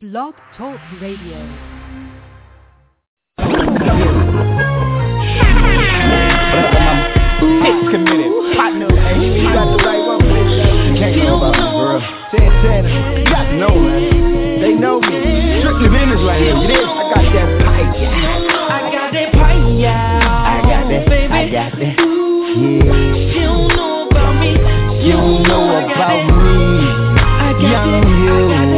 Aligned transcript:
Blog 0.00 0.32
Talk 0.56 0.78
Radio. 1.02 1.42
Six 7.58 7.82
committed. 7.90 8.30
Partner, 8.54 8.94
hey, 8.94 9.42
you 9.42 9.50
got 9.50 9.66
the 9.74 9.82
right 9.82 9.98
one. 9.98 10.22
You 10.22 10.94
can't 11.02 11.18
know 11.18 11.42
about 11.42 11.50
me, 11.50 11.66
girl. 11.74 11.98
Santana, 12.30 13.18
you 13.18 13.24
got 13.24 13.42
to 13.42 13.58
know, 13.58 13.74
man. 13.74 14.62
They 14.62 14.74
know 14.74 15.00
me. 15.00 15.18
Strictly 15.66 15.88
business 15.88 16.22
right 16.22 16.42
here. 16.42 16.54
You? 16.54 16.78
I 16.78 17.10
got 17.10 17.34
that 17.34 17.50
pipe. 17.66 17.90
I 18.70 18.90
got 18.94 19.12
that 19.12 19.32
pipe, 19.32 19.80
yeah. 19.80 20.22
I 20.22 20.62
got 20.62 20.86
that. 20.90 21.08
baby. 21.08 21.26
I 21.26 21.50
got 21.50 21.72
that. 21.74 21.98
Yeah. 21.98 23.34
She 23.34 23.40
don't 23.42 23.66
know 23.74 24.06
about 24.06 24.38
me. 24.38 24.54
You 25.04 25.18
don't 25.18 25.42
know 25.42 25.74
I 25.74 25.90
got 25.90 25.98
about 25.98 26.38
me. 26.38 26.68
I 27.18 27.58
Young 27.58 28.06
you. 28.06 28.77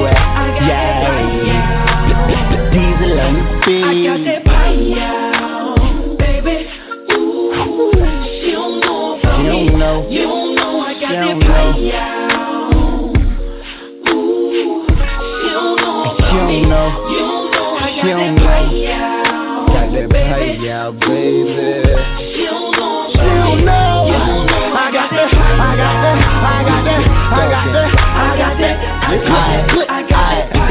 Baby. 21.20 22.32
She 22.34 22.44
don't 22.46 22.72
know 22.72 23.08
She 23.12 23.18
don't 23.18 23.64
know. 23.64 24.06
You 24.06 24.16
don't 24.16 24.46
know 24.46 24.72
I 24.72 24.90
got 24.92 25.10
that. 25.10 25.28
I 25.28 25.76
got 25.76 25.96
that. 26.04 26.18
I 26.40 26.64
got 26.68 26.82
that. 26.88 27.02
I 27.10 27.46
got 27.54 27.66
that. 27.74 27.90
I 27.90 28.38
got 28.38 28.56
that. 28.60 28.78
I 29.04 29.16
got 29.16 29.76
that. 29.76 29.89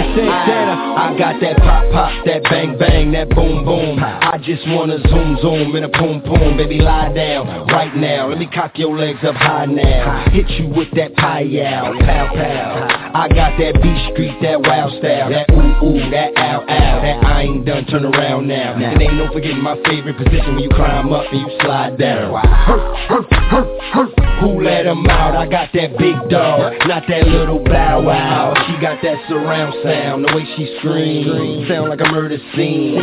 I 0.10 0.16
got 0.16 0.16
that. 0.16 0.40
Santana, 0.40 0.96
I 0.96 1.18
got 1.18 1.42
that 1.42 1.58
pop 1.58 1.92
pop, 1.92 2.26
that 2.26 2.44
bang 2.44 2.78
bang, 2.78 3.12
that 3.12 3.30
boom 3.30 3.66
boom. 3.66 4.00
I 4.00 4.38
just 4.44 4.68
wanna 4.68 4.98
zoom 5.10 5.38
zoom 5.42 5.76
in 5.76 5.84
a 5.84 5.90
boom 5.90 6.22
boom, 6.22 6.58
baby 6.58 6.80
lie 6.80 7.14
down 7.14 7.68
right 7.68 7.96
now. 7.96 8.28
Let 8.30 8.40
me 8.40 8.48
cock 8.48 8.78
your 8.78 8.98
legs 8.98 9.20
up 9.24 9.36
high 9.36 9.66
now. 9.66 10.30
Hit 10.32 10.50
you 10.52 10.68
with 10.70 10.90
that 10.96 11.16
pie 11.16 11.42
yow, 11.42 11.94
pow 12.00 12.28
pow. 12.34 13.12
I 13.14 13.28
got 13.30 13.58
that 13.60 13.82
B 13.82 13.90
Street, 14.14 14.38
that 14.42 14.62
wild 14.62 14.92
style, 15.00 15.30
that 15.30 15.50
ooh 15.52 15.86
ooh, 15.86 16.10
that 16.12 16.38
ow 16.38 16.62
ow, 16.62 17.02
that 17.02 17.24
I 17.24 17.44
ain't 17.44 17.66
done. 17.66 17.86
Turn 17.86 18.06
around 18.06 18.48
now. 18.48 18.76
And 18.76 19.02
ain't 19.02 19.16
no 19.16 19.32
forgetting 19.32 19.64
my 19.64 19.76
favorite 19.86 20.18
position 20.18 20.56
when 20.56 20.64
you 20.64 20.70
climb 20.70 21.12
up 21.14 21.26
and 21.32 21.42
you 21.42 21.58
slide 21.62 21.98
down. 21.98 22.34
Hurt, 22.46 22.98
hurt, 23.08 23.34
hurt, 23.34 23.82
hurt. 23.94 24.29
Who 24.40 24.64
let 24.64 24.86
him 24.86 25.06
out? 25.08 25.36
I 25.36 25.46
got 25.48 25.74
that 25.74 25.98
big 25.98 26.16
dog, 26.30 26.74
not 26.88 27.04
that 27.10 27.28
little 27.28 27.60
bow 27.60 28.02
wow. 28.02 28.54
She 28.68 28.80
got 28.80 29.04
that 29.04 29.20
surround 29.28 29.76
sound, 29.84 30.24
the 30.24 30.32
way 30.32 30.48
she 30.56 30.80
screams, 30.80 31.68
sound 31.68 31.90
like 31.90 32.00
a 32.00 32.08
murder 32.08 32.38
scene. 32.56 32.96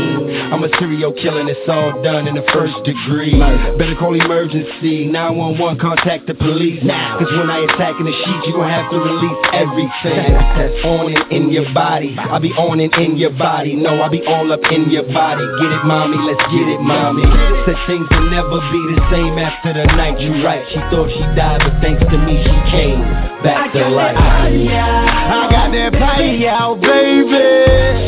I'm 0.53 0.64
a 0.64 0.70
serial 0.81 1.12
killer 1.12 1.41
and 1.41 1.48
it's 1.48 1.69
all 1.69 2.01
done 2.03 2.27
in 2.27 2.34
the 2.37 2.47
first 2.57 2.73
degree. 2.89 3.37
Better 3.77 3.97
call 4.01 4.17
emergency, 4.17 5.05
911, 5.12 5.77
contact 5.77 6.27
the 6.27 6.34
police. 6.34 6.81
Cause 6.81 7.29
when 7.37 7.53
I 7.53 7.69
attack 7.69 8.01
in 8.01 8.09
the 8.09 8.17
sheet, 8.17 8.41
you 8.48 8.53
gon' 8.57 8.73
have 8.73 8.89
to 8.89 8.97
release 8.97 9.41
everything 9.53 10.33
that's 10.57 10.81
on 10.89 11.12
and 11.12 11.20
in 11.33 11.53
your 11.53 11.69
body. 11.77 12.17
I 12.17 12.39
be 12.39 12.53
on 12.57 12.81
and 12.81 12.92
in 12.97 13.20
your 13.20 13.37
body, 13.37 13.77
no, 13.77 14.01
I 14.01 14.09
be 14.09 14.25
all 14.25 14.48
up 14.53 14.64
in 14.73 14.89
your 14.89 15.05
body. 15.12 15.45
Get 15.61 15.69
it, 15.69 15.84
mommy, 15.84 16.17
let's 16.17 16.41
get 16.48 16.64
it, 16.64 16.81
mommy. 16.81 17.29
Said 17.69 17.77
things 17.84 18.09
will 18.09 18.31
never 18.33 18.57
be 18.73 18.81
the 18.97 19.01
same 19.12 19.37
after 19.37 19.77
the 19.77 19.84
night 20.01 20.17
you 20.17 20.33
right. 20.41 20.64
She 20.73 20.81
thought 20.89 21.12
she 21.12 21.26
died, 21.35 21.61
but 21.65 21.75
thanks 21.83 22.03
to 22.11 22.19
me, 22.19 22.43
she 22.45 22.55
came 22.71 23.01
back 23.43 23.73
to 23.73 23.89
life. 23.89 24.17
I 24.17 25.49
got 25.51 25.71
that 25.73 25.93
pie 25.93 26.47
out, 26.47 26.81
baby. 26.81 27.45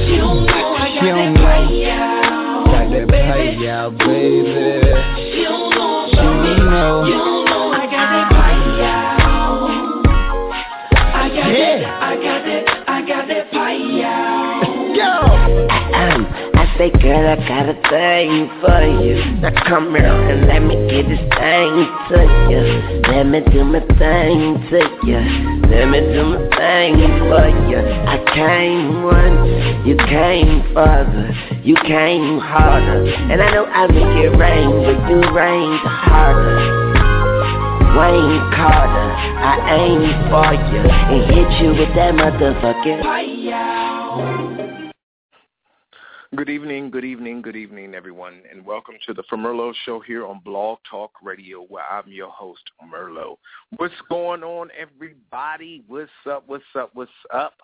She 0.06 0.16
don't 0.18 0.46
know 0.46 0.74
I 0.74 0.88
She 0.92 1.00
got 1.00 1.16
don't 1.16 1.34
that 1.34 1.40
know. 1.40 1.44
pipe. 1.48 1.70
Got 2.68 2.86
that 2.92 3.08
pie 3.08 3.66
out, 3.68 3.92
baby. 3.98 4.92
She 5.32 5.42
don't 5.44 5.70
know 5.74 6.06
She 6.10 6.16
about 6.18 6.42
me. 6.42 6.48
don't 6.56 6.70
know. 6.70 7.04
You 7.04 7.12
don't 7.18 7.44
know 7.46 7.72
I 7.72 7.84
got 7.86 8.06
that 8.12 8.26
pipe, 8.30 8.66
yeah. 8.78 9.26
I 11.14 11.28
got 11.28 11.48
Yeah. 11.52 11.78
that. 11.78 12.02
I 12.02 12.14
got 12.16 12.40
that. 12.44 12.62
I 12.88 12.90
got 13.06 13.24
that 13.28 13.44
pipe, 13.50 13.84
yeah. 13.90 14.62
Go. 14.96 16.47
Say, 16.78 16.90
girl, 16.90 17.26
I 17.26 17.34
got 17.34 17.68
a 17.68 17.74
thing 17.90 18.46
for 18.62 18.86
you. 19.02 19.18
Now 19.42 19.50
come 19.66 19.90
here 19.96 20.06
and 20.06 20.46
let 20.46 20.62
me 20.62 20.76
get 20.86 21.10
this 21.10 21.18
thing 21.18 21.74
to 22.06 22.22
you. 22.46 23.02
Let 23.10 23.26
me 23.26 23.40
do 23.50 23.64
my 23.64 23.80
thing 23.98 24.62
to 24.70 24.78
you. 25.02 25.18
Let 25.66 25.90
me 25.90 25.98
do 25.98 26.22
my 26.22 26.38
thing 26.54 27.02
for 27.26 27.50
you. 27.66 27.82
I 27.82 28.22
came 28.30 29.02
once, 29.02 29.86
you 29.88 29.96
came 30.06 30.62
further, 30.72 31.34
you 31.64 31.74
came 31.82 32.38
harder. 32.38 33.10
And 33.26 33.42
I 33.42 33.50
know 33.50 33.66
I 33.66 33.88
make 33.88 34.24
it 34.24 34.38
rain, 34.38 34.70
but 34.70 35.10
you 35.10 35.18
rain 35.34 35.78
harder. 35.82 36.78
Wayne 37.98 38.38
Carter, 38.54 39.10
I 39.42 39.82
aim 39.82 40.30
for 40.30 40.54
you 40.70 40.82
and 40.86 41.26
hit 41.26 41.50
you 41.60 41.70
with 41.70 41.92
that 41.96 42.14
motherfucking 42.14 43.02
yeah. 43.42 43.97
Good 46.36 46.50
evening, 46.50 46.90
good 46.90 47.06
evening, 47.06 47.40
good 47.40 47.56
evening, 47.56 47.94
everyone, 47.94 48.42
and 48.50 48.62
welcome 48.62 48.96
to 49.06 49.14
the 49.14 49.22
Merlot 49.32 49.72
Show 49.86 49.98
here 49.98 50.26
on 50.26 50.40
Blog 50.44 50.78
Talk 50.88 51.12
Radio, 51.22 51.62
where 51.62 51.84
I'm 51.90 52.06
your 52.06 52.28
host, 52.28 52.60
Merlo. 52.86 53.38
What's 53.78 53.94
going 54.10 54.42
on, 54.42 54.68
everybody? 54.78 55.84
What's 55.88 56.10
up? 56.30 56.44
What's 56.46 56.64
up? 56.78 56.90
What's 56.92 57.10
up? 57.32 57.54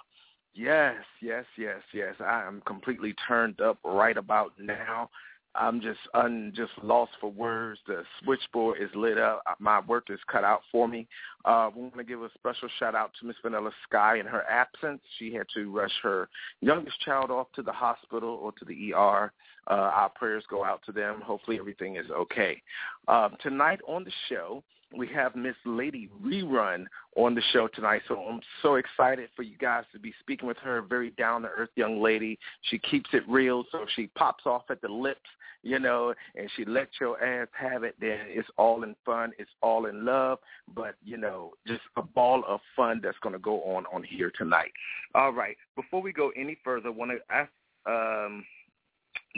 Yes, 0.55 0.95
yes, 1.21 1.45
yes, 1.59 1.83
yes. 1.93 2.15
I 2.21 2.47
am 2.47 2.63
completely 2.65 3.15
turned 3.29 3.61
up 3.61 3.77
right 3.85 4.17
about 4.17 4.53
now. 4.59 5.11
I'm 5.57 5.81
just 5.81 6.01
un 6.15 6.53
just 6.55 6.73
lost 6.83 7.13
for 7.21 7.31
words. 7.31 7.81
The 7.87 8.03
switchboard 8.23 8.81
is 8.81 8.91
lit 8.95 9.19
up. 9.19 9.43
My 9.59 9.81
work 9.81 10.09
is 10.11 10.19
cut 10.31 10.45
out 10.45 10.63
for 10.73 10.89
me. 10.89 11.07
Uh, 11.45 11.71
we 11.75 11.83
want 11.83 11.97
to 11.97 12.05
give 12.05 12.23
a 12.23 12.31
special 12.35 12.69
shout 12.79 12.95
out 12.95 13.13
to 13.21 13.27
Miss 13.27 13.37
Vanilla 13.43 13.71
Sky 13.89 14.19
in 14.19 14.27
her 14.27 14.43
absence. 14.51 15.01
She 15.19 15.33
had 15.33 15.47
to 15.55 15.71
rush 15.71 15.93
her 16.03 16.29
youngest 16.61 17.01
child 17.01 17.31
off 17.31 17.49
to 17.55 17.63
the 17.63 17.73
hospital 17.73 18.41
or 18.43 18.53
to 18.53 18.65
the 18.65 18.95
ER. 18.95 19.33
Uh, 19.69 19.75
our 19.75 20.11
prayers 20.11 20.45
go 20.51 20.65
out 20.65 20.81
to 20.87 20.93
them. 20.93 21.21
Hopefully 21.21 21.59
everything 21.59 21.97
is 21.97 22.11
okay. 22.11 22.61
Um, 23.09 23.37
tonight 23.43 23.81
on 23.87 24.05
the 24.05 24.13
show, 24.29 24.63
we 24.97 25.09
have 25.09 25.35
Miss 25.35 25.57
Lady 25.65 26.09
Rerun 26.23 26.87
on 27.17 27.35
the 27.35 27.43
show 27.53 27.69
tonight. 27.69 28.03
So 28.09 28.19
I'm 28.19 28.41
so 28.63 28.77
excited 28.77 29.29
for 29.35 29.43
you 29.43 29.57
guys 29.59 29.85
to 29.93 29.99
be 29.99 30.13
speaking 30.21 30.47
with 30.47 30.57
her. 30.59 30.83
Very 30.83 31.11
down-to-earth 31.11 31.71
young 31.77 32.03
lady. 32.03 32.39
She 32.63 32.79
keeps 32.79 33.11
it 33.13 33.23
real. 33.29 33.65
So 33.73 33.83
if 33.83 33.89
she 33.95 34.09
pops 34.09 34.47
off 34.47 34.63
at 34.71 34.81
the 34.81 34.89
lips, 34.89 35.21
you 35.63 35.79
know, 35.79 36.13
and 36.37 36.51
she 36.57 36.65
lets 36.65 36.91
your 37.01 37.23
ass 37.25 37.49
have 37.59 37.85
it, 37.85 37.95
then 37.99 38.19
it's 38.27 38.49
all 38.59 38.83
in 38.83 38.95
fun. 39.05 39.33
It's 39.39 39.51
all 39.63 39.87
in 39.87 40.05
love. 40.05 40.39
But, 40.75 40.97
you 41.03 41.17
know, 41.17 41.53
just 41.67 41.83
a 41.97 42.03
ball 42.03 42.45
of 42.47 42.61
fun 42.77 43.01
that's 43.03 43.19
going 43.23 43.33
to 43.33 43.39
go 43.39 43.63
on 43.63 43.87
on 43.93 44.03
here 44.03 44.31
tonight. 44.37 44.73
All 45.15 45.33
right. 45.33 45.57
Before 45.75 46.03
we 46.03 46.13
go 46.13 46.33
any 46.37 46.59
further, 46.63 46.89
I 46.89 46.93
want 46.93 47.13
to 47.13 47.35
ask 47.35 47.51
um, 47.87 48.45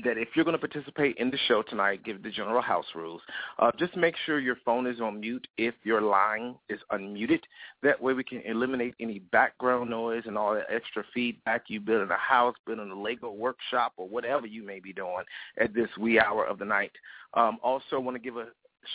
that 0.05 0.19
if 0.19 0.29
you're 0.35 0.45
going 0.45 0.59
to 0.59 0.67
participate 0.67 1.17
in 1.17 1.31
the 1.31 1.39
show 1.49 1.63
tonight, 1.63 2.05
give 2.05 2.23
the 2.23 2.31
general 2.31 2.61
house 2.61 2.87
rules. 2.95 3.23
Uh, 3.59 3.71
just 3.79 3.97
make 3.97 4.15
sure 4.27 4.39
your 4.39 4.59
phone 4.65 4.87
is 4.87 5.01
on 5.01 5.21
mute 5.21 5.47
if 5.57 5.75
your 5.85 6.03
line 6.03 6.55
is 6.69 6.81
unmuted. 6.93 7.41
That 7.83 8.01
way 8.01 8.13
we 8.13 8.25
can 8.25 8.43
eliminate 8.43 8.95
any 9.01 9.21
background 9.21 9.89
noise 9.89 10.25
and 10.27 10.37
all 10.37 10.55
that 10.55 10.67
extra 10.71 11.03
feedback 11.15 11.65
you 11.69 11.81
build 11.81 12.03
in 12.03 12.11
a 12.11 12.17
house, 12.17 12.55
building 12.67 12.91
a 12.91 13.01
Lego 13.01 13.31
workshop, 13.31 13.95
or 13.97 14.07
whatever 14.09 14.47
you 14.47 14.63
may 14.63 14.81
be 14.81 14.93
doing 14.93 15.25
at 15.59 15.75
this 15.75 15.89
wee 15.99 16.21
hour 16.21 16.45
of 16.45 16.59
the 16.59 16.65
night. 16.65 16.93
Um, 17.35 17.59
also, 17.63 17.99
want 17.99 18.17
to 18.17 18.23
give 18.23 18.37
a 18.37 18.47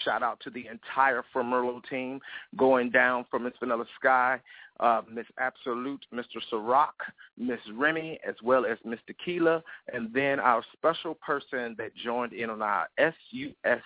shout 0.03 0.23
out 0.23 0.39
to 0.41 0.49
the 0.49 0.67
entire 0.67 1.23
Merlot 1.35 1.87
team, 1.89 2.19
going 2.57 2.89
down 2.89 3.25
from 3.29 3.43
Miss 3.43 3.53
Vanilla 3.59 3.85
Sky, 3.99 4.39
uh, 4.79 5.01
Miss 5.11 5.25
Absolute, 5.39 6.05
Mr. 6.13 6.41
Ciroc, 6.51 6.93
Miss 7.37 7.59
Remy, 7.73 8.19
as 8.27 8.35
well 8.43 8.65
as 8.65 8.77
Miss 8.83 8.99
Tequila, 9.07 9.63
and 9.93 10.13
then 10.13 10.39
our 10.39 10.63
special 10.73 11.15
person 11.15 11.75
that 11.77 11.95
joined 11.95 12.33
in 12.33 12.49
on 12.49 12.61
our 12.61 12.87
SUSS 12.99 13.81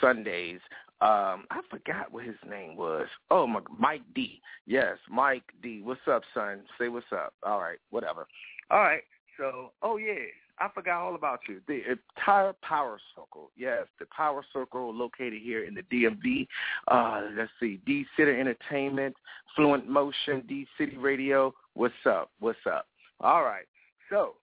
Sundays. 0.00 0.60
Um, 1.02 1.44
I 1.50 1.60
forgot 1.70 2.10
what 2.10 2.24
his 2.24 2.36
name 2.48 2.76
was. 2.76 3.06
Oh, 3.30 3.46
my, 3.46 3.60
Mike 3.78 4.02
D. 4.14 4.40
Yes, 4.66 4.96
Mike 5.10 5.44
D. 5.62 5.82
What's 5.82 6.00
up, 6.10 6.22
son? 6.32 6.62
Say 6.78 6.88
what's 6.88 7.06
up. 7.12 7.34
All 7.42 7.60
right, 7.60 7.78
whatever. 7.90 8.26
All 8.70 8.80
right. 8.80 9.02
So, 9.36 9.72
oh 9.82 9.98
yeah, 9.98 10.14
I 10.58 10.68
forgot 10.74 11.02
all 11.02 11.14
about 11.14 11.40
you. 11.48 11.60
The 11.68 11.82
entire 11.90 12.54
Power 12.62 12.98
Circle. 13.14 13.50
Yes, 13.56 13.86
the 13.98 14.06
Power 14.16 14.44
Circle 14.52 14.94
located 14.94 15.42
here 15.42 15.64
in 15.64 15.74
the 15.74 15.82
DMV. 15.82 16.46
Uh, 16.88 17.28
let's 17.36 17.50
see, 17.60 17.78
D 17.86 18.06
City 18.16 18.32
Entertainment, 18.32 19.14
Fluent 19.54 19.88
Motion, 19.88 20.42
D 20.48 20.66
City 20.78 20.96
Radio. 20.96 21.54
What's 21.74 21.94
up? 22.06 22.30
What's 22.40 22.58
up? 22.66 22.86
All 23.20 23.42
right. 23.42 23.66
So, 24.10 24.34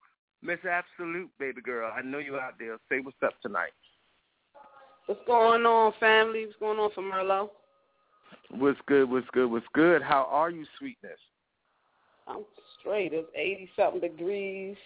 Miss 0.44 0.60
Absolute, 0.70 1.30
baby 1.40 1.62
girl, 1.62 1.92
I 1.96 2.02
know 2.02 2.20
you 2.20 2.38
out 2.38 2.54
there. 2.60 2.78
Say 2.90 3.00
what's 3.00 3.18
up 3.24 3.34
tonight. 3.42 3.72
What's 5.08 5.22
going 5.26 5.66
on, 5.66 5.94
family? 6.00 6.46
What's 6.46 6.60
going 6.60 6.80
on 6.80 6.92
for 6.94 7.02
Merlo? 7.02 7.50
What's 8.52 8.80
good? 8.86 9.10
What's 9.10 9.28
good? 9.34 9.50
What's 9.50 9.66
good? 9.74 10.02
How 10.04 10.28
are 10.30 10.52
you, 10.52 10.66
sweetness? 10.78 11.20
I'm 12.28 12.46
straight. 12.80 13.14
It's 13.14 13.28
eighty 13.36 13.70
something 13.76 14.00
degrees. 14.00 14.78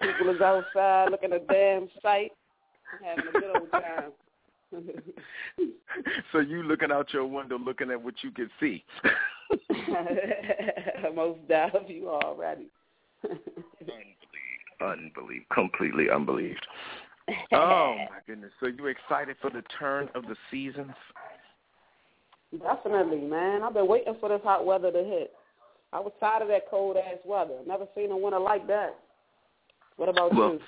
People 0.00 0.30
is 0.34 0.40
outside 0.40 1.10
looking 1.10 1.32
at 1.32 1.46
the 1.46 1.52
damn 1.52 1.88
sight, 2.02 2.32
having 3.04 3.28
a 3.28 3.32
good 3.32 3.56
old 3.56 3.70
time. 3.72 4.12
so 6.32 6.40
you 6.40 6.62
looking 6.62 6.92
out 6.92 7.12
your 7.12 7.26
window, 7.26 7.58
looking 7.58 7.90
at 7.90 8.02
what 8.02 8.14
you 8.22 8.30
can 8.30 8.50
see. 8.60 8.84
Most 11.14 11.38
deaf 11.48 11.72
you 11.86 12.10
already. 12.10 12.66
unbelieved, 13.24 13.40
unbelieved, 14.80 15.48
completely 15.52 16.10
unbelieved. 16.10 16.66
Oh 17.52 17.94
my 18.08 18.20
goodness! 18.26 18.52
So 18.58 18.68
you 18.68 18.86
excited 18.86 19.36
for 19.42 19.50
the 19.50 19.62
turn 19.78 20.08
of 20.14 20.22
the 20.22 20.36
seasons? 20.50 20.94
Definitely, 22.58 23.20
man. 23.20 23.62
I've 23.62 23.74
been 23.74 23.86
waiting 23.86 24.16
for 24.18 24.30
this 24.30 24.40
hot 24.42 24.64
weather 24.64 24.90
to 24.90 25.04
hit. 25.04 25.34
I 25.92 26.00
was 26.00 26.12
tired 26.20 26.40
of 26.40 26.48
that 26.48 26.70
cold 26.70 26.96
ass 26.96 27.18
weather. 27.26 27.58
Never 27.66 27.84
seen 27.94 28.12
a 28.12 28.16
winter 28.16 28.38
like 28.38 28.66
that. 28.68 28.98
What 29.98 30.08
about 30.08 30.34
well, 30.34 30.52
you? 30.52 30.60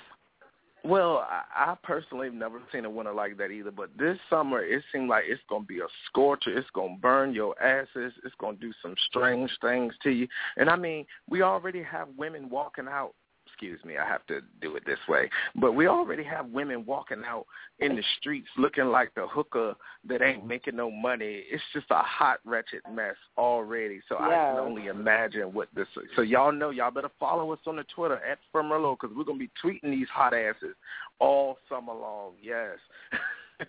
Well, 0.83 1.27
I, 1.29 1.71
I 1.71 1.75
personally 1.83 2.27
have 2.27 2.33
never 2.33 2.59
seen 2.71 2.85
a 2.85 2.89
winter 2.89 3.13
like 3.13 3.37
that 3.37 3.49
either. 3.49 3.71
But 3.71 3.89
this 3.97 4.17
summer, 4.29 4.61
it 4.61 4.83
seemed 4.91 5.09
like 5.09 5.23
it's 5.27 5.41
going 5.47 5.63
to 5.63 5.67
be 5.67 5.79
a 5.79 5.87
scorcher. 6.07 6.57
It's 6.57 6.69
going 6.73 6.95
to 6.95 7.01
burn 7.01 7.33
your 7.33 7.59
asses. 7.61 8.13
It's 8.23 8.35
going 8.39 8.57
to 8.57 8.61
do 8.61 8.73
some 8.81 8.95
strange 9.07 9.51
things 9.61 9.93
to 10.03 10.09
you. 10.09 10.27
And 10.57 10.69
I 10.69 10.75
mean, 10.75 11.05
we 11.29 11.43
already 11.43 11.81
have 11.83 12.09
women 12.17 12.49
walking 12.49 12.87
out 12.87 13.13
excuse 13.61 13.83
me, 13.85 13.97
I 13.97 14.07
have 14.07 14.25
to 14.27 14.41
do 14.59 14.75
it 14.75 14.83
this 14.87 14.97
way. 15.07 15.29
But 15.55 15.73
we 15.73 15.87
already 15.87 16.23
have 16.23 16.47
women 16.47 16.83
walking 16.85 17.21
out 17.25 17.45
in 17.79 17.95
the 17.95 18.03
streets 18.19 18.47
looking 18.57 18.85
like 18.85 19.13
the 19.15 19.27
hooker 19.27 19.75
that 20.07 20.21
ain't 20.23 20.47
making 20.47 20.75
no 20.75 20.89
money. 20.89 21.43
It's 21.49 21.61
just 21.71 21.85
a 21.91 21.99
hot, 21.99 22.39
wretched 22.43 22.81
mess 22.91 23.15
already. 23.37 24.01
So 24.09 24.17
Yeah. 24.19 24.25
I 24.25 24.29
can 24.29 24.59
only 24.59 24.87
imagine 24.87 25.53
what 25.53 25.67
this. 25.75 25.87
So 26.15 26.23
y'all 26.23 26.51
know, 26.51 26.71
y'all 26.71 26.89
better 26.91 27.11
follow 27.19 27.51
us 27.53 27.59
on 27.67 27.75
the 27.75 27.83
Twitter 27.95 28.17
at 28.25 28.39
Firmerlo 28.53 28.97
because 28.99 29.15
we're 29.15 29.25
gonna 29.25 29.37
be 29.37 29.51
tweeting 29.63 29.91
these 29.91 30.09
hot 30.09 30.33
asses 30.33 30.75
all 31.19 31.59
summer 31.69 31.93
long. 31.93 32.33
Yes. 32.41 32.77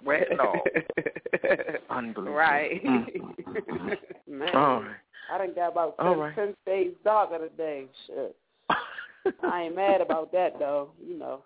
Sweating 0.00 0.40
off. 0.40 0.66
Unbelievable. 1.90 2.36
right. 2.36 2.84
Mm. 2.84 3.96
man, 4.28 4.54
All 4.56 4.82
right. 4.82 4.90
I 5.32 5.38
done 5.38 5.54
got 5.54 5.72
about 5.72 5.96
10, 5.98 6.06
right. 6.18 6.34
10 6.34 6.54
days 6.66 6.92
darker 7.04 7.38
today. 7.38 7.86
Shit. 8.06 8.36
I 9.56 9.62
ain't 9.62 9.76
mad 9.76 10.02
about 10.02 10.32
that 10.32 10.58
though. 10.58 10.90
You 11.02 11.18
know. 11.18 11.42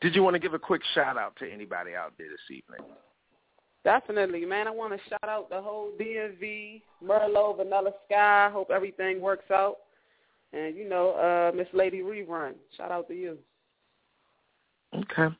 Did 0.00 0.14
you 0.14 0.22
want 0.22 0.34
to 0.34 0.40
give 0.40 0.54
a 0.54 0.58
quick 0.58 0.82
shout 0.94 1.16
out 1.16 1.34
to 1.36 1.50
anybody 1.50 1.94
out 1.94 2.12
there 2.16 2.28
this 2.28 2.38
evening? 2.48 2.88
Definitely, 3.84 4.44
man. 4.44 4.68
I 4.68 4.70
want 4.70 4.92
to 4.92 5.08
shout 5.08 5.28
out 5.28 5.50
the 5.50 5.60
whole 5.60 5.90
DMV, 6.00 6.82
Merlot, 7.04 7.56
Vanilla 7.56 7.90
Sky. 8.06 8.50
Hope 8.52 8.70
everything 8.70 9.20
works 9.20 9.50
out. 9.50 9.76
And 10.52 10.76
you 10.76 10.88
know, 10.88 11.10
uh, 11.12 11.56
Miss 11.56 11.66
Lady 11.72 12.00
Rerun. 12.02 12.54
Shout 12.76 12.92
out 12.92 13.08
to 13.08 13.14
you. 13.14 13.38
Okay. 14.94 15.34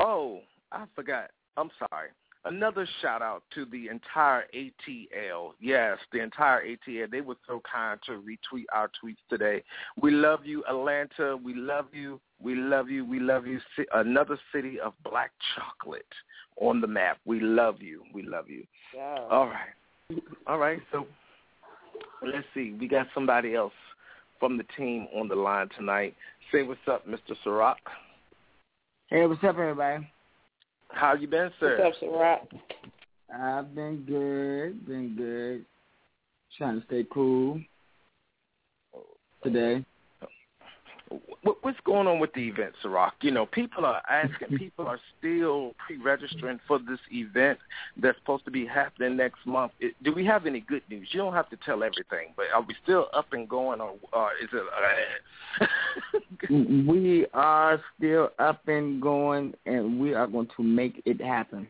Oh, 0.00 0.40
I 0.70 0.84
forgot. 0.94 1.30
I'm 1.56 1.70
sorry. 1.78 2.10
Another 2.46 2.86
shout 3.02 3.22
out 3.22 3.42
to 3.54 3.64
the 3.64 3.88
entire 3.88 4.44
ATL. 4.54 5.50
Yes, 5.60 5.98
the 6.12 6.20
entire 6.20 6.64
ATL. 6.64 7.10
They 7.10 7.20
were 7.20 7.34
so 7.44 7.60
kind 7.70 7.98
to 8.06 8.12
retweet 8.12 8.66
our 8.72 8.88
tweets 8.88 9.16
today. 9.28 9.64
We 10.00 10.12
love 10.12 10.46
you, 10.46 10.62
Atlanta. 10.68 11.36
We 11.36 11.54
love 11.54 11.86
you. 11.92 12.20
We 12.40 12.54
love 12.54 12.88
you. 12.88 13.04
We 13.04 13.18
love 13.18 13.48
you. 13.48 13.58
Another 13.92 14.38
city 14.54 14.78
of 14.78 14.92
black 15.02 15.32
chocolate 15.56 16.06
on 16.60 16.80
the 16.80 16.86
map. 16.86 17.18
We 17.24 17.40
love 17.40 17.82
you. 17.82 18.02
We 18.14 18.22
love 18.22 18.48
you. 18.48 18.64
Yeah. 18.94 19.26
All 19.28 19.48
right. 19.48 20.22
All 20.46 20.58
right. 20.58 20.80
So 20.92 21.04
let's 22.22 22.46
see. 22.54 22.76
We 22.78 22.86
got 22.86 23.08
somebody 23.12 23.56
else 23.56 23.74
from 24.38 24.56
the 24.56 24.64
team 24.76 25.08
on 25.16 25.26
the 25.26 25.34
line 25.34 25.68
tonight. 25.76 26.14
Say 26.52 26.62
what's 26.62 26.80
up, 26.86 27.08
Mr. 27.08 27.34
Ciroc. 27.44 27.74
Hey, 29.08 29.26
what's 29.26 29.42
up, 29.42 29.58
everybody? 29.58 30.08
How 30.90 31.14
you 31.14 31.26
been, 31.26 31.50
sir? 31.60 31.78
What's 31.82 31.98
up? 32.02 32.48
I've 33.34 33.74
been 33.74 34.04
good, 34.06 34.86
been 34.86 35.16
good. 35.16 35.64
Trying 36.56 36.80
to 36.80 36.86
stay 36.86 37.04
cool 37.12 37.60
today. 39.42 39.84
What, 41.42 41.58
what's 41.62 41.78
going 41.84 42.08
on 42.08 42.18
with 42.18 42.32
the 42.32 42.48
event, 42.48 42.74
Ciroc? 42.82 43.12
You 43.22 43.30
know, 43.30 43.46
people 43.46 43.84
are 43.84 44.02
asking, 44.10 44.58
people 44.58 44.86
are 44.88 44.98
still 45.18 45.74
pre-registering 45.86 46.58
for 46.66 46.78
this 46.78 46.98
event 47.12 47.58
that's 47.96 48.18
supposed 48.18 48.44
to 48.46 48.50
be 48.50 48.66
happening 48.66 49.16
next 49.16 49.46
month. 49.46 49.72
It, 49.78 49.94
do 50.02 50.12
we 50.12 50.24
have 50.24 50.46
any 50.46 50.60
good 50.60 50.82
news? 50.90 51.08
You 51.12 51.20
don't 51.20 51.32
have 51.32 51.48
to 51.50 51.56
tell 51.64 51.84
everything, 51.84 52.34
but 52.36 52.46
are 52.52 52.62
we 52.62 52.74
still 52.82 53.06
up 53.14 53.32
and 53.32 53.48
going, 53.48 53.80
or, 53.80 53.94
or 54.12 54.30
is 54.42 54.48
it? 54.52 54.62
Uh, 55.60 55.66
We 56.50 57.26
are 57.32 57.80
still 57.96 58.30
up 58.38 58.66
and 58.68 59.00
going, 59.00 59.54
and 59.64 59.98
we 59.98 60.14
are 60.14 60.26
going 60.26 60.48
to 60.56 60.62
make 60.62 61.02
it 61.06 61.20
happen. 61.20 61.68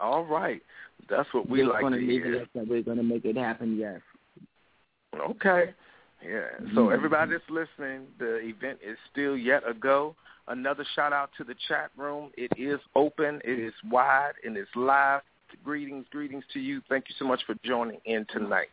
all 0.00 0.24
right, 0.24 0.60
that's 1.08 1.28
what 1.32 1.48
we 1.48 1.62
We're 1.62 1.72
like 1.72 1.92
to 1.92 2.00
hear. 2.00 2.46
We're 2.54 2.82
going 2.82 2.96
to 2.96 3.02
make 3.02 3.24
it 3.24 3.36
happen. 3.36 3.76
Yes. 3.76 4.00
Okay. 5.16 5.74
Yeah. 6.24 6.50
So 6.74 6.86
Mhm. 6.86 6.92
everybody 6.92 7.32
that's 7.32 7.50
listening, 7.50 8.06
the 8.18 8.36
event 8.38 8.80
is 8.82 8.98
still 9.10 9.36
yet 9.36 9.62
a 9.66 9.74
go. 9.74 10.16
Another 10.48 10.84
shout 10.84 11.12
out 11.12 11.32
to 11.34 11.44
the 11.44 11.54
chat 11.54 11.90
room. 11.96 12.32
It 12.36 12.52
is 12.56 12.80
open. 12.94 13.40
It 13.44 13.58
is 13.58 13.74
wide 13.84 14.34
and 14.44 14.56
it's 14.56 14.74
live. 14.74 15.22
Greetings, 15.64 16.06
greetings 16.10 16.44
to 16.52 16.60
you. 16.60 16.80
Thank 16.88 17.08
you 17.08 17.14
so 17.18 17.24
much 17.26 17.44
for 17.44 17.54
joining 17.62 18.00
in 18.04 18.24
tonight. 18.26 18.70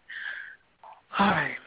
All 1.17 1.27
right. 1.27 1.57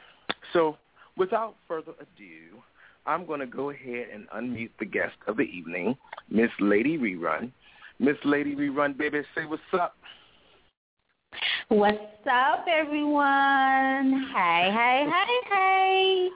So 0.53 0.79
without 1.17 1.57
further 1.69 1.93
ado, 2.01 2.63
I'm 3.07 3.27
going 3.27 3.41
to 3.41 3.47
go 3.47 3.71
ahead 3.71 4.09
and 4.13 4.29
unmute 4.31 4.71
the 4.79 4.87
guest 4.87 5.17
of 5.27 5.37
the 5.37 5.43
evening, 5.43 5.97
Miss 6.31 6.51
Lady 6.61 6.99
Rerun. 6.99 7.51
Miss 7.99 8.17
Lady 8.25 8.55
Rerun, 8.55 8.97
baby, 8.97 9.23
say 9.35 9.45
what's 9.45 9.63
up. 9.73 9.97
What's 11.69 11.99
up, 12.31 12.67
everyone? 12.69 14.27
Hey, 14.35 14.71
hey, 14.73 15.07
hey, 15.11 15.41
hey. 15.51 16.29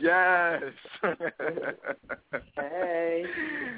yes. 0.00 0.62
Hey. 2.56 3.24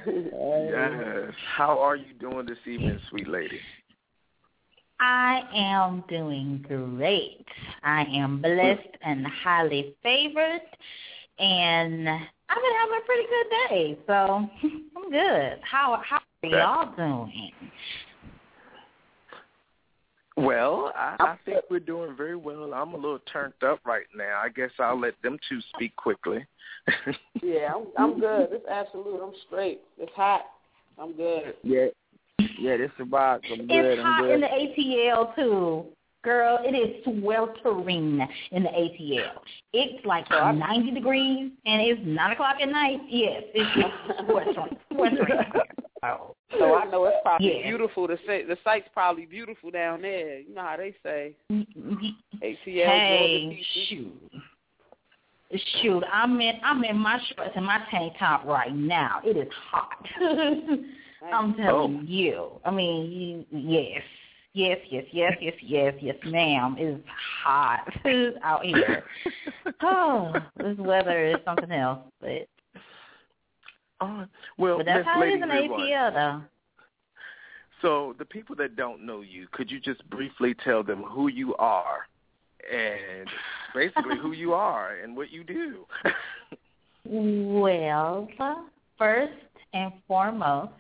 yes. 0.07 1.35
How 1.55 1.79
are 1.79 1.97
you 1.97 2.15
doing 2.19 2.47
this 2.47 2.59
evening, 2.67 2.99
sweet 3.11 3.29
lady? 3.29 3.61
I 4.99 5.43
am 5.55 6.03
doing 6.09 6.65
great. 6.67 7.47
I 7.83 8.05
am 8.05 8.41
blessed 8.41 8.97
and 9.03 9.27
highly 9.27 9.95
favored, 10.03 10.63
and 11.39 12.09
I've 12.09 12.57
been 12.57 12.75
having 12.81 12.99
a 12.99 13.07
pretty 13.07 13.27
good 13.29 13.51
day, 13.69 13.99
so 14.07 14.49
I'm 14.97 15.11
good. 15.11 15.61
How 15.63 16.01
how 16.05 16.21
are 16.43 16.49
y'all 16.49 16.97
doing? 16.97 17.53
Well, 20.37 20.93
I, 20.97 21.17
I 21.21 21.37
think 21.45 21.59
we're 21.71 21.81
doing 21.81 22.17
very 22.17 22.37
well. 22.37 22.73
I'm 22.73 22.95
a 22.95 22.97
little 22.97 23.19
turned 23.31 23.53
up 23.63 23.81
right 23.85 24.07
now. 24.17 24.41
I 24.43 24.49
guess 24.49 24.71
I'll 24.79 24.99
let 24.99 25.15
them 25.23 25.39
two 25.49 25.61
speak 25.75 25.95
quickly. 25.97 26.47
Yeah, 27.43 27.73
I'm, 27.75 27.87
I'm 27.97 28.21
good. 28.21 28.49
It's 28.53 28.67
absolute. 28.71 29.21
I'm 29.21 29.33
straight. 29.47 29.81
It's 29.99 30.13
hot. 30.15 30.43
I'm 30.97 31.13
good. 31.17 31.55
Yeah. 31.65 31.87
Yeah, 32.59 32.77
this 32.77 32.91
is. 32.99 33.13
I'm 33.13 33.41
good. 33.41 33.69
It's 33.71 34.03
hot 34.03 34.23
good. 34.23 34.35
in 34.35 34.41
the 34.41 34.47
ATL 34.47 35.35
too. 35.35 35.87
Girl, 36.23 36.59
it 36.63 36.71
is 36.71 37.03
sweltering 37.03 38.25
in 38.53 38.63
the 38.63 38.69
ATL. 38.69 39.41
It's 39.73 40.07
like 40.07 40.31
I'm- 40.31 40.61
90 40.61 40.93
degrees, 40.93 41.51
and 41.67 41.83
it's 41.83 42.01
9 42.05 42.33
o'clock 42.33 42.57
at 42.63 42.69
night. 42.69 43.01
Yes, 43.09 43.43
it's 43.55 44.27
sweltering. 44.29 44.77
sweltering. 44.93 45.53
Oh. 46.05 46.35
So 46.59 46.75
I 46.75 46.85
know 46.87 47.05
it's 47.07 47.17
probably 47.23 47.59
Yeah. 47.61 47.69
beautiful. 47.69 48.07
The 48.09 48.19
sa- 48.27 48.47
the 48.47 48.59
site's 48.65 48.89
probably 48.93 49.27
beautiful 49.27 49.71
down 49.71 50.03
there. 50.03 50.41
You 50.41 50.55
know 50.55 50.63
how 50.63 50.77
they 50.77 50.95
say 51.03 51.35
ATL. 51.51 52.87
Hey, 52.87 53.45
Georgia 53.47 53.65
shoot. 53.87 54.33
Shoot, 55.83 56.03
I'm 56.11 56.41
in 56.41 56.59
I'm 56.65 56.83
in 56.85 56.97
my 56.97 57.21
shorts 57.35 57.53
and 57.57 57.67
my 57.67 57.81
tank 57.91 58.15
top 58.19 58.45
right 58.47 58.75
now. 58.75 59.21
It 59.25 59.37
is 59.37 59.53
hot. 59.71 60.07
I'm 61.33 61.55
telling 61.55 61.99
Oh. 61.99 62.03
you. 62.05 62.61
I 62.65 62.71
mean, 62.71 63.13
you, 63.13 63.47
yes. 63.59 64.03
Yes, 64.55 64.79
yes, 64.91 65.05
yes, 65.13 65.33
yes, 65.41 65.55
yes, 65.63 65.95
yes, 66.01 66.17
ma'am. 66.25 66.77
It 66.79 66.85
is 66.85 67.01
hot 67.43 67.87
out 68.43 68.65
here. 68.65 69.05
Oh, 69.83 70.35
this 70.57 70.77
weather 70.79 71.27
is 71.27 71.37
something 71.45 71.71
else. 71.71 72.01
But 72.21 72.49
Uh, 74.03 74.27
well, 74.59 74.79
but 74.79 74.87
that's 74.87 74.99
Miss 74.99 75.07
how 75.07 75.21
Lady 75.21 75.35
it 75.35 75.45
is 75.45 75.51
Rerun, 75.51 75.71
ATL 75.71 76.15
though. 76.15 76.43
So 77.81 78.15
the 78.19 78.25
people 78.25 78.55
that 78.57 78.77
don't 78.77 79.05
know 79.05 79.23
you, 79.23 79.49
could 79.53 79.71
you 79.71 79.81
just 79.81 80.09
briefly 80.09 80.55
tell 80.65 80.83
them 80.85 81.03
who 81.03 81.29
you 81.29 81.55
are 81.57 82.07
and 82.73 83.29
basically 83.75 84.17
who 84.19 84.33
you 84.33 84.53
are 84.55 84.97
and 85.03 85.17
what 85.17 85.31
you 85.31 85.45
do? 85.45 85.87
Well, 87.05 88.29
first 88.97 89.33
and 89.75 89.93
foremost, 90.07 90.73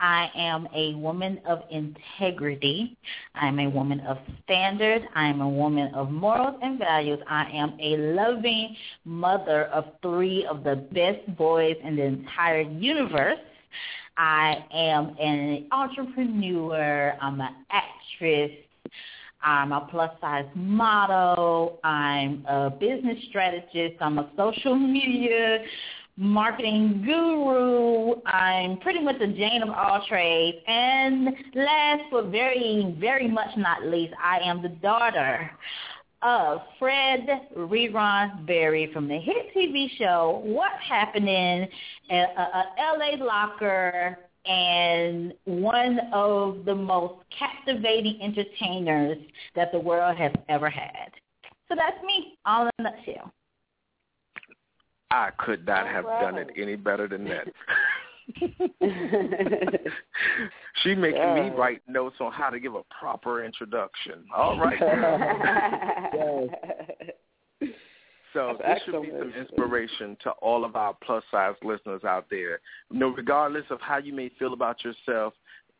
I 0.00 0.30
am 0.36 0.68
a 0.74 0.94
woman 0.94 1.40
of 1.46 1.62
integrity. 1.70 2.96
I 3.34 3.48
am 3.48 3.58
a 3.58 3.68
woman 3.68 4.00
of 4.00 4.18
standard. 4.44 5.02
I 5.14 5.26
am 5.26 5.40
a 5.40 5.48
woman 5.48 5.92
of 5.94 6.10
morals 6.10 6.56
and 6.62 6.78
values. 6.78 7.18
I 7.28 7.50
am 7.52 7.76
a 7.80 7.96
loving 8.14 8.76
mother 9.04 9.64
of 9.66 9.86
three 10.02 10.46
of 10.46 10.62
the 10.62 10.76
best 10.76 11.36
boys 11.36 11.76
in 11.82 11.96
the 11.96 12.04
entire 12.04 12.60
universe. 12.60 13.38
I 14.16 14.64
am 14.72 15.16
an 15.20 15.66
entrepreneur. 15.72 17.16
I'm 17.20 17.40
an 17.40 17.54
actress. 17.70 18.52
I'm 19.42 19.72
a 19.72 19.86
plus 19.90 20.10
size 20.20 20.46
model. 20.54 21.78
I'm 21.84 22.44
a 22.48 22.70
business 22.70 23.18
strategist. 23.28 23.96
I'm 24.00 24.18
a 24.18 24.30
social 24.36 24.76
media 24.76 25.64
marketing 26.18 27.02
guru. 27.04 28.20
I'm 28.26 28.78
pretty 28.78 29.00
much 29.00 29.20
a 29.20 29.28
Jane 29.28 29.62
of 29.62 29.70
all 29.70 30.04
trades. 30.08 30.58
And 30.66 31.28
last 31.54 32.02
but 32.10 32.26
very, 32.26 32.96
very 32.98 33.28
much 33.28 33.56
not 33.56 33.84
least, 33.84 34.14
I 34.22 34.40
am 34.40 34.60
the 34.60 34.68
daughter 34.68 35.50
of 36.22 36.62
Fred 36.78 37.26
Rerun 37.56 38.44
Berry 38.44 38.90
from 38.92 39.06
the 39.06 39.18
hit 39.18 39.54
TV 39.56 39.88
show 39.96 40.42
What's 40.44 40.82
Happening, 40.88 41.68
uh, 42.10 42.14
uh, 42.14 42.16
uh, 42.16 42.62
a, 42.78 42.82
a, 42.82 42.96
a 42.96 43.18
LA 43.18 43.24
Locker, 43.24 44.18
and 44.44 45.32
one 45.44 46.00
of 46.12 46.64
the 46.64 46.74
most 46.74 47.14
captivating 47.38 48.20
entertainers 48.20 49.18
that 49.54 49.70
the 49.70 49.78
world 49.78 50.16
has 50.16 50.32
ever 50.48 50.68
had. 50.68 51.12
So 51.68 51.76
that's 51.76 52.02
me, 52.02 52.38
all 52.46 52.64
in 52.64 52.70
a 52.78 52.82
nutshell. 52.82 53.32
I 55.10 55.30
could 55.38 55.66
not 55.66 55.86
All 55.86 55.92
have 55.92 56.04
right. 56.04 56.20
done 56.20 56.38
it 56.38 56.48
any 56.56 56.76
better 56.76 57.08
than 57.08 57.24
that. 57.24 57.48
she 60.82 60.94
making 60.94 61.34
me 61.34 61.50
write 61.56 61.80
notes 61.88 62.16
on 62.20 62.30
how 62.30 62.50
to 62.50 62.60
give 62.60 62.74
a 62.74 62.82
proper 62.98 63.42
introduction. 63.44 64.24
All 64.34 64.58
right. 64.58 64.80
So 68.34 68.58
That's 68.62 68.80
this 68.84 68.94
should 68.94 69.02
be 69.02 69.10
some 69.18 69.32
inspiration 69.32 70.14
to 70.22 70.30
all 70.42 70.66
of 70.66 70.76
our 70.76 70.94
plus 71.02 71.24
size 71.30 71.54
listeners 71.62 72.04
out 72.04 72.26
there. 72.28 72.60
You 72.90 72.98
know, 72.98 73.08
regardless 73.08 73.64
of 73.70 73.80
how 73.80 73.96
you 73.96 74.12
may 74.12 74.30
feel 74.38 74.52
about 74.52 74.84
yourself, 74.84 75.32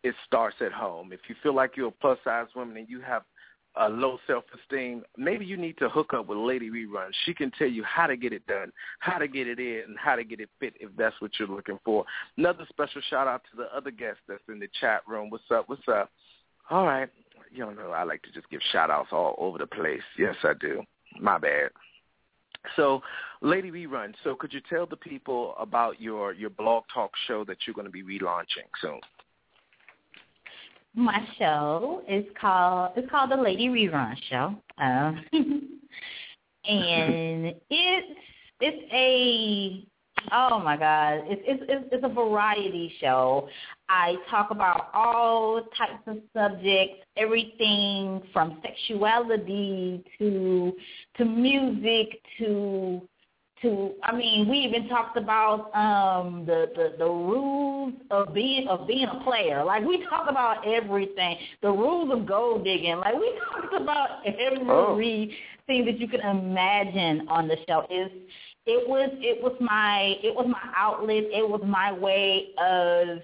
it 0.03 0.15
starts 0.27 0.57
at 0.65 0.73
home. 0.73 1.13
If 1.13 1.21
you 1.29 1.35
feel 1.43 1.55
like 1.55 1.77
you're 1.77 1.89
a 1.89 1.93
plus 1.93 2.19
size 2.25 2.47
woman 2.57 2.79
and 2.79 2.89
you 2.89 3.03
have 3.03 3.23
a 3.79 3.89
low 3.89 4.19
self 4.27 4.45
esteem, 4.59 5.05
maybe 5.17 5.45
you 5.45 5.57
need 5.57 5.79
to 5.79 5.89
hook 5.89 6.13
up 6.15 6.27
with 6.27 6.39
Lady 6.39 6.71
Rerun. 6.71 7.11
She 7.25 7.35
can 7.35 7.51
tell 7.59 7.69
you 7.69 7.85
how 7.85 8.07
to 8.07 8.17
get 8.17 8.33
it 8.33 8.47
done, 8.47 8.73
how 8.99 9.19
to 9.19 9.29
get 9.29 9.47
it 9.47 9.59
in, 9.59 9.85
and 9.89 9.99
how 9.99 10.17
to 10.17 10.25
get 10.25 10.41
it 10.41 10.49
fit 10.59 10.75
if 10.81 10.91
that's 10.97 11.15
what 11.21 11.33
you're 11.39 11.49
looking 11.49 11.79
for. 11.85 12.05
Another 12.37 12.67
special 12.69 13.01
shout 13.09 13.29
out 13.29 13.43
to 13.51 13.57
the 13.57 13.77
other 13.77 13.91
guest 13.91 14.19
that's 14.29 14.43
in 14.49 14.59
the 14.59 14.69
chat 14.81 15.03
room. 15.07 15.31
What's 15.31 15.45
up? 15.51 15.69
What's 15.69 15.89
up? 15.89 16.11
All 16.71 16.85
right. 16.85 17.09
You 17.51 17.65
don't 17.65 17.77
know 17.77 17.91
I 17.93 18.03
like 18.03 18.23
to 18.23 18.33
just 18.33 18.51
give 18.51 18.61
shout 18.73 18.91
outs 18.91 19.09
all 19.13 19.35
over 19.39 19.59
the 19.59 19.67
place. 19.67 20.03
Yes, 20.19 20.35
I 20.43 20.53
do. 20.61 20.83
My 21.19 21.39
bad. 21.39 21.71
So, 22.77 23.01
Lady 23.41 23.71
Rerun, 23.71 24.13
so 24.25 24.35
could 24.35 24.53
you 24.53 24.61
tell 24.69 24.85
the 24.85 24.97
people 24.97 25.55
about 25.59 26.01
your, 26.01 26.33
your 26.33 26.51
blog 26.51 26.85
talk 26.93 27.13
show 27.27 27.45
that 27.45 27.59
you're 27.67 27.75
going 27.75 27.87
to 27.87 27.91
be 27.91 28.03
relaunching 28.03 28.69
soon? 28.81 29.01
My 30.99 31.25
show 31.39 32.03
is 32.09 32.25
called 32.41 32.91
it's 32.97 33.09
called 33.09 33.31
the 33.31 33.37
Lady 33.37 33.69
Rerun 33.69 34.17
Show, 34.29 34.57
um, 34.79 35.25
and 36.69 37.55
it's 37.71 38.19
it's 38.61 38.93
a 38.93 39.87
oh 40.33 40.59
my 40.59 40.77
god 40.77 41.23
it's 41.27 41.41
it's 41.47 41.63
it's 41.69 41.89
it's 41.93 42.05
a 42.05 42.09
variety 42.09 42.93
show. 43.01 43.49
I 43.89 44.17
talk 44.29 44.51
about 44.51 44.89
all 44.93 45.63
types 45.79 46.03
of 46.09 46.17
subjects, 46.37 47.05
everything 47.17 48.21
from 48.33 48.61
sexuality 48.61 50.03
to 50.19 50.73
to 51.17 51.25
music 51.25 52.21
to 52.39 53.09
to 53.63 53.93
I 54.03 54.15
mean, 54.15 54.49
we 54.49 54.59
even 54.59 54.89
talked 54.89 55.17
about 55.17 55.75
um 55.75 56.45
the, 56.47 56.71
the 56.75 56.95
the 56.99 57.05
rules 57.05 57.95
of 58.11 58.33
being 58.35 58.69
of 58.69 58.87
being 58.87 59.09
a 59.09 59.23
player. 59.25 59.65
Like 59.65 59.85
we 59.85 60.05
talk 60.09 60.29
about 60.29 60.67
everything. 60.67 61.37
The 61.63 61.71
rules 61.71 62.13
of 62.13 62.27
gold 62.27 62.65
digging. 62.65 62.99
Like 62.99 63.15
we 63.15 63.39
talked 63.53 63.75
about 63.75 64.27
everything 64.27 65.85
that 65.85 65.99
you 65.99 66.09
can 66.09 66.21
imagine 66.21 67.29
on 67.29 67.49
the 67.49 67.57
show. 67.67 67.87
Is 67.91 68.11
it 68.67 68.89
was 68.89 69.11
it 69.21 69.43
was 69.43 69.57
my 69.61 70.17
it 70.23 70.35
was 70.35 70.47
my 70.49 70.73
outlet. 70.77 71.25
It 71.33 71.49
was 71.49 71.63
my 71.65 71.93
way 71.93 72.49
of 72.59 73.21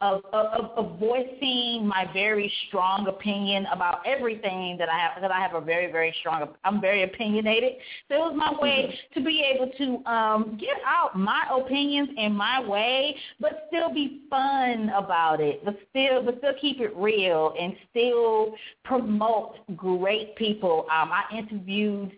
of, 0.00 0.22
of, 0.32 0.70
of 0.76 0.98
voicing 0.98 1.86
my 1.86 2.06
very 2.12 2.52
strong 2.68 3.06
opinion 3.08 3.66
about 3.72 4.00
everything 4.06 4.76
that 4.78 4.90
I 4.90 4.98
have 4.98 5.12
because 5.14 5.30
I 5.34 5.40
have 5.40 5.54
a 5.54 5.64
very 5.64 5.90
very 5.90 6.14
strong 6.20 6.46
I'm 6.64 6.80
very 6.80 7.02
opinionated. 7.02 7.74
So 8.08 8.14
it 8.14 8.18
was 8.18 8.34
my 8.36 8.52
way 8.60 8.98
to 9.14 9.24
be 9.24 9.42
able 9.54 9.72
to 9.78 10.10
um 10.10 10.58
get 10.60 10.76
out 10.86 11.18
my 11.18 11.44
opinions 11.50 12.10
in 12.18 12.32
my 12.32 12.60
way 12.60 13.16
but 13.40 13.64
still 13.68 13.92
be 13.92 14.22
fun 14.28 14.90
about 14.90 15.40
it 15.40 15.64
but 15.64 15.76
still 15.90 16.22
but 16.22 16.38
still 16.38 16.54
keep 16.60 16.80
it 16.80 16.94
real 16.94 17.54
and 17.58 17.74
still 17.90 18.54
promote 18.84 19.56
great 19.76 20.36
people. 20.36 20.86
Um 20.90 21.10
I 21.10 21.22
interviewed 21.36 22.12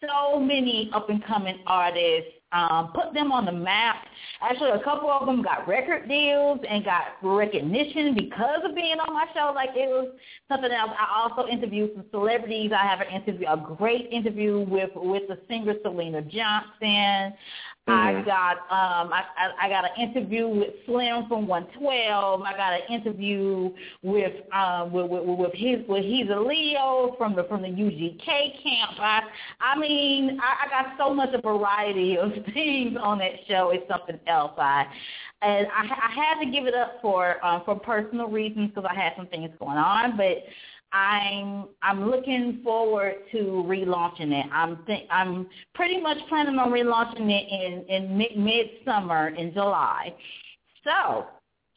so 0.00 0.40
many 0.40 0.90
up 0.92 1.08
and 1.08 1.24
coming 1.24 1.60
artists, 1.66 2.32
um, 2.52 2.92
put 2.94 3.14
them 3.14 3.32
on 3.32 3.44
the 3.44 3.52
map. 3.52 4.06
Actually, 4.40 4.70
a 4.70 4.82
couple 4.82 5.10
of 5.10 5.26
them 5.26 5.42
got 5.42 5.66
record 5.66 6.08
deals 6.08 6.60
and 6.68 6.84
got 6.84 7.16
recognition 7.22 8.14
because 8.14 8.60
of 8.64 8.74
being 8.74 8.96
on 8.98 9.12
my 9.12 9.26
show. 9.34 9.52
Like 9.54 9.70
it 9.74 9.88
was 9.88 10.08
something 10.48 10.70
else. 10.70 10.90
I 10.98 11.22
also 11.22 11.48
interviewed 11.48 11.90
some 11.94 12.04
celebrities. 12.10 12.72
I 12.72 12.86
have 12.86 13.00
an 13.00 13.08
interview, 13.08 13.46
a 13.48 13.56
great 13.56 14.08
interview 14.12 14.60
with 14.68 14.90
with 14.94 15.22
the 15.28 15.38
singer 15.48 15.74
Syleena 15.84 16.22
Johnson. 16.28 17.36
I 17.88 18.12
Mhm. 18.12 18.24
got 18.24 18.58
um 18.70 19.12
I, 19.12 19.24
I 19.36 19.66
I 19.66 19.68
got 19.68 19.84
an 19.84 19.90
interview 20.00 20.46
with 20.46 20.68
Slim 20.86 21.26
from 21.26 21.48
112. 21.48 22.42
I 22.42 22.52
got 22.56 22.74
an 22.74 22.82
interview 22.88 23.70
with 24.02 24.34
um 24.52 24.92
with 24.92 25.10
with, 25.10 25.24
with 25.24 25.52
his 25.54 25.86
with 25.88 26.04
he's 26.04 26.30
a 26.30 26.38
Leo 26.38 27.16
from 27.18 27.34
the 27.34 27.42
from 27.44 27.62
the 27.62 27.68
UGK 27.68 28.62
camp. 28.62 29.00
I 29.00 29.22
I 29.60 29.76
mean 29.76 30.38
I, 30.40 30.66
I 30.66 30.68
got 30.70 30.96
so 30.96 31.12
much 31.12 31.30
a 31.34 31.40
variety 31.40 32.16
of 32.18 32.32
things 32.54 32.96
on 33.00 33.18
that 33.18 33.32
show. 33.48 33.70
It's 33.70 33.88
something 33.88 34.20
else. 34.28 34.52
I 34.58 34.86
and 35.42 35.66
I, 35.74 35.82
I 35.82 36.12
had 36.14 36.40
to 36.40 36.46
give 36.52 36.66
it 36.66 36.74
up 36.74 37.00
for 37.02 37.44
um, 37.44 37.62
for 37.64 37.74
personal 37.74 38.28
reasons 38.28 38.68
because 38.68 38.88
I 38.88 38.94
had 38.94 39.14
some 39.16 39.26
things 39.26 39.50
going 39.58 39.78
on, 39.78 40.16
but. 40.16 40.44
I'm 40.92 41.68
I'm 41.82 42.10
looking 42.10 42.60
forward 42.62 43.14
to 43.32 43.38
relaunching 43.66 44.32
it. 44.32 44.46
I'm 44.52 44.84
think 44.84 45.04
I'm 45.10 45.46
pretty 45.74 46.00
much 46.00 46.18
planning 46.28 46.58
on 46.58 46.70
relaunching 46.70 47.30
it 47.30 47.48
in 47.50 47.84
in 47.88 48.18
mid 48.18 48.36
midsummer 48.36 49.28
in 49.28 49.52
July. 49.52 50.14
So 50.84 51.26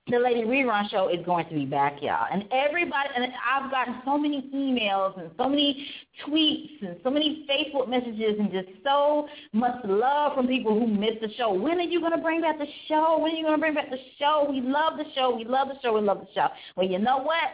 the 0.08 0.20
Lady 0.20 0.44
Rerun 0.44 0.88
Show 0.92 1.10
is 1.10 1.26
going 1.26 1.48
to 1.48 1.56
be 1.56 1.66
back, 1.66 1.98
y'all. 2.00 2.28
And 2.32 2.46
everybody, 2.52 3.10
and 3.16 3.26
I've 3.26 3.72
gotten 3.72 3.96
so 4.06 4.20
many 4.20 4.48
emails 4.54 5.20
and 5.20 5.32
so 5.36 5.50
many 5.50 5.88
tweets 6.28 6.86
and 6.86 6.98
so 7.04 7.10
many 7.10 7.48
Facebook 7.50 7.90
messages 7.90 8.36
and 8.40 8.52
just 8.52 8.68
so 8.84 9.28
much 9.52 9.84
love 9.84 10.36
from 10.36 10.46
people 10.48 10.80
who 10.80 10.86
missed 10.86 11.22
the 11.22 11.30
show. 11.38 11.52
When 11.52 11.80
are 11.80 11.84
you 11.84 12.02
going 12.02 12.12
to 12.12 12.20
bring 12.20 12.42
back 12.42 12.60
the 12.60 12.68
show? 12.88 13.18
When 13.20 13.32
are 13.32 13.36
you 13.36 13.44
going 13.44 13.56
to 13.56 13.60
bring 13.60 13.74
back 13.74 13.90
the 13.90 13.98
show? 14.20 14.46
We 14.48 14.62
love 14.62 14.98
the 14.98 15.06
show. 15.16 15.36
We 15.36 15.44
love 15.44 15.70
the 15.70 15.80
show. 15.82 15.94
We 15.94 16.02
love 16.02 16.20
the 16.20 16.28
show. 16.36 16.50
Well, 16.76 16.88
you 16.88 17.00
know 17.00 17.18
what? 17.18 17.50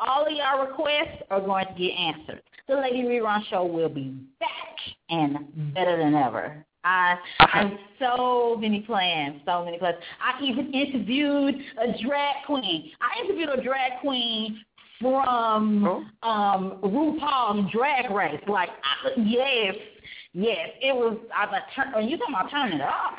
All 0.00 0.26
of 0.26 0.32
y'all 0.32 0.66
requests 0.66 1.22
are 1.30 1.40
going 1.40 1.66
to 1.66 1.74
get 1.74 1.92
answered. 1.92 2.42
The 2.68 2.76
Lady 2.76 3.02
Rerun 3.02 3.46
Show 3.48 3.64
will 3.64 3.88
be 3.88 4.14
back 4.40 4.76
and 5.10 5.74
better 5.74 5.96
than 5.98 6.14
ever. 6.14 6.64
I 6.84 7.16
I 7.40 7.46
have 7.62 7.72
so 7.98 8.56
many 8.58 8.80
plans, 8.80 9.40
so 9.46 9.64
many 9.64 9.78
plans. 9.78 9.96
I 10.20 10.42
even 10.42 10.72
interviewed 10.72 11.54
a 11.80 12.02
drag 12.02 12.44
queen. 12.46 12.90
I 13.00 13.24
interviewed 13.24 13.48
a 13.50 13.62
drag 13.62 14.00
queen 14.00 14.62
from 15.00 15.84
Oh. 16.22 16.28
um 16.28 16.78
RuPaul's 16.82 17.70
Drag 17.72 18.10
Race. 18.10 18.40
Like, 18.46 18.70
I, 18.70 19.10
yes, 19.16 19.74
yes, 20.32 20.68
it 20.80 20.94
was. 20.94 21.18
I 21.34 21.46
was 21.46 21.62
turn. 21.74 22.08
You 22.08 22.18
talking 22.18 22.34
about 22.34 22.50
turning 22.50 22.78
it 22.78 22.82
up? 22.82 23.16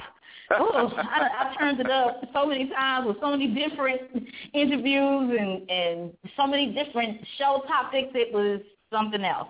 Ooh, 0.53 0.71
I, 0.73 1.51
I 1.51 1.55
turned 1.57 1.79
it 1.79 1.89
up 1.89 2.21
so 2.33 2.45
many 2.45 2.69
times 2.69 3.07
with 3.07 3.17
so 3.19 3.31
many 3.31 3.47
different 3.47 4.01
interviews 4.53 5.37
and 5.39 5.69
and 5.69 6.13
so 6.37 6.45
many 6.45 6.71
different 6.71 7.19
show 7.37 7.63
topics. 7.67 8.09
It 8.13 8.33
was 8.33 8.61
something 8.91 9.23
else, 9.23 9.47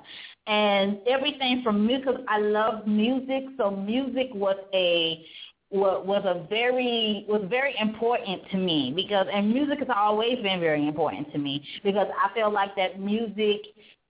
and 0.48 1.00
everything 1.08 1.62
from 1.64 1.86
music. 1.86 2.16
I 2.30 2.40
love 2.40 2.88
music, 2.88 3.44
so 3.58 3.72
music 3.72 4.30
was 4.34 4.58
a 4.74 5.26
was 5.72 6.24
a 6.26 6.48
very 6.50 7.26
was 7.28 7.46
very 7.50 7.76
important 7.80 8.42
to 8.52 8.58
me 8.58 8.94
because 8.96 9.28
and 9.34 9.52
music 9.52 9.80
has 9.80 9.90
always 9.94 10.38
been 10.42 10.60
very 10.60 10.88
important 10.88 11.32
to 11.34 11.38
me 11.38 11.62
because 11.84 12.08
I 12.24 12.34
feel 12.34 12.52
like 12.52 12.76
that 12.78 13.00
music 13.00 13.62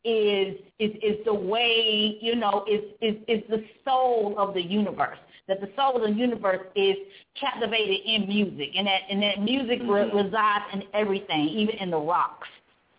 is 0.04 0.56
is 0.80 0.92
is 1.01 1.25
the 1.25 1.34
way 1.34 2.18
you 2.22 2.36
know 2.36 2.63
is 2.70 2.82
is 3.01 3.15
is 3.27 3.44
the 3.50 3.63
soul 3.84 4.36
of 4.38 4.54
the 4.54 4.62
universe. 4.62 5.18
That 5.48 5.62
the 5.62 5.70
soul 5.75 5.96
of 5.96 6.02
the 6.02 6.12
universe 6.12 6.66
is 6.75 6.96
captivated 7.40 7.98
in 8.06 8.28
music, 8.28 8.70
and 8.75 8.88
that 8.88 9.02
and 9.10 9.22
that 9.22 9.42
music 9.42 9.82
mm-hmm. 9.82 10.16
resides 10.16 10.66
in 10.74 10.84
everything, 10.94 11.48
even 11.50 11.75
in 11.75 11.92
the 11.92 11.98
rocks. 11.98 12.48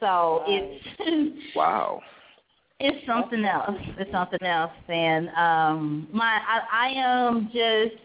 So 0.01 0.45
it's 0.47 1.37
wow. 1.57 2.01
It's 2.79 3.07
something 3.07 3.43
else. 3.47 3.81
It's 3.99 4.11
something 4.13 4.43
else, 4.43 4.71
and 4.89 5.29
um, 5.31 6.09
my 6.13 6.41
I, 6.47 6.89
I 6.89 6.89
am 6.95 7.51
just 7.53 7.97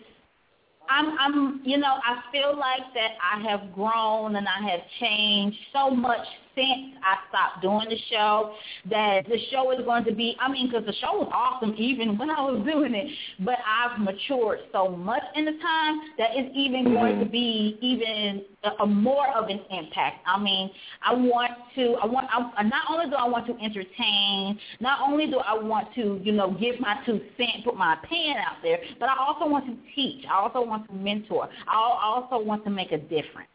I'm, 0.92 1.18
I'm, 1.20 1.62
you 1.64 1.78
know, 1.78 2.00
I 2.04 2.22
feel 2.32 2.58
like 2.58 2.94
that 2.94 3.12
I 3.22 3.42
have 3.50 3.74
grown 3.74 4.36
and 4.36 4.48
I 4.48 4.70
have 4.70 4.82
changed 5.00 5.58
so 5.72 5.90
much 5.90 6.26
since 6.56 6.96
I 7.04 7.18
stopped 7.30 7.62
doing 7.62 7.88
the 7.90 7.98
show 8.10 8.54
that 8.90 9.26
the 9.28 9.38
show 9.52 9.72
is 9.72 9.84
going 9.86 10.04
to 10.06 10.14
be, 10.14 10.36
I 10.40 10.52
mean, 10.52 10.70
because 10.70 10.86
the 10.86 10.94
show 10.94 11.14
was 11.14 11.32
awesome 11.34 11.76
even 11.78 12.18
when 12.18 12.30
I 12.30 12.42
was 12.42 12.66
doing 12.66 12.94
it, 12.94 13.12
but 13.40 13.58
I've 13.66 14.00
matured 14.00 14.60
so 14.72 14.90
much 14.90 15.24
in 15.36 15.46
the 15.46 15.54
time 15.54 16.02
that 16.18 16.32
it's 16.34 16.52
even 16.56 16.94
going 16.94 17.20
to 17.20 17.26
be 17.26 17.78
even 17.82 18.44
a, 18.64 18.84
a 18.84 18.86
more 18.86 19.28
of 19.36 19.50
an 19.50 19.62
impact. 19.70 20.26
I 20.26 20.40
mean, 20.40 20.70
I 21.04 21.14
want 21.14 21.52
to, 21.76 21.96
I 22.02 22.06
want, 22.06 22.28
I, 22.32 22.64
not 22.64 22.84
only 22.90 23.10
do 23.10 23.16
I 23.16 23.28
want 23.28 23.48
to 23.48 23.54
entertain, 23.64 24.60
not 24.80 25.00
only 25.02 25.28
do 25.28 25.38
I 25.38 25.58
want 25.58 25.94
to, 25.96 26.20
you 26.24 26.32
know, 26.32 26.52
give 26.52 26.80
my 26.80 26.98
two 27.06 27.22
cents, 27.38 27.64
put 27.64 27.76
my 27.76 27.98
pen 28.10 28.36
out 28.38 28.58
there, 28.62 28.80
but 29.00 29.10
I 29.10 29.16
also 29.18 29.48
want 29.48 29.66
to 29.66 29.78
teach. 29.96 30.26
I 30.30 30.40
also 30.40 30.62
want 30.62 30.88
to 30.88 30.94
mentor. 30.94 31.50
I 31.68 32.00
also 32.04 32.44
want 32.44 32.64
to 32.66 32.70
make 32.70 32.92
a 32.92 32.98
difference. 32.98 33.48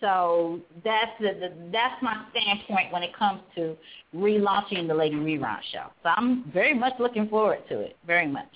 So 0.00 0.60
that's 0.84 1.12
the, 1.20 1.28
the 1.40 1.52
that's 1.72 2.02
my 2.02 2.24
standpoint 2.30 2.92
when 2.92 3.02
it 3.02 3.16
comes 3.16 3.40
to 3.54 3.76
relaunching 4.14 4.86
the 4.86 4.94
Lady 4.94 5.16
Rerun 5.16 5.58
show. 5.72 5.86
So 6.02 6.10
I'm 6.10 6.50
very 6.52 6.74
much 6.74 6.94
looking 6.98 7.28
forward 7.28 7.60
to 7.70 7.80
it, 7.80 7.96
very 8.06 8.26
much. 8.26 8.48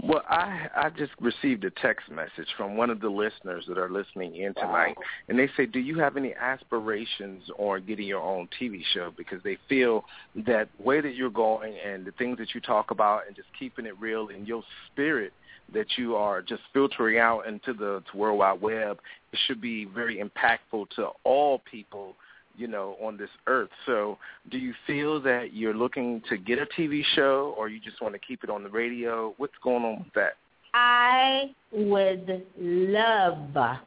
Well, 0.00 0.22
I 0.28 0.68
I 0.74 0.90
just 0.90 1.12
received 1.20 1.64
a 1.64 1.70
text 1.70 2.10
message 2.10 2.48
from 2.56 2.76
one 2.76 2.90
of 2.90 3.00
the 3.00 3.08
listeners 3.08 3.64
that 3.68 3.76
are 3.76 3.90
listening 3.90 4.36
in 4.36 4.54
tonight, 4.54 4.96
wow. 4.96 5.04
and 5.28 5.38
they 5.38 5.48
say, 5.56 5.66
"Do 5.66 5.80
you 5.80 5.98
have 5.98 6.16
any 6.16 6.32
aspirations 6.34 7.42
on 7.58 7.84
getting 7.84 8.06
your 8.06 8.22
own 8.22 8.48
TV 8.58 8.82
show?" 8.94 9.12
Because 9.16 9.42
they 9.42 9.58
feel 9.68 10.04
that 10.46 10.68
way 10.78 11.00
that 11.00 11.14
you're 11.14 11.28
going 11.28 11.76
and 11.84 12.04
the 12.04 12.12
things 12.12 12.38
that 12.38 12.54
you 12.54 12.60
talk 12.60 12.90
about 12.90 13.26
and 13.26 13.36
just 13.36 13.48
keeping 13.58 13.84
it 13.84 13.98
real 13.98 14.28
in 14.28 14.46
your 14.46 14.62
spirit 14.92 15.32
that 15.72 15.86
you 15.96 16.14
are 16.14 16.42
just 16.42 16.62
filtering 16.72 17.18
out 17.18 17.46
into 17.46 17.72
the 17.72 18.02
to 18.10 18.16
World 18.16 18.38
Wide 18.38 18.60
Web, 18.60 19.00
should 19.46 19.60
be 19.60 19.84
very 19.84 20.22
impactful 20.22 20.90
to 20.96 21.08
all 21.24 21.62
people, 21.70 22.14
you 22.56 22.66
know, 22.66 22.96
on 23.02 23.16
this 23.16 23.30
earth. 23.46 23.70
So 23.84 24.18
do 24.50 24.58
you 24.58 24.74
feel 24.86 25.20
that 25.22 25.52
you're 25.52 25.74
looking 25.74 26.22
to 26.28 26.36
get 26.36 26.58
a 26.58 26.66
TV 26.78 27.02
show 27.14 27.54
or 27.56 27.68
you 27.68 27.80
just 27.80 28.00
want 28.00 28.14
to 28.14 28.20
keep 28.20 28.44
it 28.44 28.50
on 28.50 28.62
the 28.62 28.70
radio? 28.70 29.34
What's 29.38 29.54
going 29.62 29.84
on 29.84 29.98
with 29.98 30.12
that? 30.14 30.34
I 30.74 31.54
would 31.72 32.44
love 32.58 33.78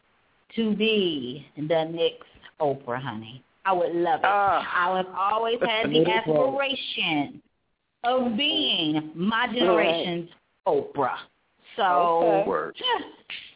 to 0.56 0.76
be 0.76 1.46
the 1.56 1.86
next 1.86 2.24
Oprah, 2.60 3.02
honey. 3.02 3.44
I 3.66 3.74
would 3.74 3.94
love 3.94 4.20
it. 4.22 4.26
Uh, 4.26 4.28
I 4.28 4.98
have 4.98 5.06
always 5.16 5.60
had 5.62 5.90
the 5.90 6.06
aspiration 6.10 7.42
of 8.04 8.36
being 8.36 9.12
my 9.16 9.48
generation's 9.48 10.30
Oprah. 10.68 11.18
So 11.76 11.84
okay. 11.84 13.02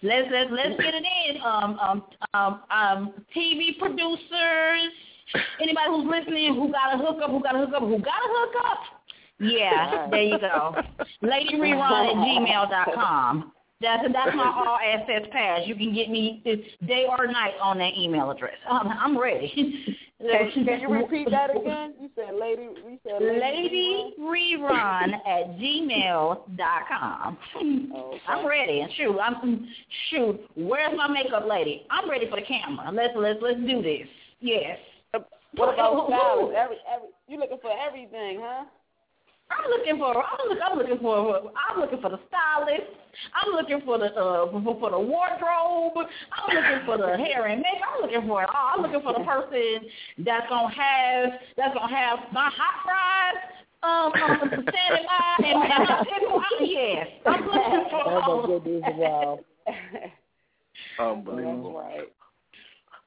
Let's 0.04 0.28
let's 0.32 0.52
let's 0.52 0.82
get 0.82 0.94
it 0.94 1.04
in. 1.04 1.42
Um, 1.42 1.80
um, 1.80 2.04
um, 2.34 2.62
um, 2.70 3.14
TV 3.36 3.78
producers, 3.80 4.92
anybody 5.62 5.88
who's 5.90 6.06
listening, 6.06 6.54
who 6.54 6.72
got 6.72 6.94
a 6.94 6.98
hookup, 6.98 7.32
who 7.32 7.42
got 7.42 7.56
a 7.56 7.60
hookup, 7.60 7.82
who 7.82 7.98
got 8.00 8.22
a 8.22 8.30
hookup. 8.30 8.80
Yeah, 9.40 10.08
there 10.12 10.22
you 10.22 10.40
go. 10.40 10.76
Lady 11.22 11.56
Rerun 11.56 12.10
at 12.10 12.16
gmail 12.16 12.70
dot 12.70 12.94
com. 12.94 13.52
That's 13.82 14.04
that's 14.14 14.36
my 14.36 14.46
all 14.46 14.78
access 14.84 15.28
pass. 15.32 15.62
You 15.66 15.76
can 15.76 15.94
get 15.94 16.10
me 16.10 16.42
day 16.88 17.06
or 17.10 17.28
night 17.28 17.54
on 17.62 17.78
that 17.80 17.94
email 17.98 18.32
address. 18.32 18.54
Um, 18.70 18.88
I'm 18.88 19.20
ready. 19.20 19.98
can, 20.20 20.66
can 20.66 20.80
you 20.80 20.90
repeat 20.90 21.30
that 21.30 21.56
again? 21.56 21.94
You 22.02 22.10
said 22.16 22.34
lady. 22.40 22.64
You 22.64 22.98
said 23.04 23.22
lady, 23.22 23.40
lady 23.40 24.14
rerun 24.20 25.14
at 25.14 25.58
gmail 25.60 26.58
dot 26.58 26.84
com. 26.88 27.38
Okay. 27.56 28.22
I'm 28.28 28.46
ready. 28.46 28.88
Shoot, 28.98 29.20
I'm 29.20 29.68
shoot. 30.10 30.40
Where's 30.56 30.96
my 30.98 31.08
makeup 31.08 31.46
lady? 31.48 31.86
I'm 31.92 32.10
ready 32.10 32.28
for 32.30 32.40
the 32.40 32.46
camera. 32.46 32.90
Let's 32.92 33.14
let's 33.16 33.40
let's 33.42 33.60
do 33.60 33.82
this. 33.82 34.08
Yes. 34.40 34.78
What 35.56 35.74
about? 35.74 36.10
Every 36.56 36.78
every 36.92 37.08
you 37.28 37.40
looking 37.40 37.60
for 37.62 37.72
everything, 37.86 38.40
huh? 38.42 38.66
I'm 39.50 39.70
looking 39.70 39.98
for. 39.98 40.18
I'm, 40.18 40.50
look, 40.50 40.60
I'm 40.66 40.78
looking 40.78 41.00
for. 41.00 41.52
I'm 41.70 41.80
looking 41.80 42.02
for 42.02 42.10
the 42.10 42.20
stylist. 42.28 42.90
I'm 43.34 43.54
looking 43.54 43.82
for 43.86 43.98
the 44.00 44.06
uh, 44.06 44.52
for, 44.52 44.80
for 44.80 44.92
the 44.92 45.00
wardrobe. 45.00 46.08
I'm 46.32 46.56
looking 46.56 46.86
for 46.86 46.98
the 46.98 47.18
hair 47.18 47.46
and 47.48 47.62
makeup. 47.62 47.90
I'm 47.96 48.02
looking 48.02 48.28
for 48.28 48.44
it 48.44 48.50
all. 48.54 48.72
I'm 48.76 48.82
looking 48.82 49.02
for 49.02 49.14
the 49.14 49.24
person 49.26 49.90
that's 50.26 50.48
gonna 50.50 50.74
have 50.74 51.30
that's 51.58 51.74
gonna 51.74 51.96
have 51.96 52.20
my 52.32 52.50
hot 52.54 52.84
fries. 52.84 53.38
Um, 53.84 54.14
um 54.14 54.40
standing 54.70 55.06
by 55.06 55.46
and 55.46 55.60
my 55.60 56.06
pickle. 56.08 56.42
Yes, 56.62 57.08
I'm 57.26 57.46
looking 57.46 57.86
for 57.90 58.02
all. 58.08 58.48
Wow. 58.98 59.40
Unbelievable. 61.00 61.74
Right. 61.80 62.12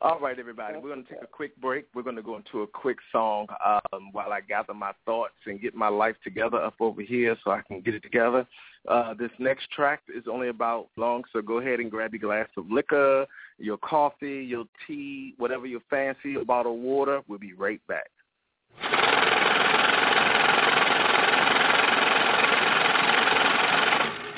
All 0.03 0.21
right, 0.21 0.39
everybody. 0.39 0.75
We're 0.75 0.91
going 0.91 1.05
to 1.05 1.09
take 1.09 1.23
a 1.23 1.27
quick 1.27 1.59
break. 1.59 1.87
We're 1.95 2.03
going 2.03 2.17
to 2.17 2.23
go 2.23 2.37
into 2.37 2.61
a 2.61 2.67
quick 2.67 2.99
song 3.11 3.47
um, 3.65 4.11
while 4.13 4.31
I 4.31 4.43
gather 4.43 4.75
my 4.75 4.93
thoughts 5.07 5.33
and 5.47 5.59
get 5.59 5.75
my 5.75 5.89
life 5.89 6.17
together 6.23 6.59
up 6.59 6.75
over 6.81 7.01
here 7.01 7.35
so 7.43 7.51
I 7.51 7.63
can 7.67 7.81
get 7.81 7.95
it 7.95 8.03
together. 8.03 8.47
Uh, 8.87 9.15
this 9.15 9.31
next 9.39 9.71
track 9.71 10.03
is 10.15 10.25
only 10.31 10.49
about 10.49 10.89
long, 10.99 11.25
so 11.33 11.41
go 11.41 11.61
ahead 11.61 11.81
and 11.81 11.91
grab 11.91 12.13
your 12.13 12.21
glass 12.21 12.47
of 12.59 12.71
liquor, 12.71 13.25
your 13.59 13.79
coffee, 13.79 14.45
your 14.47 14.67
tea, 14.87 15.33
whatever 15.39 15.65
you 15.67 15.81
fancy, 15.89 16.35
a 16.35 16.45
bottle 16.45 16.75
of 16.75 16.81
water. 16.81 17.23
We'll 17.27 17.39
be 17.39 17.55
right 17.55 17.81
back. 17.89 18.11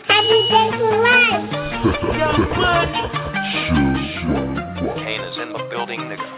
Happy 0.07 0.49
day 0.49 0.71
in 5.49 5.53
the 5.55 5.65
building, 5.71 6.01
nigga. 6.01 6.29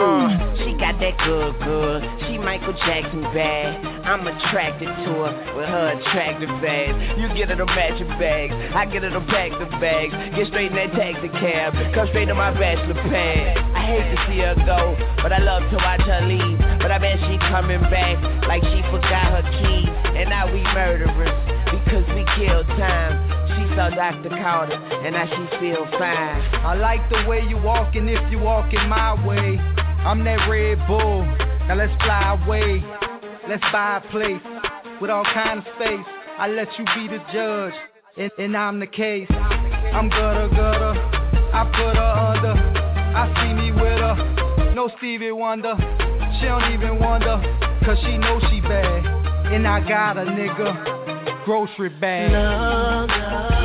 Uh, 0.00 0.28
she 0.64 0.72
got 0.80 0.96
that 0.96 1.12
good, 1.20 1.52
good. 1.60 2.00
She 2.24 2.38
Michael 2.38 2.72
Jackson 2.72 3.22
bad. 3.36 3.84
I'm 4.06 4.26
attracted 4.26 4.88
to 4.88 5.12
her 5.12 5.32
with 5.56 5.68
her 5.68 6.00
attractive 6.00 6.48
bags. 6.64 6.96
You 7.20 7.28
get 7.36 7.50
her 7.50 7.56
the 7.56 7.66
matching 7.66 8.08
bags. 8.16 8.54
I 8.74 8.86
get 8.86 9.02
her 9.02 9.10
the 9.10 9.20
pack 9.28 9.52
the 9.52 9.66
bags. 9.76 10.14
Get 10.34 10.48
straight 10.48 10.72
in 10.72 10.76
that 10.76 10.92
taxi 10.96 11.28
cab. 11.36 11.74
Come 11.94 12.08
straight 12.08 12.26
to 12.26 12.34
my 12.34 12.50
bachelor 12.56 12.94
pad. 12.94 13.58
I 13.76 13.84
hate 13.84 14.08
to 14.08 14.18
see 14.26 14.40
her 14.40 14.56
go, 14.64 14.96
but 15.22 15.32
I 15.32 15.38
love 15.38 15.68
to 15.68 15.76
watch 15.76 16.00
her 16.08 16.24
leave. 16.24 16.58
But 16.80 16.90
I 16.90 16.98
bet 16.98 17.20
she 17.28 17.36
coming 17.52 17.82
back 17.92 18.16
like 18.48 18.64
she 18.64 18.80
forgot 18.88 19.36
her 19.36 19.44
keys. 19.60 19.92
And 20.16 20.30
now 20.30 20.48
we 20.50 20.62
murderers 20.72 21.59
cause 21.86 22.06
we 22.14 22.24
kill 22.36 22.64
time. 22.76 23.14
She 23.54 23.74
saw 23.76 23.90
Dr. 23.90 24.30
Carter, 24.30 24.74
and 24.74 25.14
now 25.14 25.26
she 25.26 25.58
feel 25.58 25.86
fine. 25.98 26.40
I 26.64 26.74
like 26.74 27.08
the 27.10 27.24
way 27.28 27.42
you 27.48 27.56
walking 27.56 28.08
if 28.08 28.30
you 28.30 28.38
walking 28.38 28.88
my 28.88 29.14
way. 29.26 29.58
I'm 30.04 30.24
that 30.24 30.48
Red 30.48 30.78
Bull, 30.86 31.24
now 31.68 31.74
let's 31.76 31.94
fly 32.02 32.38
away. 32.42 32.82
Let's 33.48 33.62
buy 33.72 34.02
a 34.02 34.10
place 34.10 34.40
with 35.00 35.10
all 35.10 35.24
kind 35.24 35.58
of 35.58 35.64
space. 35.76 36.06
I 36.38 36.48
let 36.48 36.68
you 36.78 36.84
be 36.94 37.08
the 37.08 37.22
judge, 37.32 37.74
and, 38.16 38.30
and 38.38 38.56
I'm 38.56 38.80
the 38.80 38.86
case. 38.86 39.28
I'm 39.30 40.08
gutter 40.08 40.48
gutter, 40.48 40.98
I 41.52 41.64
put 41.64 41.96
her 41.96 42.12
under. 42.34 42.54
I 43.16 43.26
see 43.42 43.54
me 43.54 43.72
with 43.72 44.00
her, 44.00 44.72
no 44.74 44.90
Stevie 44.98 45.32
Wonder. 45.32 45.74
She 46.38 46.46
don't 46.46 46.72
even 46.72 46.98
wonder, 46.98 47.36
cause 47.84 47.98
she 48.02 48.16
know 48.16 48.40
she 48.50 48.60
bad. 48.60 49.04
And 49.52 49.66
I 49.66 49.86
got 49.86 50.16
a 50.16 50.22
nigga 50.22 50.99
grocery 51.44 51.88
bag. 51.88 53.59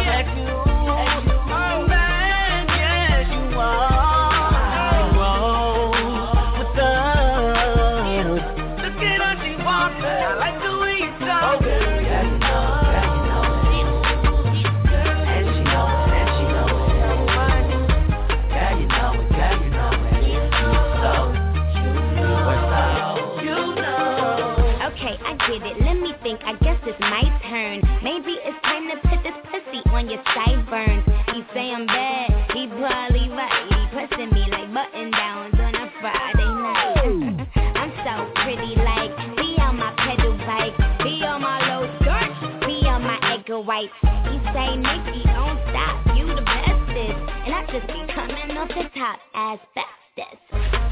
White. 43.66 43.90
He 44.02 44.38
say, 44.54 44.78
Nikki, 44.78 45.26
don't 45.26 45.60
stop, 45.70 46.16
you 46.16 46.28
the 46.28 46.42
bestest. 46.46 47.18
And 47.46 47.54
I 47.54 47.66
just 47.72 47.88
be 47.88 48.02
coming 48.14 48.58
off 48.58 48.70
the 48.70 48.86
top 48.98 49.20
as 49.34 49.60
bestest. 49.74 50.38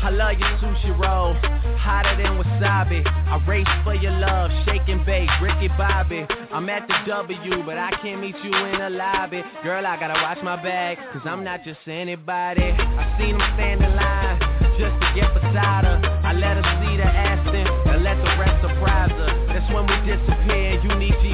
I 0.03 0.09
love 0.09 0.37
your 0.37 0.49
sushi 0.59 0.91
roll, 0.99 1.33
hotter 1.79 2.17
than 2.17 2.35
wasabi. 2.35 3.07
I 3.07 3.39
race 3.47 3.65
for 3.85 3.95
your 3.95 4.11
love, 4.11 4.51
shake 4.65 4.83
and 4.87 5.05
bake, 5.05 5.29
Ricky 5.41 5.69
Bobby. 5.77 6.25
I'm 6.51 6.67
at 6.67 6.87
the 6.89 6.95
W, 7.07 7.63
but 7.63 7.77
I 7.77 7.91
can't 8.01 8.19
meet 8.19 8.35
you 8.43 8.53
in 8.53 8.79
the 8.79 8.89
lobby. 8.89 9.41
Girl, 9.63 9.85
I 9.85 9.97
gotta 9.97 10.19
watch 10.21 10.39
my 10.43 10.61
bag, 10.61 10.97
cause 11.13 11.21
I'm 11.25 11.43
not 11.43 11.63
just 11.63 11.79
anybody. 11.87 12.75
I 12.75 13.15
seen 13.17 13.35
him 13.35 13.41
stand 13.55 13.81
in 13.81 13.95
line 13.95 14.39
just 14.77 14.99
to 14.99 15.07
get 15.15 15.33
beside 15.33 15.85
her. 15.85 16.01
I 16.25 16.33
let 16.33 16.57
her 16.59 16.65
see 16.83 16.97
the 16.97 17.07
Aston 17.07 17.67
and 17.93 18.03
let 18.03 18.17
the 18.17 18.35
rest 18.35 18.59
surprise 18.59 19.11
her. 19.11 19.31
That's 19.47 19.71
when 19.71 19.87
we 19.87 19.95
disappear, 20.03 20.83
you 20.83 20.95
need 20.99 21.15
to. 21.15 21.32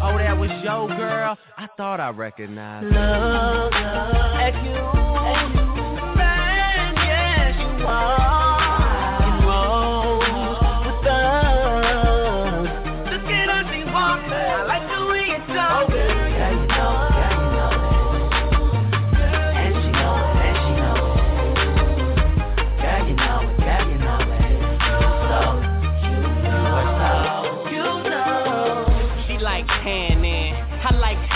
Oh, 0.00 0.16
that 0.16 0.38
was 0.38 0.50
your 0.62 0.88
girl? 0.96 1.36
I 1.56 1.66
thought 1.76 1.98
I 2.00 2.10
recognized. 2.10 2.86
Love, 2.86 3.72
love, 3.72 3.72
at 3.74 4.54
you, 4.64 4.70
at 4.70 5.48
you, 5.54 6.16
man, 6.16 6.94
yes 6.94 7.56
you 7.58 7.86
are. 7.86 8.57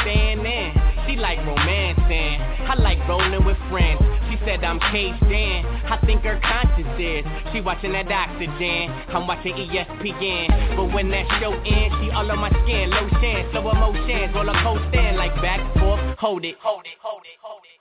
I 0.03 0.05
like 0.05 0.15
standing. 0.15 0.73
She 1.07 1.17
like 1.17 1.39
romancing, 1.39 2.41
I 2.67 2.75
like 2.79 2.99
rolling 3.09 3.45
with 3.45 3.57
friends. 3.71 4.01
She 4.31 4.39
said 4.47 4.65
I'm 4.65 4.79
caged 4.91 5.23
in, 5.25 5.67
I 5.67 5.99
think 6.07 6.23
her 6.23 6.41
conscience 6.43 6.99
is. 6.99 7.25
She 7.53 7.61
watching 7.61 7.93
that 7.93 8.11
oxygen, 8.11 8.91
I'm 9.11 9.27
watching 9.27 9.55
ESPN. 9.55 10.77
But 10.77 10.95
when 10.95 11.11
that 11.11 11.27
show 11.41 11.53
ends, 11.53 11.95
she 12.01 12.11
all 12.11 12.31
on 12.31 12.39
my 12.39 12.51
skin, 12.51 12.91
chance, 13.21 13.51
slow 13.53 13.71
emotions, 13.71 14.35
roller 14.35 14.55
coaster, 14.63 15.13
like 15.19 15.35
back 15.43 15.61
and 15.61 15.81
forth, 15.81 16.01
hold 16.19 16.45
it, 16.45 16.57
hold 16.63 16.87
it, 16.87 16.99
hold 17.03 17.23
it, 17.23 17.39
hold 17.43 17.63
it. 17.63 17.73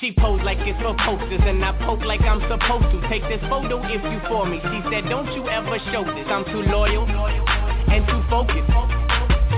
She 0.00 0.12
posed 0.12 0.44
like 0.44 0.58
it's 0.60 0.80
for 0.80 0.96
posters 1.04 1.44
and 1.44 1.64
I 1.64 1.72
poke 1.84 2.04
like 2.04 2.22
I'm 2.22 2.40
supposed 2.48 2.88
to. 2.92 3.08
Take 3.08 3.22
this 3.28 3.40
photo 3.48 3.82
if 3.84 4.00
you 4.00 4.20
for 4.28 4.46
me. 4.46 4.60
She 4.60 4.80
said 4.92 5.08
don't 5.08 5.32
you 5.32 5.48
ever 5.48 5.76
show 5.92 6.04
this. 6.04 6.28
I'm 6.28 6.44
too 6.44 6.62
loyal 6.70 7.04
and 7.04 8.06
too 8.06 8.22
focused 8.30 8.70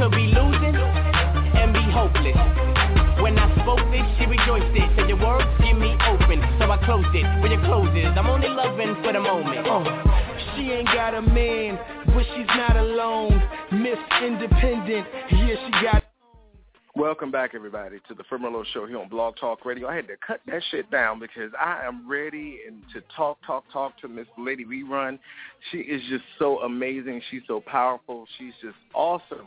To 0.00 0.08
be 0.10 0.32
losing 0.34 1.01
hopeless 1.92 2.40
When 3.22 3.38
I 3.38 3.46
spoke 3.62 3.84
this 3.92 4.08
she 4.18 4.26
rejoiced 4.26 4.72
it 4.72 4.88
Said 4.96 5.08
your 5.08 5.20
words 5.20 5.46
give 5.60 5.76
me 5.76 5.92
open 6.08 6.40
So 6.58 6.66
I 6.72 6.80
closed 6.84 7.12
it 7.14 7.24
where 7.44 7.52
your 7.52 7.62
clothes 7.68 7.94
is 7.94 8.10
I'm 8.16 8.26
only 8.26 8.48
loving 8.48 8.96
for 9.04 9.12
the 9.12 9.20
moment 9.20 9.68
Uh, 9.68 10.12
she 10.56 10.70
ain't 10.70 10.86
got 10.86 11.14
a 11.14 11.22
man, 11.22 11.78
but 12.06 12.24
she's 12.34 12.46
not 12.48 12.76
alone. 12.76 13.42
Miss 13.72 13.98
Independent, 14.22 15.06
yeah, 15.30 15.54
she 15.66 15.84
got. 15.84 16.04
Welcome 16.94 17.30
back, 17.30 17.52
everybody, 17.54 17.98
to 18.08 18.14
the 18.14 18.22
Firmolo 18.24 18.64
Show 18.74 18.86
here 18.86 18.98
on 18.98 19.08
Blog 19.08 19.36
Talk 19.40 19.64
Radio. 19.64 19.88
I 19.88 19.96
had 19.96 20.06
to 20.08 20.14
cut 20.26 20.40
that 20.46 20.62
shit 20.70 20.90
down 20.90 21.18
because 21.18 21.50
I 21.58 21.86
am 21.86 22.08
ready 22.08 22.60
and 22.66 22.82
to 22.92 23.02
talk, 23.16 23.38
talk, 23.46 23.64
talk 23.72 23.98
to 24.02 24.08
Miss 24.08 24.26
Lady 24.36 24.64
Rerun. 24.66 25.18
She 25.70 25.78
is 25.78 26.02
just 26.10 26.24
so 26.38 26.60
amazing. 26.60 27.22
She's 27.30 27.42
so 27.46 27.60
powerful. 27.60 28.26
She's 28.38 28.52
just 28.60 28.76
awesome. 28.94 29.46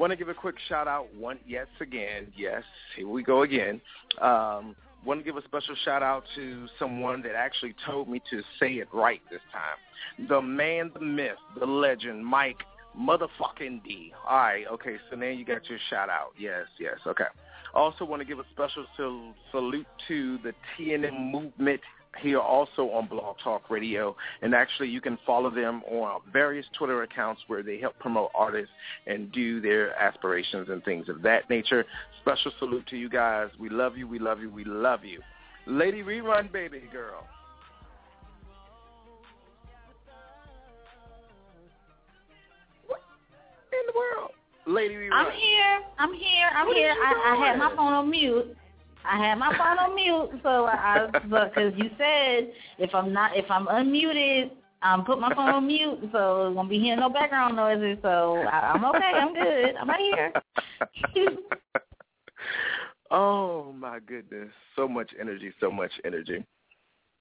Want 0.00 0.12
to 0.12 0.16
give 0.16 0.30
a 0.30 0.34
quick 0.34 0.54
shout 0.66 0.88
out 0.88 1.14
one 1.14 1.38
yes 1.46 1.66
again. 1.78 2.32
Yes, 2.34 2.62
here 2.96 3.06
we 3.06 3.22
go 3.22 3.42
again. 3.42 3.82
Um, 4.18 4.74
want 5.04 5.20
to 5.20 5.24
give 5.24 5.36
a 5.36 5.44
special 5.44 5.74
shout 5.84 6.02
out 6.02 6.24
to 6.36 6.66
someone 6.78 7.20
that 7.20 7.34
actually 7.34 7.74
told 7.84 8.08
me 8.08 8.22
to 8.30 8.40
say 8.58 8.76
it 8.76 8.88
right 8.94 9.20
this 9.30 9.42
time. 9.52 10.26
The 10.26 10.40
man, 10.40 10.90
the 10.94 11.00
myth, 11.00 11.36
the 11.58 11.66
legend, 11.66 12.24
Mike 12.24 12.62
motherfucking 12.98 13.84
D. 13.84 14.14
All 14.26 14.38
right, 14.38 14.64
okay, 14.72 14.96
so 15.10 15.16
now 15.16 15.28
you 15.28 15.44
got 15.44 15.68
your 15.68 15.78
shout 15.90 16.08
out. 16.08 16.30
Yes, 16.38 16.64
yes, 16.78 16.96
okay. 17.06 17.24
Also 17.74 18.06
want 18.06 18.22
to 18.22 18.26
give 18.26 18.38
a 18.38 18.44
special 18.54 18.86
sal- 18.96 19.34
salute 19.50 19.86
to 20.08 20.38
the 20.38 20.54
TNM 20.78 21.30
movement 21.30 21.82
here 22.18 22.40
also 22.40 22.90
on 22.90 23.06
Blog 23.06 23.36
Talk 23.42 23.70
Radio. 23.70 24.16
And 24.42 24.54
actually 24.54 24.88
you 24.88 25.00
can 25.00 25.18
follow 25.26 25.50
them 25.50 25.82
on 25.84 26.20
various 26.32 26.66
Twitter 26.76 27.02
accounts 27.02 27.42
where 27.46 27.62
they 27.62 27.78
help 27.78 27.98
promote 27.98 28.30
artists 28.34 28.72
and 29.06 29.30
do 29.32 29.60
their 29.60 29.94
aspirations 29.96 30.68
and 30.68 30.84
things 30.84 31.08
of 31.08 31.22
that 31.22 31.48
nature. 31.48 31.84
Special 32.20 32.52
salute 32.58 32.86
to 32.88 32.96
you 32.96 33.08
guys. 33.08 33.48
We 33.58 33.68
love 33.68 33.96
you, 33.96 34.06
we 34.06 34.18
love 34.18 34.40
you, 34.40 34.50
we 34.50 34.64
love 34.64 35.04
you. 35.04 35.20
Lady 35.66 36.02
Rerun, 36.02 36.50
baby 36.52 36.82
girl. 36.92 37.26
in 43.72 43.86
the 43.86 43.98
world? 43.98 44.30
Lady 44.66 44.94
Rerun. 44.94 45.12
I'm 45.12 45.32
here. 45.32 45.80
I'm 45.98 46.12
here. 46.12 46.50
I'm 46.54 46.66
What 46.66 46.76
here. 46.76 46.92
I, 46.92 47.34
I 47.34 47.46
had 47.46 47.58
my 47.58 47.74
phone 47.76 47.92
on 47.92 48.10
mute. 48.10 48.56
I 49.04 49.18
had 49.18 49.38
my 49.38 49.50
phone 49.56 49.78
on 49.78 49.94
mute, 49.94 50.40
so 50.42 50.66
I 50.66 51.08
because 51.22 51.72
you 51.76 51.90
said 51.96 52.52
if 52.78 52.94
I'm 52.94 53.12
not 53.12 53.36
if 53.36 53.50
I'm 53.50 53.66
unmuted, 53.66 54.50
um, 54.82 55.04
put 55.04 55.20
my 55.20 55.34
phone 55.34 55.50
on 55.50 55.66
mute, 55.66 55.98
so 56.12 56.48
it's 56.48 56.54
gonna 56.54 56.68
be 56.68 56.78
hearing 56.78 57.00
no 57.00 57.08
background 57.08 57.56
noises. 57.56 57.98
So 58.02 58.36
I, 58.50 58.72
I'm 58.72 58.84
okay. 58.84 59.12
I'm 59.14 59.34
good. 59.34 59.76
I'm 59.76 59.88
right 59.88 60.32
here. 61.14 61.26
oh 63.10 63.72
my 63.72 63.98
goodness. 64.00 64.48
So 64.76 64.86
much 64.86 65.10
energy, 65.18 65.52
so 65.60 65.70
much 65.70 65.92
energy. 66.04 66.44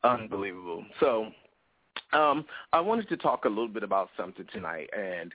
Unbelievable. 0.04 0.86
So 1.00 1.28
um 2.14 2.46
I 2.74 2.80
wanted 2.80 3.10
to 3.10 3.18
talk 3.18 3.46
a 3.46 3.50
little 3.50 3.68
bit 3.68 3.84
about 3.84 4.10
something 4.18 4.46
tonight 4.54 4.90
and 4.98 5.34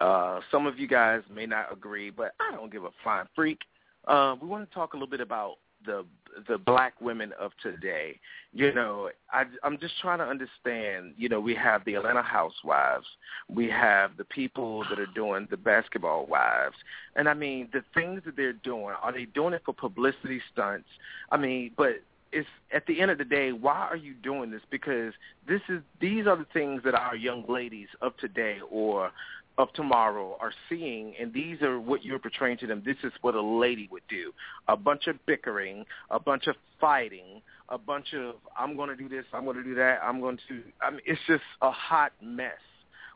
uh 0.00 0.40
some 0.50 0.66
of 0.66 0.78
you 0.78 0.88
guys 0.88 1.22
may 1.34 1.46
not 1.46 1.72
agree, 1.72 2.10
but 2.10 2.34
I 2.40 2.54
don't 2.54 2.72
give 2.72 2.84
a 2.84 2.90
flying 3.02 3.28
freak. 3.34 3.60
Uh, 4.06 4.36
we 4.40 4.46
want 4.46 4.68
to 4.68 4.72
talk 4.74 4.92
a 4.92 4.96
little 4.96 5.08
bit 5.08 5.20
about 5.20 5.56
the 5.84 6.04
the 6.48 6.58
black 6.58 7.00
women 7.00 7.32
of 7.40 7.52
today. 7.62 8.18
You 8.52 8.72
know, 8.72 9.10
I, 9.30 9.44
I'm 9.62 9.78
just 9.78 9.94
trying 10.00 10.18
to 10.18 10.24
understand. 10.24 11.14
You 11.16 11.28
know, 11.28 11.40
we 11.40 11.54
have 11.54 11.84
the 11.84 11.94
Atlanta 11.94 12.22
housewives, 12.22 13.06
we 13.48 13.68
have 13.68 14.16
the 14.16 14.24
people 14.24 14.84
that 14.90 14.98
are 14.98 15.06
doing 15.14 15.46
the 15.50 15.56
basketball 15.56 16.26
wives, 16.26 16.76
and 17.14 17.28
I 17.28 17.34
mean 17.34 17.68
the 17.72 17.82
things 17.94 18.22
that 18.26 18.36
they're 18.36 18.52
doing. 18.52 18.94
Are 19.02 19.12
they 19.12 19.24
doing 19.26 19.54
it 19.54 19.62
for 19.64 19.74
publicity 19.74 20.40
stunts? 20.52 20.88
I 21.30 21.36
mean, 21.36 21.72
but 21.76 22.02
it's 22.32 22.48
at 22.72 22.86
the 22.86 23.00
end 23.00 23.10
of 23.10 23.18
the 23.18 23.24
day, 23.24 23.52
why 23.52 23.86
are 23.90 23.96
you 23.96 24.14
doing 24.14 24.50
this? 24.50 24.62
Because 24.70 25.12
this 25.48 25.60
is 25.68 25.80
these 26.00 26.26
are 26.26 26.36
the 26.36 26.46
things 26.52 26.82
that 26.84 26.94
our 26.94 27.16
young 27.16 27.44
ladies 27.48 27.88
of 28.02 28.16
today 28.18 28.58
or 28.70 29.10
of 29.58 29.72
tomorrow 29.72 30.36
are 30.40 30.52
seeing, 30.68 31.14
and 31.18 31.32
these 31.32 31.62
are 31.62 31.80
what 31.80 32.04
you're 32.04 32.18
portraying 32.18 32.58
to 32.58 32.66
them. 32.66 32.82
This 32.84 32.96
is 33.02 33.12
what 33.22 33.34
a 33.34 33.42
lady 33.42 33.88
would 33.90 34.02
do. 34.08 34.32
A 34.68 34.76
bunch 34.76 35.06
of 35.06 35.16
bickering, 35.26 35.84
a 36.10 36.20
bunch 36.20 36.46
of 36.46 36.56
fighting, 36.80 37.40
a 37.68 37.78
bunch 37.78 38.12
of 38.14 38.36
I'm 38.56 38.76
going 38.76 38.90
to 38.90 38.96
do 38.96 39.08
this, 39.08 39.24
I'm 39.32 39.44
going 39.44 39.56
to 39.56 39.64
do 39.64 39.74
that, 39.76 40.00
I'm 40.02 40.20
going 40.20 40.38
to. 40.48 40.62
I 40.82 40.90
mean, 40.90 41.00
it's 41.06 41.20
just 41.26 41.42
a 41.62 41.70
hot 41.70 42.12
mess. 42.22 42.52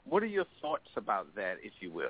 What 0.08 0.22
are 0.22 0.26
your 0.26 0.46
thoughts 0.62 0.88
about 0.96 1.34
that, 1.36 1.56
if 1.62 1.72
you 1.80 1.92
will? 1.92 2.08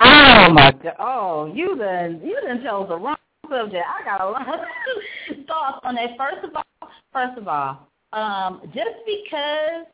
Oh 0.00 0.48
my 0.50 0.72
god! 0.72 0.94
Oh, 0.98 1.52
you 1.54 1.76
done 1.76 2.20
you 2.24 2.40
done 2.40 2.62
chose 2.62 2.88
the 2.88 2.96
wrong 2.96 3.16
subject. 3.48 3.84
I 3.86 4.04
got 4.04 4.20
a 4.20 4.30
lot 4.30 4.48
of 4.48 5.46
thoughts 5.46 5.80
on 5.84 5.94
that. 5.94 6.10
First 6.16 6.44
of 6.44 6.56
all, 6.56 6.88
first 7.12 7.38
of 7.38 7.48
all, 7.48 7.88
um, 8.12 8.60
just 8.74 8.96
because 9.06 9.86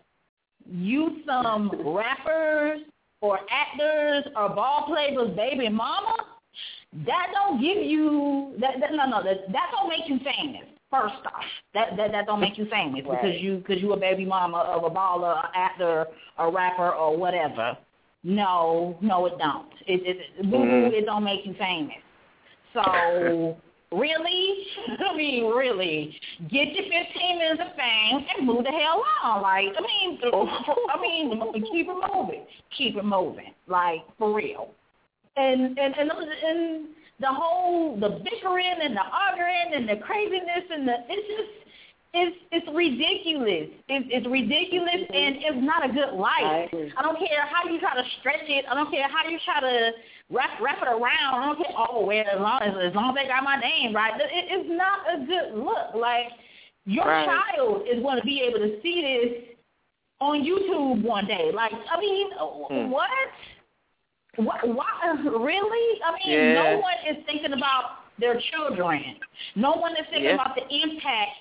you 0.69 1.19
some 1.27 1.71
rappers 1.85 2.81
or 3.21 3.41
actors 3.51 4.25
or 4.37 4.49
ball 4.51 4.85
players 4.87 5.35
baby 5.37 5.69
mama, 5.69 6.15
that 7.07 7.29
don't 7.33 7.61
give 7.61 7.79
you 7.85 8.55
that, 8.61 8.75
that 8.81 8.93
no 8.93 9.07
no 9.07 9.23
that 9.23 9.51
that 9.53 9.71
don't 9.73 9.89
make 9.89 10.09
you 10.09 10.19
famous. 10.25 10.67
First 10.91 11.25
off, 11.27 11.45
that 11.75 11.97
that 11.97 12.11
that 12.13 12.27
don't 12.27 12.41
make 12.41 12.59
you 12.59 12.67
famous 12.67 13.05
Right. 13.07 13.23
because 13.23 13.41
you 13.41 13.59
because 13.59 13.81
you 13.81 13.93
a 13.93 13.97
baby 13.97 14.25
mama 14.25 14.59
of 14.59 14.85
a 14.85 14.91
baller, 14.91 15.37
a 15.45 15.51
actor, 15.57 16.07
a 16.39 16.51
rapper, 16.51 16.91
or 16.91 17.17
whatever. 17.17 17.77
No, 18.23 18.99
no, 19.01 19.27
it 19.27 19.39
don't. 19.39 19.69
It 19.87 20.01
it. 20.05 20.47
Mhm. 20.47 20.93
It 20.93 21.07
don't 21.07 21.25
make 21.25 21.47
you 21.47 21.55
famous. 21.55 21.97
So 22.75 23.57
really, 23.93 24.67
I 25.11 25.17
mean, 25.17 25.47
really, 25.47 26.17
get 26.51 26.73
your 26.73 26.85
15 26.85 27.39
minutes 27.39 27.61
of 27.61 27.77
fame 27.77 28.27
and 28.37 28.47
move 28.47 28.65
the 28.65 28.71
hell 28.71 29.03
on. 29.23 29.43
Like, 29.43 29.67
I 29.77 29.81
mean, 29.81 30.19
oh. 30.33 30.49
I 30.93 31.01
mean, 31.01 31.53
keep 31.73 31.87
it 31.89 32.15
moving, 32.15 32.47
keep 32.77 32.97
it 32.97 33.05
moving, 33.05 33.55
like 33.67 34.01
for 34.19 34.35
real. 34.35 34.71
And 35.37 35.79
and 35.79 35.95
and 35.95 36.11
and 36.11 36.87
the 37.21 37.29
whole 37.29 37.99
the 37.99 38.21
bickering 38.25 38.81
and 38.83 38.97
the 38.97 39.03
arguing 39.03 39.75
and 39.75 39.89
the 39.89 40.03
craziness 40.05 40.65
and 40.71 40.89
the 40.89 40.95
it's 41.09 41.29
just 41.29 41.61
it's 42.13 42.37
it's 42.51 42.67
ridiculous. 42.75 43.71
It's 43.89 44.07
it's 44.11 44.27
ridiculous 44.27 45.07
mm-hmm. 45.07 45.15
and 45.15 45.37
it's 45.39 45.63
not 45.63 45.89
a 45.89 45.93
good 45.93 46.19
life. 46.19 46.67
I, 46.99 47.03
don't 47.03 47.19
care 47.19 47.47
how 47.47 47.71
you 47.71 47.79
try 47.79 47.95
to 47.95 48.03
stretch 48.19 48.49
it. 48.49 48.65
I 48.69 48.75
don't 48.75 48.91
care 48.91 49.07
how 49.07 49.31
you 49.31 49.39
try 49.45 49.61
to 49.61 49.93
wrap 50.31 50.61
wrap 50.61 50.79
it 50.83 50.89
around. 50.89 51.35
I 51.35 51.47
don't 51.47 51.57
care. 51.59 51.75
Oh 51.77 52.05
well, 52.07 52.25
as 52.33 52.41
long 52.41 52.61
as 52.63 52.75
as 52.91 52.95
long 52.95 53.11
as 53.11 53.15
they 53.23 53.29
got 53.29 53.43
my 53.45 53.57
name 53.61 53.95
right, 53.95 54.13
it, 54.21 54.29
it's 54.31 54.69
not 54.71 55.01
a 55.13 55.27
good 55.27 55.59
look. 55.63 55.95
Like 55.95 56.27
your 56.87 57.07
Right. 57.07 57.27
child 57.27 57.83
is 57.91 58.03
going 58.03 58.17
to 58.19 58.25
be 58.25 58.41
able 58.41 58.59
to 58.59 58.81
see 58.83 59.03
this 59.03 59.57
on 60.21 60.43
YouTube 60.43 61.03
one 61.05 61.27
day. 61.27 61.51
Like 61.53 61.73
I 61.91 62.01
mean, 62.01 62.31
Hmm. 62.33 62.91
what? 62.91 63.11
What? 64.37 64.67
Why? 64.69 64.87
Really? 65.25 66.01
I 66.05 66.13
mean, 66.13 66.39
Yeah. 66.39 66.55
no 66.55 66.79
one 66.79 66.95
is 67.09 67.25
thinking 67.27 67.53
about 67.53 67.99
their 68.19 68.41
children. 68.53 69.17
No 69.57 69.73
one 69.73 69.93
is 69.97 70.07
thinking 70.07 70.25
Yeah. 70.25 70.35
about 70.35 70.55
the 70.55 70.67
impact 70.73 71.37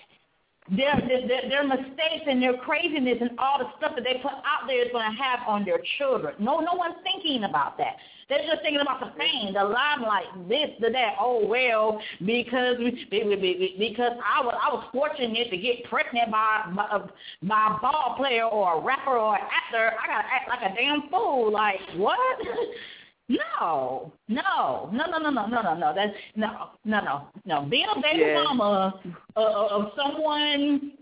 their, 0.76 0.96
their 1.28 1.50
their 1.50 1.68
mistakes 1.68 2.26
and 2.28 2.42
their 2.42 2.58
craziness 2.58 3.18
and 3.22 3.32
all 3.40 3.60
the 3.60 3.66
stuff 3.78 3.94
that 3.96 4.04
they 4.04 4.20
put 4.22 4.32
out 4.32 4.68
there 4.68 4.86
is 4.86 4.92
going 4.92 5.10
to 5.10 5.18
have 5.18 5.40
on 5.48 5.66
their 5.66 5.82
children. 5.98 6.36
No, 6.40 6.60
no 6.60 6.74
one's 6.74 6.96
thinking 7.04 7.44
about 7.44 7.78
that. 7.78 7.96
They're 8.30 8.46
just 8.46 8.62
thinking 8.62 8.80
about 8.80 9.00
the 9.00 9.12
fame, 9.18 9.56
the 9.56 9.64
limelight, 9.64 10.28
this, 10.48 10.70
the 10.80 10.92
that. 10.92 11.16
Oh 11.20 11.46
well, 11.48 12.00
because 12.20 12.78
because 12.78 14.12
I 14.24 14.46
was 14.46 14.56
I 14.62 14.74
was 14.74 14.86
fortunate 14.94 15.50
to 15.50 15.58
get 15.58 15.84
pregnant 15.90 16.32
by 16.32 16.72
by, 16.76 16.84
uh, 16.84 17.08
by 17.44 17.76
a 17.76 17.82
ball 17.82 18.14
player 18.18 18.46
or 18.46 18.80
a 18.80 18.86
rapper 18.86 19.18
or 19.18 19.36
an 19.36 19.42
actor. 19.42 19.98
I 19.98 20.08
gotta 20.08 20.28
act 20.32 20.48
like 20.48 20.72
a 20.72 20.76
damn 20.76 21.10
fool. 21.10 21.52
Like 21.52 21.80
what? 21.96 22.20
No, 23.30 24.12
no, 24.28 24.90
no, 24.92 25.06
no, 25.06 25.20
no, 25.20 25.30
no, 25.30 25.46
no, 25.46 25.62
no, 25.62 25.74
no. 25.76 25.94
That's 25.96 26.14
no, 26.36 26.70
no, 26.84 27.02
no, 27.02 27.28
no. 27.46 27.62
Being 27.70 27.86
a 27.96 28.02
baby 28.02 28.24
Yeah. 28.26 28.44
mama 28.44 29.00
uh, 29.38 29.40
of 29.40 29.92
someone 29.96 30.94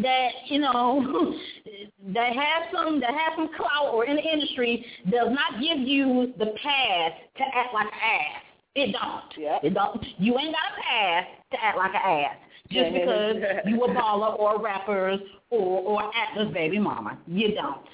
that 0.00 0.28
you 0.46 0.60
know 0.60 1.34
that 2.14 2.32
has 2.32 2.72
some 2.72 3.00
that 3.00 3.10
has 3.10 3.32
some 3.36 3.48
clout 3.56 3.92
or 3.92 4.04
in 4.06 4.14
the 4.16 4.22
industry 4.22 4.86
does 5.10 5.28
not 5.30 5.60
give 5.60 5.78
you 5.78 6.32
the 6.38 6.46
pass 6.62 7.12
to 7.38 7.42
act 7.42 7.74
like 7.74 7.86
an 7.86 7.92
ass. 7.92 8.42
It 8.76 8.92
don't. 8.92 9.64
It 9.64 9.74
don't. 9.74 10.04
You 10.18 10.38
ain't 10.38 10.54
got 10.54 10.78
a 10.78 10.82
pass 10.82 11.24
to 11.52 11.64
act 11.64 11.76
like 11.76 11.90
an 11.94 12.24
ass 12.24 12.36
just 12.70 12.92
because 12.92 13.36
you 13.66 13.82
a 13.82 13.88
baller 13.88 14.38
or 14.38 14.62
rappers 14.62 15.18
or 15.50 15.80
or 15.82 16.10
actors 16.14 16.52
baby 16.54 16.78
mama. 16.78 17.18
You 17.26 17.52
don't. 17.54 17.84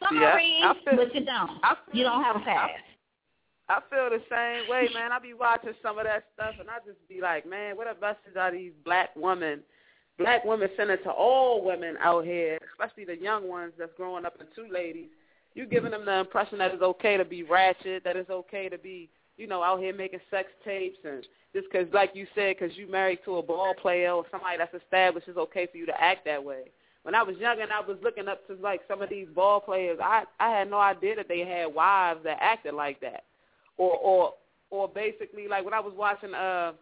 Sorry, 0.00 0.58
I 0.64 0.74
feel- 0.84 0.96
but 0.96 1.14
you 1.14 1.24
don't. 1.24 1.50
you 1.92 2.02
don't 2.02 2.24
have 2.24 2.34
a 2.34 2.40
pass. 2.40 2.68
I 2.68 2.91
feel 3.88 4.10
the 4.10 4.22
same 4.28 4.68
way, 4.68 4.88
man. 4.92 5.12
I 5.12 5.18
be 5.18 5.34
watching 5.34 5.72
some 5.82 5.98
of 5.98 6.04
that 6.04 6.24
stuff, 6.34 6.54
and 6.58 6.68
I 6.68 6.78
just 6.84 6.98
be 7.08 7.20
like, 7.20 7.48
man, 7.48 7.76
what 7.76 7.86
a 7.86 7.98
message 8.00 8.36
are 8.36 8.50
these 8.50 8.72
black 8.84 9.10
women, 9.14 9.60
black 10.18 10.44
women 10.44 10.68
sending 10.76 10.98
to 11.04 11.10
all 11.10 11.64
women 11.64 11.96
out 12.00 12.24
here, 12.24 12.58
especially 12.72 13.04
the 13.04 13.22
young 13.22 13.48
ones 13.48 13.72
that's 13.78 13.92
growing 13.96 14.24
up 14.24 14.36
into 14.40 14.72
ladies. 14.72 15.08
You 15.54 15.66
giving 15.66 15.90
them 15.92 16.04
the 16.04 16.18
impression 16.18 16.58
that 16.58 16.72
it's 16.72 16.82
okay 16.82 17.16
to 17.16 17.24
be 17.24 17.42
ratchet, 17.42 18.04
that 18.04 18.16
it's 18.16 18.30
okay 18.30 18.68
to 18.68 18.78
be, 18.78 19.08
you 19.36 19.46
know, 19.46 19.62
out 19.62 19.80
here 19.80 19.94
making 19.94 20.20
sex 20.30 20.48
tapes, 20.64 20.98
and 21.04 21.24
just 21.54 21.66
because, 21.70 21.86
like 21.92 22.10
you 22.14 22.26
said, 22.34 22.56
because 22.58 22.76
you 22.76 22.90
married 22.90 23.20
to 23.24 23.36
a 23.36 23.42
ball 23.42 23.74
player 23.80 24.10
or 24.10 24.24
somebody 24.30 24.58
that's 24.58 24.74
established, 24.74 25.28
it's 25.28 25.38
okay 25.38 25.66
for 25.70 25.76
you 25.76 25.86
to 25.86 26.02
act 26.02 26.24
that 26.24 26.42
way. 26.42 26.72
When 27.04 27.14
I 27.14 27.22
was 27.22 27.36
young 27.36 27.60
and 27.60 27.72
I 27.72 27.80
was 27.80 27.98
looking 28.02 28.28
up 28.28 28.46
to 28.46 28.54
like 28.54 28.80
some 28.88 29.02
of 29.02 29.10
these 29.10 29.28
ball 29.34 29.60
players, 29.60 29.98
I 30.02 30.24
I 30.40 30.50
had 30.50 30.70
no 30.70 30.78
idea 30.78 31.16
that 31.16 31.28
they 31.28 31.40
had 31.40 31.74
wives 31.74 32.20
that 32.24 32.38
acted 32.40 32.74
like 32.74 33.00
that 33.00 33.24
or 33.76 33.96
or 33.96 34.34
or 34.70 34.88
basically 34.88 35.48
like 35.48 35.64
when 35.64 35.74
I 35.74 35.80
was 35.80 35.92
watching 35.96 36.34
uh 36.34 36.72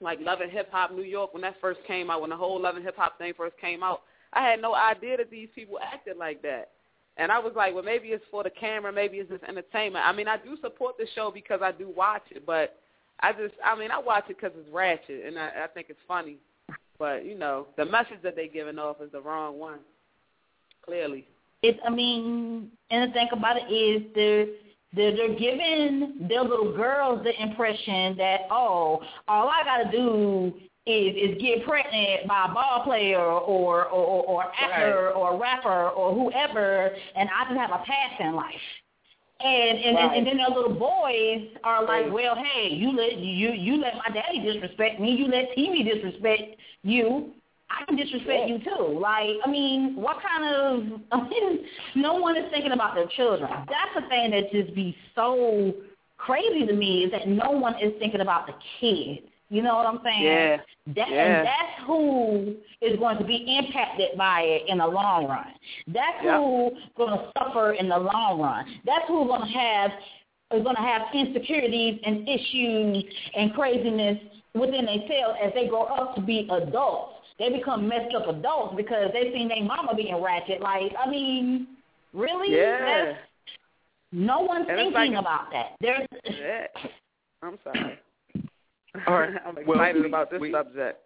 like 0.00 0.18
Love 0.20 0.40
and 0.40 0.50
Hip 0.50 0.70
Hop 0.72 0.92
New 0.92 1.02
York 1.02 1.32
when 1.32 1.42
that 1.42 1.60
first 1.60 1.80
came 1.86 2.10
out, 2.10 2.20
when 2.20 2.30
the 2.30 2.36
whole 2.36 2.60
Love 2.60 2.76
and 2.76 2.84
Hip 2.84 2.96
Hop 2.96 3.18
thing 3.18 3.32
first 3.36 3.56
came 3.60 3.82
out, 3.82 4.02
I 4.32 4.48
had 4.48 4.62
no 4.62 4.74
idea 4.74 5.16
that 5.18 5.30
these 5.30 5.48
people 5.54 5.78
acted 5.80 6.16
like 6.16 6.42
that. 6.42 6.70
And 7.16 7.30
I 7.30 7.38
was 7.38 7.52
like, 7.54 7.74
well, 7.74 7.82
maybe 7.82 8.08
it's 8.08 8.24
for 8.30 8.42
the 8.42 8.50
camera, 8.50 8.92
maybe 8.92 9.18
it's 9.18 9.30
just 9.30 9.44
entertainment. 9.44 10.06
I 10.06 10.12
mean, 10.12 10.26
I 10.26 10.38
do 10.38 10.56
support 10.62 10.96
the 10.96 11.06
show 11.14 11.30
because 11.30 11.60
I 11.62 11.72
do 11.72 11.92
watch 11.94 12.22
it, 12.30 12.46
but 12.46 12.78
I 13.20 13.32
just, 13.32 13.54
I 13.62 13.78
mean, 13.78 13.90
I 13.90 13.98
watch 13.98 14.24
it 14.30 14.38
because 14.40 14.52
it's 14.56 14.72
ratchet 14.72 15.26
and 15.26 15.38
I, 15.38 15.64
I 15.64 15.66
think 15.74 15.88
it's 15.90 16.00
funny. 16.08 16.38
But 16.98 17.24
you 17.24 17.36
know, 17.36 17.66
the 17.76 17.84
message 17.84 18.18
that 18.22 18.36
they're 18.36 18.46
giving 18.46 18.78
off 18.78 18.96
is 19.02 19.12
the 19.12 19.20
wrong 19.20 19.58
one. 19.58 19.80
Clearly. 20.84 21.26
it's. 21.62 21.78
I 21.86 21.90
mean, 21.90 22.70
and 22.90 23.10
the 23.10 23.14
thing 23.14 23.28
about 23.32 23.56
it 23.56 23.72
is 23.72 24.02
they're 24.14 24.46
they're, 24.94 25.16
they're 25.16 25.38
giving 25.38 26.26
their 26.28 26.42
little 26.42 26.72
girls 26.74 27.22
the 27.24 27.40
impression 27.42 28.16
that 28.16 28.40
oh, 28.50 29.02
all 29.28 29.48
I 29.48 29.62
gotta 29.64 29.90
do 29.96 30.52
is 30.86 31.14
is 31.14 31.42
get 31.42 31.64
pregnant 31.66 32.26
by 32.26 32.46
a 32.50 32.54
ball 32.54 32.82
player 32.84 33.20
or 33.20 33.84
or 33.84 33.84
or 33.86 34.22
or 34.24 34.44
actor 34.58 35.06
Right. 35.06 35.14
or 35.14 35.38
rapper 35.40 35.90
or 35.90 36.14
whoever, 36.14 36.90
and 37.16 37.28
I 37.28 37.44
just 37.48 37.58
have 37.60 37.70
a 37.70 37.84
pass 37.84 38.12
in 38.20 38.34
life. 38.34 38.54
And 39.42 39.78
and, 39.78 39.96
Right. 39.96 40.04
and 40.04 40.16
and 40.16 40.26
then 40.26 40.36
their 40.38 40.48
little 40.48 40.74
boys 40.74 41.48
are 41.64 41.84
like, 41.84 42.12
well, 42.12 42.34
hey, 42.34 42.68
you 42.70 42.92
let 42.92 43.16
you 43.18 43.52
you 43.52 43.76
let 43.80 43.94
my 43.96 44.12
daddy 44.12 44.40
disrespect 44.40 45.00
me, 45.00 45.12
you 45.12 45.26
let 45.28 45.54
TV 45.56 45.84
disrespect 45.84 46.56
you. 46.82 47.32
I 47.70 47.84
can 47.84 47.96
disrespect 47.96 48.48
you 48.48 48.58
too. 48.58 48.98
Like, 48.98 49.36
I 49.44 49.50
mean, 49.50 49.94
what 49.96 50.18
kind 50.22 50.54
of? 50.54 51.00
I 51.12 51.22
mean, 51.28 51.60
no 51.96 52.14
one 52.14 52.36
is 52.36 52.44
thinking 52.50 52.72
about 52.72 52.94
their 52.94 53.06
children. 53.16 53.48
That's 53.50 53.94
the 53.94 54.08
thing 54.08 54.30
that 54.32 54.50
just 54.52 54.74
be 54.74 54.96
so 55.14 55.72
crazy 56.16 56.66
to 56.66 56.74
me 56.74 57.04
is 57.04 57.12
that 57.12 57.28
no 57.28 57.50
one 57.50 57.74
is 57.80 57.92
thinking 57.98 58.20
about 58.20 58.46
the 58.46 58.54
kids. 58.80 59.26
You 59.48 59.62
know 59.62 59.74
what 59.74 59.86
I'm 59.86 60.00
saying? 60.04 60.22
Yeah. 60.22 60.56
That, 60.94 61.10
Yeah. 61.10 61.24
And 61.24 61.46
that's 61.46 61.86
who 61.86 62.56
is 62.80 62.96
going 62.98 63.18
to 63.18 63.24
be 63.24 63.58
impacted 63.58 64.16
by 64.16 64.42
it 64.42 64.68
in 64.68 64.78
the 64.78 64.86
long 64.86 65.26
run. 65.26 65.52
That's 65.88 66.22
Yep. 66.22 66.36
who's 66.36 66.72
going 66.96 67.18
to 67.18 67.32
suffer 67.36 67.72
in 67.72 67.88
the 67.88 67.98
long 67.98 68.40
run. 68.40 68.64
That's 68.86 69.06
who's 69.08 69.26
going 69.26 69.42
to 69.42 69.58
have 69.58 69.90
is 70.52 70.64
going 70.64 70.74
to 70.74 70.82
have 70.82 71.02
insecurities 71.14 72.00
and 72.04 72.28
issues 72.28 73.04
and 73.36 73.54
craziness 73.54 74.18
within 74.54 74.84
themselves 74.86 75.38
as 75.42 75.52
they 75.54 75.68
grow 75.68 75.84
up 75.84 76.16
to 76.16 76.20
be 76.20 76.48
adults. 76.50 77.14
They 77.40 77.48
become 77.48 77.88
messed 77.88 78.14
up 78.14 78.28
adults 78.28 78.74
because 78.76 79.10
they 79.14 79.32
seen 79.32 79.48
their 79.48 79.64
mama 79.64 79.94
being 79.96 80.14
ratchet. 80.22 80.60
Like, 80.60 80.92
I 81.02 81.08
mean, 81.10 81.66
really? 82.12 82.54
Yeah. 82.54 83.04
That's, 83.06 83.18
no 84.12 84.40
one's 84.40 84.66
And 84.68 84.76
thinking 84.92 85.14
like- 85.14 85.20
about 85.20 85.50
that. 85.50 85.72
There's 85.80 86.06
Yeah. 86.38 86.66
I'm 87.42 87.58
sorry. 87.64 87.98
All 89.06 89.14
right. 89.20 89.30
I'm 89.46 89.54
Well, 89.66 89.78
excited 89.80 90.02
we- 90.02 90.08
about 90.08 90.30
this 90.30 90.40
we- 90.40 90.52
subject. 90.52 91.00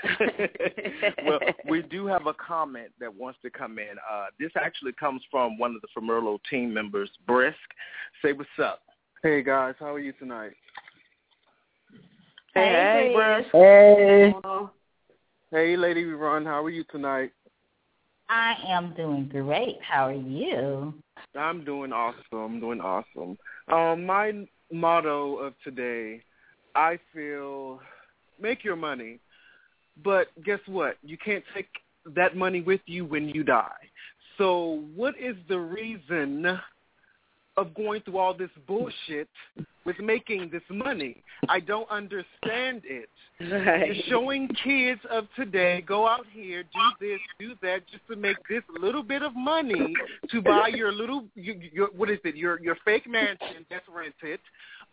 well, 1.26 1.40
we 1.68 1.82
do 1.82 2.06
have 2.06 2.28
a 2.28 2.34
comment 2.34 2.90
that 3.00 3.12
wants 3.12 3.40
to 3.42 3.50
come 3.50 3.80
in. 3.80 3.96
Uh, 4.10 4.26
this 4.38 4.52
actually 4.56 4.92
comes 4.92 5.22
from 5.28 5.58
one 5.58 5.74
of 5.74 5.82
the 5.82 5.88
Formerlo 6.00 6.38
team 6.48 6.72
members, 6.72 7.10
Brisk. 7.26 7.56
Say 8.22 8.32
what's 8.32 8.48
up. 8.62 8.80
Hey 9.24 9.42
guys, 9.42 9.74
how 9.80 9.92
are 9.92 9.98
you 9.98 10.12
tonight? 10.12 10.52
Hey, 12.54 13.10
hey, 13.10 13.12
Brisk. 13.14 13.48
Hey. 13.52 14.32
What's 15.50 15.62
going 15.62 15.70
on? 15.70 15.76
Hey, 15.76 15.76
Lady 15.76 16.04
Run, 16.04 16.44
how 16.44 16.64
are 16.64 16.70
you 16.70 16.84
tonight? 16.90 17.30
I 18.28 18.54
am 18.68 18.94
doing 18.94 19.28
great. 19.28 19.78
How 19.82 20.08
are 20.08 20.12
you? 20.12 20.94
I'm 21.36 21.64
doing 21.64 21.92
awesome. 21.92 22.18
I'm 22.32 22.60
doing 22.60 22.80
awesome. 22.80 23.38
Um, 23.72 24.06
my 24.06 24.46
motto 24.72 25.36
of 25.36 25.54
today, 25.64 26.22
I 26.74 26.98
feel, 27.14 27.80
make 28.40 28.64
your 28.64 28.76
money, 28.76 29.20
but 30.04 30.28
guess 30.44 30.60
what? 30.66 30.96
You 31.02 31.16
can't 31.18 31.44
take 31.54 31.68
that 32.14 32.36
money 32.36 32.60
with 32.60 32.80
you 32.86 33.04
when 33.04 33.28
you 33.28 33.42
die. 33.42 33.70
So, 34.36 34.84
what 34.94 35.14
is 35.18 35.36
the 35.48 35.58
reason 35.58 36.58
of 37.58 37.74
going 37.74 38.00
through 38.02 38.18
all 38.18 38.34
this 38.34 38.50
bullshit 38.66 39.28
with 39.84 39.98
making 40.00 40.50
this 40.50 40.62
money? 40.70 41.22
I 41.48 41.60
don't 41.60 41.88
understand 41.90 42.82
it. 42.84 43.08
You're 43.40 43.94
showing 44.08 44.48
kids 44.64 45.00
of 45.10 45.26
today 45.36 45.82
go 45.86 46.06
out 46.06 46.26
here, 46.32 46.62
do 46.62 47.06
this, 47.06 47.20
do 47.38 47.54
that, 47.62 47.80
just 47.90 48.06
to 48.08 48.16
make 48.16 48.36
this 48.48 48.62
little 48.80 49.02
bit 49.02 49.22
of 49.22 49.34
money 49.34 49.94
to 50.30 50.42
buy 50.42 50.68
your 50.68 50.92
little, 50.92 51.24
your, 51.34 51.56
your 51.72 51.88
what 51.96 52.10
is 52.10 52.18
it? 52.24 52.36
Your 52.36 52.60
your 52.60 52.76
fake 52.84 53.08
mansion 53.08 53.64
that's 53.70 53.86
rented, 53.88 54.40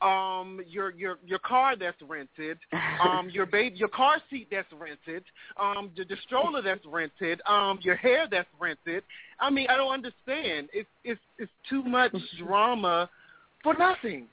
um, 0.02 0.60
your 0.68 0.92
your 0.92 1.20
your 1.26 1.40
car 1.40 1.76
that's 1.76 2.02
rented, 2.02 2.58
um, 3.04 3.30
your 3.30 3.46
baby, 3.46 3.76
your 3.76 3.90
car 3.90 4.18
seat 4.30 4.48
that's 4.52 4.72
rented, 4.74 5.24
um, 5.60 5.92
the, 5.96 6.04
the 6.06 6.18
stroller 6.26 6.62
that's 6.62 6.86
rented, 6.86 7.42
um, 7.48 7.80
your 7.82 7.96
hair 7.96 8.28
that's 8.30 8.50
rented. 8.60 9.04
I 9.40 9.50
mean, 9.50 9.68
I 9.70 9.78
don't 9.78 9.94
understand. 9.94 10.70
It's 10.74 10.90
it's 11.04 11.22
it's 11.38 11.52
too 11.70 11.84
much 11.84 12.14
drama 12.38 13.10
for 13.64 13.74
nothing. 13.78 14.28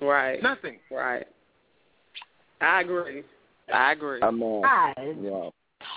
Right. 0.00 0.42
Nothing. 0.42 0.78
Right. 0.90 1.26
I 2.60 2.80
agree. 2.80 3.22
I 3.72 3.92
agree. 3.92 4.20
I 4.22 4.30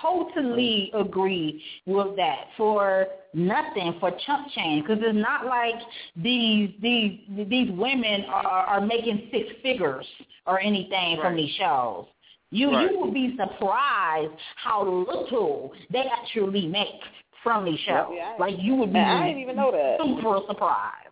totally 0.02 0.90
agree 0.94 1.62
with 1.86 2.16
that 2.16 2.46
for 2.56 3.06
nothing 3.34 3.96
for 4.00 4.10
chump 4.26 4.48
change 4.54 4.86
because 4.86 5.02
it's 5.02 5.16
not 5.16 5.46
like 5.46 5.74
these 6.16 6.70
these 6.82 7.20
these 7.48 7.70
women 7.72 8.24
are, 8.28 8.44
are 8.44 8.80
making 8.80 9.28
six 9.32 9.48
figures 9.62 10.06
or 10.46 10.60
anything 10.60 11.18
from 11.20 11.36
these 11.36 11.54
shows. 11.56 12.06
You 12.50 12.72
Right. 12.72 12.90
you 12.90 12.98
would 12.98 13.14
be 13.14 13.36
surprised 13.36 14.32
how 14.56 14.84
little 14.84 15.72
they 15.90 16.04
actually 16.12 16.66
make 16.66 17.00
from 17.42 17.64
these 17.64 17.78
shows. 17.80 18.12
Yeah, 18.14 18.34
like 18.38 18.56
you 18.58 18.74
would 18.74 18.92
be 18.92 18.98
I 18.98 19.28
didn't 19.28 19.42
even 19.42 19.56
know 19.56 19.70
that. 19.70 19.98
super 20.02 20.40
surprised. 20.48 21.09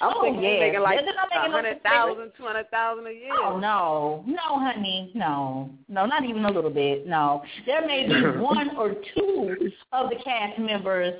I'm 0.00 0.12
oh, 0.14 0.22
thinking 0.22 0.42
yeah. 0.42 0.50
they're 0.50 0.60
making 0.68 0.80
like 0.80 1.00
They're 1.00 1.14
not 1.14 1.28
making 1.28 1.46
a 1.46 1.48
no 1.48 1.54
hundred 1.54 1.82
thousand, 1.82 2.32
two 2.36 2.44
hundred 2.44 2.70
thousand 2.70 3.06
a 3.08 3.12
year. 3.12 3.32
Oh 3.32 3.58
no, 3.58 4.24
no, 4.26 4.60
honey, 4.60 5.10
no, 5.14 5.70
no, 5.88 6.06
not 6.06 6.24
even 6.24 6.44
a 6.44 6.50
little 6.50 6.70
bit. 6.70 7.06
No, 7.06 7.42
there 7.66 7.84
may 7.86 8.06
be 8.06 8.38
one 8.38 8.76
or 8.76 8.94
two 9.16 9.70
of 9.92 10.10
the 10.10 10.16
cast 10.22 10.58
members 10.58 11.14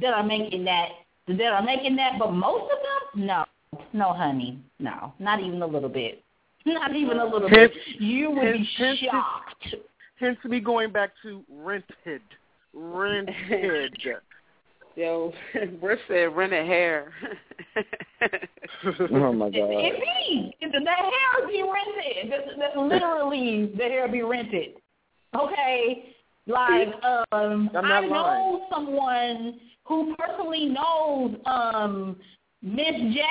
that 0.00 0.12
are 0.12 0.22
making 0.22 0.64
that 0.64 0.88
that 1.28 1.52
are 1.52 1.62
making 1.62 1.96
that, 1.96 2.18
but 2.18 2.32
most 2.32 2.64
of 2.64 2.78
them, 3.14 3.26
no, 3.26 3.44
no, 3.94 4.12
honey, 4.12 4.58
no, 4.78 5.14
not 5.18 5.40
even 5.40 5.62
a 5.62 5.66
little 5.66 5.88
bit, 5.88 6.22
not 6.66 6.94
even 6.94 7.18
a 7.18 7.24
little 7.24 7.48
Hence- 7.48 7.72
bit. 7.72 8.00
You 8.00 8.30
would 8.32 8.52
be 8.52 8.58
hence- 8.58 8.68
hence- 8.76 8.98
shocked. 8.98 9.76
Hence 10.16 10.36
me 10.44 10.60
going 10.60 10.92
back 10.92 11.12
to 11.22 11.42
rented. 11.50 12.20
Rented. 12.74 13.96
Yo, 14.96 15.32
Britt 15.80 15.98
said 16.08 16.36
rented 16.36 16.66
hair. 16.66 17.12
Oh 18.82 19.32
my 19.32 19.50
god. 19.50 19.68
It 19.70 20.00
be 20.00 20.54
the, 20.60 20.90
hair 20.90 21.48
be 21.48 21.62
rented. 21.62 22.32
The, 22.32 22.70
the, 22.74 22.80
literally, 22.80 23.72
the 23.76 23.82
hair 23.84 24.08
be 24.08 24.22
rented. 24.22 24.74
Okay, 25.34 26.14
like 26.46 26.88
um, 27.32 27.70
I 27.74 28.00
know 28.00 28.66
someone 28.72 29.60
who 29.84 30.14
personally 30.16 30.66
knows 30.66 31.36
um 31.46 32.16
Miss 32.62 32.94
J. 33.14 33.22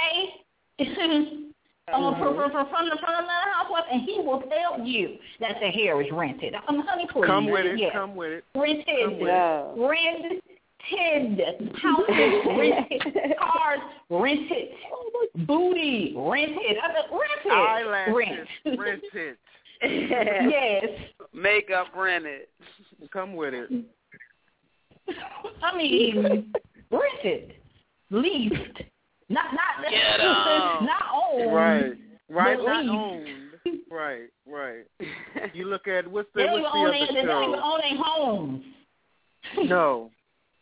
Um, 1.91 2.15
from, 2.19 2.36
from, 2.36 2.52
from, 2.52 2.69
from 2.69 2.89
the 2.89 2.98
from 3.00 3.26
the 3.26 3.52
housewife, 3.56 3.86
and 3.91 4.02
he 4.04 4.19
will 4.19 4.41
tell 4.41 4.86
you 4.86 5.17
that 5.39 5.56
the 5.60 5.69
hair 5.69 6.00
is 6.02 6.08
rented. 6.12 6.54
Um, 6.67 6.84
honey, 6.88 7.08
please. 7.12 7.26
Come 7.26 7.50
with 7.50 7.65
it. 7.65 7.80
Yes. 7.80 7.91
Come 7.93 8.15
with 8.15 8.32
it. 8.32 8.43
rented, 8.56 8.86
Come 9.06 9.19
with 9.19 9.89
rented, 9.89 10.41
houses 11.82 12.45
rented, 12.58 13.38
cars 13.38 13.80
rented, 14.10 14.69
booty 15.47 16.13
rented, 16.17 16.78
uh, 16.84 17.17
rented, 17.17 17.52
Eyelashes 17.52 18.15
rent. 18.65 18.80
rented. 18.80 19.38
yes, 20.52 20.86
Makeup 21.34 21.88
rented. 21.95 22.47
Come 23.12 23.36
with 23.36 23.54
it. 23.54 23.69
I 25.63 25.78
mean 25.78 26.52
rented, 26.91 27.54
leased, 28.10 28.82
not 29.30 29.45
not 29.54 29.89
Get 29.89 30.17
not 30.19 31.04
owned. 31.13 31.54
Right. 31.54 31.93
Right. 32.30 32.58
Not 32.60 32.84
leased. 32.84 32.91
owned. 32.93 33.28
Right. 33.91 34.30
Right. 34.45 34.86
You 35.54 35.65
look 35.65 35.88
at 35.88 36.08
what's 36.08 36.30
the 36.34 36.45
what's 36.45 36.63
the 36.63 36.80
other 36.80 36.91
their, 36.91 37.08
they 37.21 37.28
don't 37.28 37.49
even 37.49 37.60
own 37.60 37.80
their 37.80 37.97
homes. 38.04 38.63
No. 39.58 40.12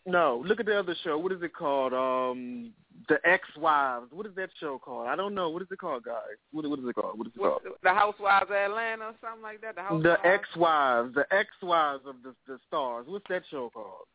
No. 0.07 0.41
Look 0.45 0.59
at 0.59 0.65
the 0.65 0.79
other 0.79 0.95
show. 1.03 1.17
What 1.19 1.31
is 1.31 1.41
it 1.43 1.53
called? 1.53 1.93
Um 1.93 2.73
The 3.09 3.19
Ex 3.23 3.43
Wives. 3.57 4.07
What 4.11 4.25
is 4.25 4.33
that 4.35 4.49
show 4.59 4.79
called? 4.79 5.07
I 5.07 5.15
don't 5.15 5.35
know. 5.35 5.49
What 5.49 5.61
is 5.61 5.67
it 5.71 5.77
called, 5.79 6.03
guys? 6.03 6.37
What 6.51 6.67
what 6.67 6.79
is 6.79 6.85
it 6.87 6.95
called? 6.95 7.17
What 7.19 7.27
is 7.27 7.33
it 7.35 7.39
called? 7.39 7.61
The 7.83 7.93
Housewives 7.93 8.45
of 8.49 8.55
Atlanta 8.55 9.05
or 9.05 9.13
something 9.21 9.43
like 9.43 9.61
that. 9.61 9.75
The 9.75 9.81
Housewives. 9.83 10.03
The 10.03 10.27
ex 10.27 10.43
wives, 10.55 11.13
the 11.15 11.25
ex 11.35 11.49
wives 11.61 12.03
of 12.07 12.15
the 12.23 12.33
the 12.47 12.57
stars. 12.67 13.05
What's 13.07 13.25
that 13.29 13.43
show 13.51 13.69
called? 13.73 14.07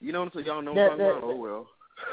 You 0.00 0.12
know 0.12 0.20
what 0.20 0.34
I'm 0.34 0.34
saying? 0.34 0.46
Y'all 0.46 0.62
know 0.62 0.72
what 0.72 0.92
I'm 0.92 0.98
The- 0.98 1.04
talking 1.04 1.20
the- 1.20 1.26
about? 1.26 1.36
Oh 1.36 1.36
well. 1.36 1.66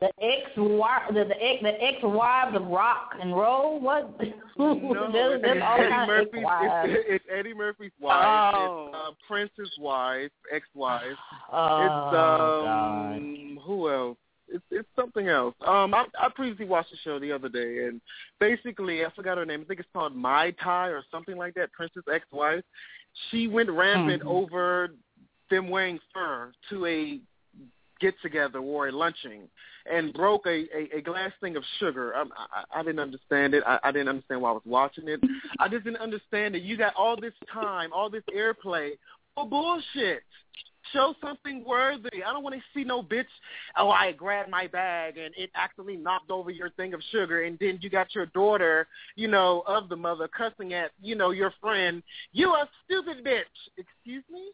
The 0.00 0.10
ex 0.20 0.50
wife, 0.56 1.02
the, 1.14 1.24
the 1.24 1.40
ex, 1.40 1.62
the 1.62 1.80
ex 1.82 1.98
wives 2.02 2.56
of 2.56 2.66
rock 2.66 3.12
and 3.20 3.36
roll. 3.36 3.80
What? 3.80 4.10
no, 4.58 5.10
there's, 5.12 5.34
it's, 5.34 5.42
there's 5.42 5.62
all 5.62 5.78
Eddie 5.80 5.88
kinds 5.90 6.02
of 6.02 6.08
Murphy's. 6.08 6.44
ex. 6.44 6.88
It's, 6.88 7.04
it's 7.08 7.24
Eddie 7.32 7.54
Murphy's 7.54 7.92
wife. 8.00 8.52
Oh. 8.56 8.86
It's 8.88 8.96
uh, 8.96 9.10
Prince's 9.28 9.72
wife, 9.78 10.30
ex-wife. 10.52 11.02
Oh, 11.52 11.82
it's 11.84 13.20
um, 13.20 13.58
who 13.64 13.88
else? 13.90 14.16
It's 14.48 14.64
it's 14.70 14.88
something 14.96 15.28
else. 15.28 15.54
Um, 15.66 15.94
I, 15.94 16.06
I 16.20 16.28
previously 16.34 16.66
watched 16.66 16.90
the 16.90 16.96
show 17.04 17.18
the 17.20 17.30
other 17.30 17.48
day, 17.48 17.84
and 17.86 18.00
basically, 18.40 19.04
I 19.04 19.10
forgot 19.14 19.38
her 19.38 19.46
name. 19.46 19.60
I 19.60 19.64
think 19.64 19.80
it's 19.80 19.88
called 19.92 20.16
Mai 20.16 20.52
Tai 20.62 20.88
or 20.88 21.04
something 21.10 21.36
like 21.36 21.54
that. 21.54 21.72
Prince's 21.72 22.04
ex-wife. 22.12 22.64
She 23.30 23.46
went 23.46 23.70
rampant 23.70 24.22
Mhm. 24.24 24.26
over 24.30 24.88
them 25.50 25.68
wearing 25.68 26.00
fur 26.12 26.50
to 26.70 26.86
a 26.86 27.20
get 28.02 28.14
together 28.20 28.58
or 28.58 28.88
a 28.88 28.92
lunching, 28.92 29.48
and 29.90 30.12
broke 30.12 30.44
a, 30.46 30.66
a, 30.76 30.98
a 30.98 31.00
glass 31.00 31.32
thing 31.40 31.56
of 31.56 31.64
sugar. 31.78 32.14
Um, 32.14 32.30
I, 32.36 32.44
I, 32.58 32.80
I 32.80 32.82
didn't 32.82 33.00
understand 33.00 33.54
it. 33.54 33.62
I, 33.66 33.78
I 33.84 33.92
didn't 33.92 34.08
understand 34.08 34.42
why 34.42 34.50
I 34.50 34.52
was 34.52 34.62
watching 34.66 35.08
it. 35.08 35.20
I 35.58 35.68
just 35.68 35.84
didn't 35.84 36.00
understand 36.08 36.56
it. 36.56 36.62
You 36.62 36.76
got 36.76 36.94
all 36.94 37.16
this 37.18 37.32
time, 37.50 37.90
all 37.92 38.10
this 38.10 38.24
airplay 38.36 38.90
for 39.34 39.48
bullshit. 39.48 40.22
Show 40.92 41.14
something 41.24 41.64
worthy. 41.64 42.24
I 42.26 42.32
don't 42.32 42.42
want 42.42 42.56
to 42.56 42.60
see 42.74 42.84
no 42.84 43.02
bitch. 43.02 43.24
Oh, 43.78 43.90
I 43.90 44.12
grabbed 44.12 44.50
my 44.50 44.66
bag 44.66 45.16
and 45.16 45.32
it 45.36 45.50
accidentally 45.54 45.96
knocked 45.96 46.30
over 46.30 46.50
your 46.50 46.70
thing 46.70 46.92
of 46.92 47.00
sugar, 47.12 47.44
and 47.44 47.56
then 47.60 47.78
you 47.80 47.88
got 47.88 48.14
your 48.14 48.26
daughter, 48.26 48.88
you 49.14 49.28
know, 49.28 49.62
of 49.66 49.88
the 49.88 49.96
mother 49.96 50.28
cussing 50.28 50.74
at, 50.74 50.90
you 51.00 51.14
know, 51.14 51.30
your 51.30 51.52
friend. 51.60 52.02
You 52.32 52.48
a 52.50 52.68
stupid 52.84 53.24
bitch. 53.24 53.58
Excuse 53.78 54.24
me. 54.30 54.50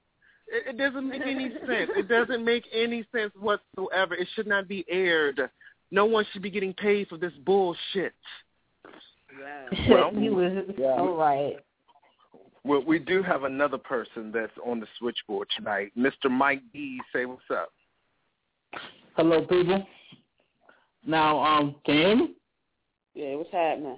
It, 0.51 0.75
it 0.75 0.79
doesn't 0.79 1.09
make 1.09 1.23
any 1.23 1.51
sense. 1.67 1.91
It 1.97 2.09
doesn't 2.09 2.45
make 2.45 2.65
any 2.73 3.05
sense 3.15 3.33
whatsoever. 3.39 4.15
It 4.15 4.29
should 4.35 4.47
not 4.47 4.69
be 4.69 4.85
aired. 4.89 5.41
No 5.91 6.05
one 6.05 6.25
should 6.33 6.43
be 6.43 6.51
getting 6.51 6.75
paid 6.75 7.09
for 7.09 7.17
this 7.17 7.33
bullshit. 7.45 8.15
Well, 9.89 10.13
you 10.15 10.35
was 10.35 10.65
so 10.77 11.17
right. 11.17 11.57
Well, 12.65 12.83
we 12.85 12.99
do 12.99 13.23
have 13.23 13.45
another 13.45 13.79
person 13.79 14.33
that's 14.33 14.53
on 14.67 14.81
the 14.81 14.87
switchboard 14.99 15.49
tonight. 15.57 15.93
Mr. 15.97 16.31
Mike 16.31 16.63
D, 16.73 16.99
say 17.13 17.25
what's 17.25 17.41
up. 17.51 17.71
Hello, 19.17 19.43
people. 19.43 19.87
Now, 21.07 21.43
um, 21.43 21.77
can 21.87 21.95
you 21.95 22.01
hear 22.03 22.17
me? 22.17 22.35
Yeah, 23.15 23.35
what's 23.37 23.53
happening? 23.53 23.97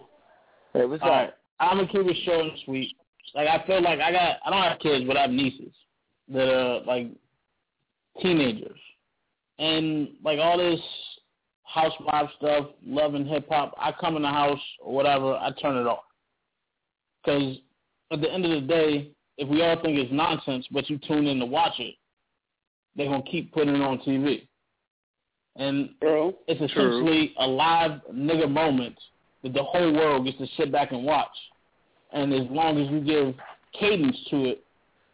Hey, 0.73 0.85
what's 0.85 1.03
All 1.03 1.09
up? 1.09 1.15
right. 1.15 1.35
I'm 1.59 1.79
gonna 1.79 1.89
keep 1.89 2.07
it 2.07 2.17
short 2.25 2.45
and 2.47 2.53
sweet. 2.65 2.97
Like 3.35 3.49
I 3.49 3.67
feel 3.67 3.83
like 3.83 4.01
I 4.01 4.13
got 4.13 4.37
I 4.45 4.51
don't 4.51 4.63
have 4.63 4.79
kids, 4.79 5.05
but 5.07 5.17
I 5.17 5.23
have 5.23 5.31
nieces 5.31 5.73
that 6.33 6.49
are 6.49 6.81
like 6.85 7.09
teenagers, 8.23 8.79
and 9.59 10.09
like 10.25 10.39
all 10.39 10.59
this 10.59 10.81
housewife 11.65 12.31
stuff, 12.39 12.67
love 12.85 13.15
and 13.15 13.29
hip 13.29 13.47
hop. 13.49 13.75
I 13.79 13.93
come 13.93 14.17
in 14.17 14.23
the 14.23 14.29
house 14.29 14.61
or 14.81 14.95
whatever, 14.95 15.35
I 15.35 15.51
turn 15.61 15.77
it 15.77 15.87
off 15.87 16.05
because 17.25 17.57
at 18.13 18.21
the 18.21 18.33
end 18.33 18.45
of 18.45 18.51
the 18.51 18.67
day, 18.67 19.11
if 19.39 19.49
we 19.49 19.63
all 19.63 19.81
think 19.81 19.99
it's 19.99 20.13
nonsense, 20.13 20.67
but 20.71 20.89
you 20.91 20.99
tune 20.99 21.27
in 21.27 21.39
to 21.39 21.47
watch 21.47 21.79
it, 21.79 21.95
they're 22.97 23.07
gonna 23.07 23.23
keep 23.23 23.53
putting 23.53 23.75
it 23.75 23.81
on 23.81 23.99
TV, 23.99 24.47
and 25.57 25.91
True. 26.01 26.35
it's 26.49 26.61
essentially 26.61 27.35
a 27.39 27.47
live 27.47 28.01
nigga 28.13 28.51
moment 28.51 28.97
that 29.43 29.55
the 29.55 29.63
whole 29.63 29.93
world 29.93 30.25
gets 30.25 30.39
to 30.39 30.47
sit 30.57 30.71
back 30.73 30.93
and 30.93 31.05
watch. 31.05 31.29
And 32.13 32.33
as 32.35 32.47
long 32.51 32.79
as 32.79 32.91
you 32.91 33.01
give 33.01 33.35
cadence 33.79 34.17
to 34.31 34.45
it, 34.47 34.65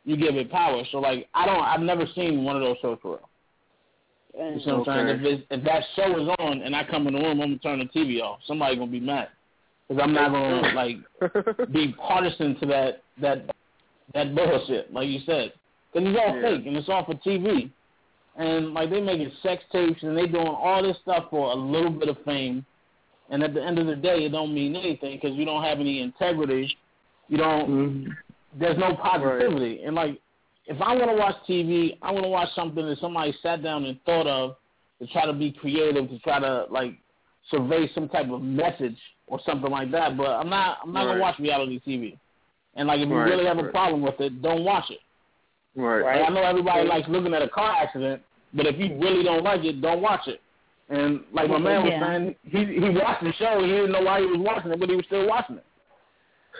you 0.06 0.16
give 0.16 0.36
it 0.36 0.50
power. 0.50 0.82
So 0.90 0.98
like 0.98 1.28
I 1.34 1.44
don't, 1.44 1.60
I've 1.60 1.80
never 1.80 2.06
seen 2.14 2.44
one 2.44 2.56
of 2.56 2.62
those 2.62 2.76
shows 2.80 2.98
for 3.02 3.18
real. 3.18 3.28
You 4.54 4.60
see 4.60 4.70
what 4.70 4.88
I'm 4.88 5.06
saying? 5.06 5.20
If, 5.20 5.40
it, 5.40 5.46
if 5.50 5.64
that 5.64 5.82
show 5.96 6.20
is 6.20 6.28
on 6.38 6.62
and 6.62 6.74
I 6.74 6.84
come 6.84 7.06
in 7.06 7.14
the 7.14 7.20
room, 7.20 7.40
I'm 7.40 7.58
gonna 7.58 7.58
turn 7.58 7.78
the 7.80 7.86
TV 7.86 8.22
off. 8.22 8.38
Somebody's 8.46 8.78
gonna 8.78 8.90
be 8.90 9.00
mad 9.00 9.28
because 9.88 10.02
I'm 10.02 10.14
not 10.14 10.30
gonna 10.30 10.72
like 10.74 10.96
be 11.72 11.94
partisan 11.94 12.58
to 12.60 12.66
that 12.66 13.02
that 13.20 13.50
that 14.14 14.34
bullshit, 14.34 14.92
like 14.92 15.08
you 15.08 15.20
said, 15.26 15.52
because 15.92 16.08
it's 16.08 16.18
all 16.18 16.36
Yeah. 16.36 16.42
fake 16.42 16.66
and 16.66 16.76
it's 16.76 16.88
all 16.88 17.04
for 17.04 17.14
TV. 17.14 17.70
And 18.36 18.74
like 18.74 18.90
they 18.90 19.00
making 19.00 19.32
sex 19.42 19.64
tapes 19.72 20.02
and 20.02 20.16
they 20.16 20.26
doing 20.26 20.46
all 20.46 20.82
this 20.82 20.98
stuff 21.02 21.30
for 21.30 21.52
a 21.52 21.54
little 21.54 21.90
bit 21.90 22.08
of 22.10 22.18
fame, 22.24 22.64
and 23.30 23.42
at 23.42 23.54
the 23.54 23.64
end 23.64 23.78
of 23.78 23.86
the 23.86 23.96
day, 23.96 24.24
it 24.24 24.28
don't 24.28 24.54
mean 24.54 24.76
anything 24.76 25.18
because 25.20 25.34
you 25.36 25.46
don't 25.46 25.64
have 25.64 25.80
any 25.80 26.02
integrity. 26.02 26.76
You 27.28 27.38
don't. 27.38 27.68
Mm-hmm. 27.68 28.12
There's 28.58 28.78
no 28.78 28.94
positivity. 28.96 29.82
And 29.84 29.94
like, 29.94 30.18
if 30.66 30.80
I 30.80 30.94
want 30.94 31.10
to 31.10 31.16
watch 31.16 31.36
TV, 31.48 31.96
I 32.02 32.10
want 32.10 32.24
to 32.24 32.28
watch 32.30 32.48
something 32.54 32.84
that 32.86 32.98
somebody 32.98 33.34
sat 33.42 33.62
down 33.62 33.84
and 33.84 34.00
thought 34.04 34.26
of 34.26 34.56
to 35.00 35.06
try 35.08 35.26
to 35.26 35.32
be 35.32 35.52
creative, 35.52 36.08
to 36.08 36.18
try 36.20 36.40
to 36.40 36.66
like 36.70 36.94
survey 37.50 37.88
some 37.94 38.08
type 38.08 38.30
of 38.30 38.42
message 38.42 38.96
or 39.26 39.40
something 39.44 39.70
like 39.70 39.90
that. 39.92 40.16
But 40.16 40.30
I'm 40.30 40.48
not. 40.48 40.78
I'm 40.82 40.92
not 40.92 41.04
gonna 41.04 41.20
watch 41.20 41.38
reality 41.38 41.80
TV. 41.86 42.18
And 42.74 42.88
like, 42.88 43.00
if 43.00 43.08
you 43.08 43.14
Right, 43.16 43.30
really 43.30 43.46
have 43.46 43.58
a 43.58 43.68
problem 43.70 44.02
with 44.02 44.20
it, 44.20 44.42
don't 44.42 44.64
watch 44.64 44.90
it. 44.90 44.98
Right. 45.74 46.20
Like, 46.20 46.30
I 46.30 46.32
know 46.32 46.42
everybody 46.42 46.86
likes 46.86 47.08
looking 47.08 47.34
at 47.34 47.42
a 47.42 47.48
car 47.48 47.72
accident, 47.72 48.22
but 48.54 48.66
if 48.66 48.78
you 48.78 48.98
really 48.98 49.22
don't 49.22 49.44
like 49.44 49.64
it, 49.64 49.80
don't 49.80 50.02
watch 50.02 50.26
it. 50.26 50.40
And 50.88 51.24
like 51.32 51.48
my 51.48 51.58
man 51.58 51.82
was 51.82 51.92
Yeah. 51.92 52.18
saying, 52.18 52.36
he 52.44 52.64
he 52.64 52.88
watched 52.90 53.22
the 53.24 53.32
show. 53.34 53.60
He 53.62 53.68
didn't 53.70 53.92
know 53.92 54.02
why 54.02 54.20
he 54.20 54.26
was 54.26 54.38
watching 54.38 54.70
it, 54.70 54.78
but 54.80 54.88
he 54.88 54.96
was 54.96 55.04
still 55.06 55.26
watching 55.26 55.56
it. 55.56 55.64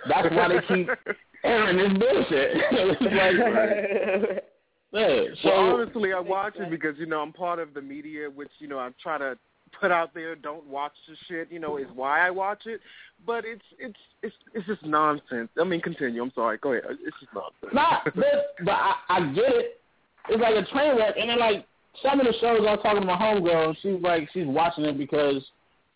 That's 0.09 0.31
why 0.35 0.49
they 0.49 0.61
keep 0.67 0.89
airing 1.47 1.77
this 1.77 1.99
bullshit. 1.99 2.57
It's 2.73 3.01
like, 4.33 4.45
yeah, 4.93 5.35
so 5.43 5.49
well, 5.49 5.81
honestly, 5.81 6.13
I 6.13 6.21
watch 6.21 6.55
it 6.57 6.71
because 6.71 6.97
you 6.99 7.07
know 7.07 7.21
I'm 7.21 7.33
part 7.33 7.59
of 7.59 7.75
the 7.75 7.83
media, 7.83 8.29
which 8.29 8.51
you 8.59 8.69
know 8.69 8.79
I 8.79 8.91
try 9.03 9.19
to 9.19 9.39
put 9.81 9.91
out 9.91 10.15
there, 10.15 10.35
don't 10.35 10.67
watch 10.67 10.93
the 11.09 11.17
shit, 11.29 11.51
you 11.51 11.59
know, 11.59 11.77
is 11.77 11.87
why 11.95 12.27
I 12.27 12.31
watch 12.31 12.67
it. 12.67 12.81
But 13.27 13.45
it's 13.45 13.65
it's 13.79 13.99
it's 14.23 14.35
it's 14.55 14.67
just 14.67 14.85
nonsense. 14.85 15.49
I 15.61 15.65
mean, 15.65 15.81
continue. 15.81 16.23
I'm 16.23 16.33
sorry. 16.35 16.59
Go 16.59 16.73
ahead. 16.73 16.85
It's 17.05 17.17
just 17.21 17.33
nonsense. 17.35 17.73
Nah, 17.73 18.01
but, 18.05 18.55
but 18.65 18.73
I, 18.73 18.95
I 19.09 19.21
get 19.33 19.55
it. 19.55 19.81
It's 20.29 20.41
like 20.41 20.55
a 20.55 20.67
train 20.71 20.97
wreck, 20.97 21.15
and 21.19 21.31
then 21.31 21.39
like 21.39 21.67
some 22.03 22.21
of 22.21 22.27
the 22.27 22.33
shows 22.41 22.61
I 22.61 22.73
was 22.73 22.81
talking 22.83 23.01
to 23.01 23.07
my 23.07 23.17
homegirl, 23.17 23.69
and 23.69 23.77
she's 23.83 24.03
like 24.03 24.29
she's 24.33 24.47
watching 24.47 24.85
it 24.85 24.99
because 24.99 25.43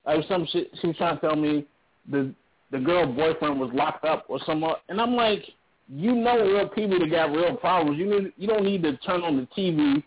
like 0.06 0.24
some 0.28 0.46
shit 0.50 0.70
she 0.80 0.88
was 0.88 0.96
trying 0.96 1.16
to 1.16 1.20
tell 1.20 1.36
me 1.36 1.66
the 2.10 2.34
the 2.70 2.78
girl 2.78 3.06
boyfriend 3.06 3.58
was 3.58 3.70
locked 3.72 4.04
up 4.04 4.24
or 4.28 4.38
something, 4.46 4.72
and 4.88 5.00
I'm 5.00 5.14
like, 5.14 5.42
you 5.88 6.14
know, 6.14 6.40
real 6.44 6.68
people 6.68 6.98
that 7.00 7.10
got 7.10 7.32
real 7.32 7.56
problems. 7.56 7.98
You 7.98 8.06
need 8.06 8.32
you 8.36 8.46
don't 8.46 8.64
need 8.64 8.82
to 8.82 8.96
turn 8.98 9.22
on 9.22 9.36
the 9.36 9.48
TV 9.60 10.02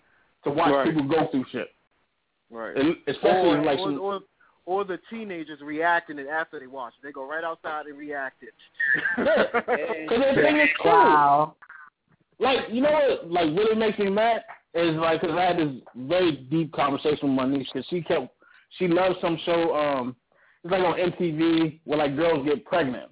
to 0.45 0.51
watch 0.51 0.71
Right. 0.71 0.85
people 0.85 1.07
go 1.07 1.27
through 1.31 1.45
shit. 1.51 1.69
Right. 2.49 2.75
And 2.77 2.95
especially 3.07 3.57
or, 3.57 3.63
like 3.63 3.79
or, 3.79 3.85
some, 3.87 3.99
or 3.99 4.19
or 4.65 4.85
the 4.85 4.99
teenagers 5.09 5.59
reacting 5.61 6.19
it 6.19 6.27
after 6.27 6.59
they 6.59 6.67
watch 6.67 6.93
it. 6.97 7.05
They 7.05 7.11
go 7.11 7.27
right 7.27 7.43
outside 7.43 7.85
and 7.87 7.97
react 7.97 8.43
it. 8.43 8.53
Because 9.17 10.35
the 10.35 10.41
thing 10.41 10.57
is 10.57 10.69
cool. 10.81 10.91
Wow. 10.91 11.55
Like, 12.39 12.59
you 12.71 12.81
know 12.81 12.91
what, 12.91 13.29
like, 13.29 13.57
really 13.57 13.75
makes 13.75 13.99
me 13.99 14.09
mad 14.09 14.43
is, 14.73 14.95
like, 14.95 15.21
because 15.21 15.35
I 15.37 15.43
had 15.43 15.57
this 15.57 15.73
very 15.95 16.47
deep 16.49 16.71
conversation 16.73 17.29
with 17.29 17.37
my 17.37 17.47
niece 17.47 17.67
because 17.71 17.87
she 17.89 18.01
kept, 18.01 18.27
she 18.79 18.87
loves 18.87 19.15
some 19.21 19.37
show, 19.45 19.75
um, 19.75 20.15
it's 20.63 20.71
like 20.71 20.83
on 20.83 20.97
MTV 20.97 21.79
where, 21.85 21.97
like, 21.99 22.15
girls 22.15 22.45
get 22.45 22.63
pregnant. 22.65 23.09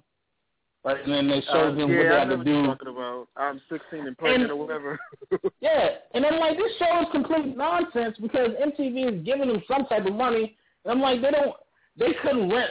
Right, 0.84 0.96
and 1.04 1.12
then 1.12 1.28
they 1.28 1.40
show 1.42 1.68
Uh, 1.68 1.70
them 1.70 1.78
yeah, 1.92 1.96
what 1.96 2.02
they 2.02 2.08
I 2.08 2.18
have 2.18 2.28
to 2.30 2.44
do. 2.44 2.66
talking 2.66 2.88
about. 2.88 3.28
I'm 3.36 3.60
16 3.68 4.06
and 4.06 4.18
pregnant 4.18 4.50
And- 4.50 4.52
or 4.52 4.56
whatever. 4.56 4.98
Yeah, 5.60 5.90
and 6.12 6.26
I'm 6.26 6.40
like, 6.40 6.56
this 6.58 6.72
show 6.78 7.00
is 7.02 7.06
complete 7.12 7.56
nonsense 7.56 8.16
because 8.18 8.50
MTV 8.60 9.14
is 9.18 9.24
giving 9.24 9.46
them 9.48 9.62
some 9.68 9.86
type 9.86 10.06
of 10.06 10.14
money. 10.14 10.56
And 10.84 10.90
I'm 10.92 11.00
like, 11.00 11.22
they 11.22 11.30
don't, 11.30 11.54
they 11.96 12.12
couldn't 12.22 12.50
rent 12.50 12.70